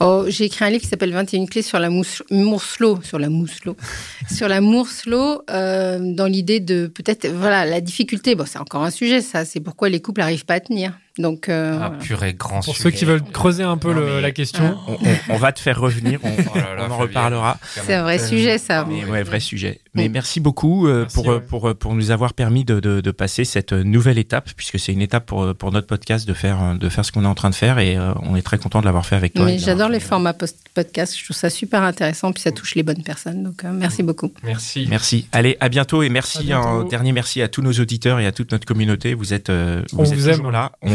Oh, 0.02 0.24
j'ai 0.28 0.44
écrit 0.44 0.64
un 0.64 0.70
livre 0.70 0.80
qui 0.82 0.88
s'appelle 0.88 1.12
21 1.12 1.44
clés 1.44 1.60
sur 1.60 1.78
la 1.78 1.90
mousselot, 1.90 3.00
sur 3.02 3.18
la 3.18 3.28
mousselot, 3.28 3.76
sur 4.34 4.48
la 4.48 4.62
mousselot, 4.62 5.42
euh, 5.50 5.98
dans 6.14 6.24
l'idée 6.26 6.58
de 6.58 6.86
peut-être, 6.86 7.28
voilà, 7.28 7.66
la 7.66 7.82
difficulté. 7.82 8.34
Bon, 8.34 8.44
c'est 8.46 8.58
encore 8.58 8.82
un 8.82 8.90
sujet, 8.90 9.20
ça. 9.20 9.44
C'est 9.44 9.60
pourquoi 9.60 9.90
les 9.90 10.00
couples 10.00 10.20
n'arrivent 10.22 10.46
pas 10.46 10.54
à 10.54 10.60
tenir. 10.60 10.94
Donc, 11.18 11.48
euh, 11.48 11.78
Ah, 11.80 11.92
purée, 12.00 12.34
grand 12.34 12.60
Pour 12.62 12.74
sujet. 12.76 12.84
ceux 12.84 12.90
qui 12.90 13.04
veulent 13.04 13.22
creuser 13.22 13.62
un 13.64 13.76
peu 13.76 13.92
Non, 13.92 14.00
le- 14.00 14.06
mais- 14.16 14.20
la 14.20 14.30
question. 14.30 14.76
On, 14.86 14.92
on- 14.94 15.34
on 15.34 15.36
va 15.36 15.52
te 15.52 15.60
faire 15.60 15.78
revenir, 15.80 16.18
on, 16.22 16.28
Oh 16.54 16.56
là 16.58 16.74
là, 16.76 16.86
on 16.88 16.92
en 16.92 16.96
reparlera. 16.98 17.58
c'est 17.62 17.94
un 17.94 18.02
vrai 18.04 18.18
sujet, 18.18 18.58
ça. 18.58 18.86
Mais 18.88 19.04
ouais, 19.04 19.22
vrai 19.22 19.40
sujet. 19.40 19.80
Mais 19.94 20.08
merci 20.08 20.38
beaucoup 20.38 20.86
euh, 20.86 21.00
Merci, 21.00 21.14
pour, 21.14 21.26
ouais. 21.26 21.34
euh, 21.34 21.40
pour, 21.40 21.68
euh, 21.68 21.74
pour 21.74 21.94
nous 21.94 22.12
avoir 22.12 22.32
permis 22.32 22.64
de, 22.64 22.78
de, 22.78 23.00
de 23.00 23.10
passer 23.10 23.44
cette 23.44 23.72
nouvelle 23.72 24.18
étape, 24.18 24.48
puisque 24.56 24.78
c'est 24.78 24.92
une 24.92 25.02
étape 25.02 25.26
pour, 25.26 25.52
pour 25.56 25.72
notre 25.72 25.88
podcast 25.88 26.26
de 26.28 26.32
faire, 26.32 26.62
euh, 26.62 26.74
de 26.76 26.88
faire 26.88 27.04
ce 27.04 27.10
qu'on 27.10 27.24
est 27.24 27.28
en 27.28 27.34
train 27.34 27.50
de 27.50 27.56
faire 27.56 27.78
et 27.80 27.96
euh, 27.96 28.12
on 28.22 28.36
est 28.36 28.42
très 28.42 28.58
content 28.58 28.80
de 28.80 28.84
l'avoir 28.86 29.04
fait 29.04 29.16
avec 29.16 29.34
toi. 29.34 29.44
Mais 29.46 29.58
j'adore 29.58 29.88
les 29.88 29.98
formats 30.00 30.32
podcast. 30.74 31.18
Je 31.18 31.24
trouve 31.24 31.36
ça 31.36 31.50
super 31.50 31.82
intéressant, 31.82 32.32
puis 32.32 32.40
ça 32.40 32.52
touche 32.52 32.76
les 32.76 32.84
bonnes 32.84 33.02
personnes. 33.02 33.42
Donc, 33.42 33.64
euh, 33.64 33.72
merci 33.72 34.04
beaucoup. 34.04 34.32
Merci. 34.44 34.86
Merci. 34.88 35.26
Allez, 35.32 35.56
à 35.60 35.68
bientôt 35.68 36.02
et 36.04 36.08
merci. 36.08 36.52
Un 36.52 36.84
dernier 36.84 37.10
merci 37.12 37.42
à 37.42 37.48
tous 37.48 37.62
nos 37.62 37.72
auditeurs 37.72 38.20
et 38.20 38.26
à 38.26 38.32
toute 38.32 38.52
notre 38.52 38.66
communauté. 38.66 39.14
Vous 39.14 39.34
êtes, 39.34 39.50
euh, 39.50 39.82
vous 39.92 39.98
On 39.98 40.04
êtes 40.04 40.10
vous 40.10 40.28
toujours 40.28 40.46
aime. 40.46 40.52
là. 40.52 40.70
On 40.82 40.94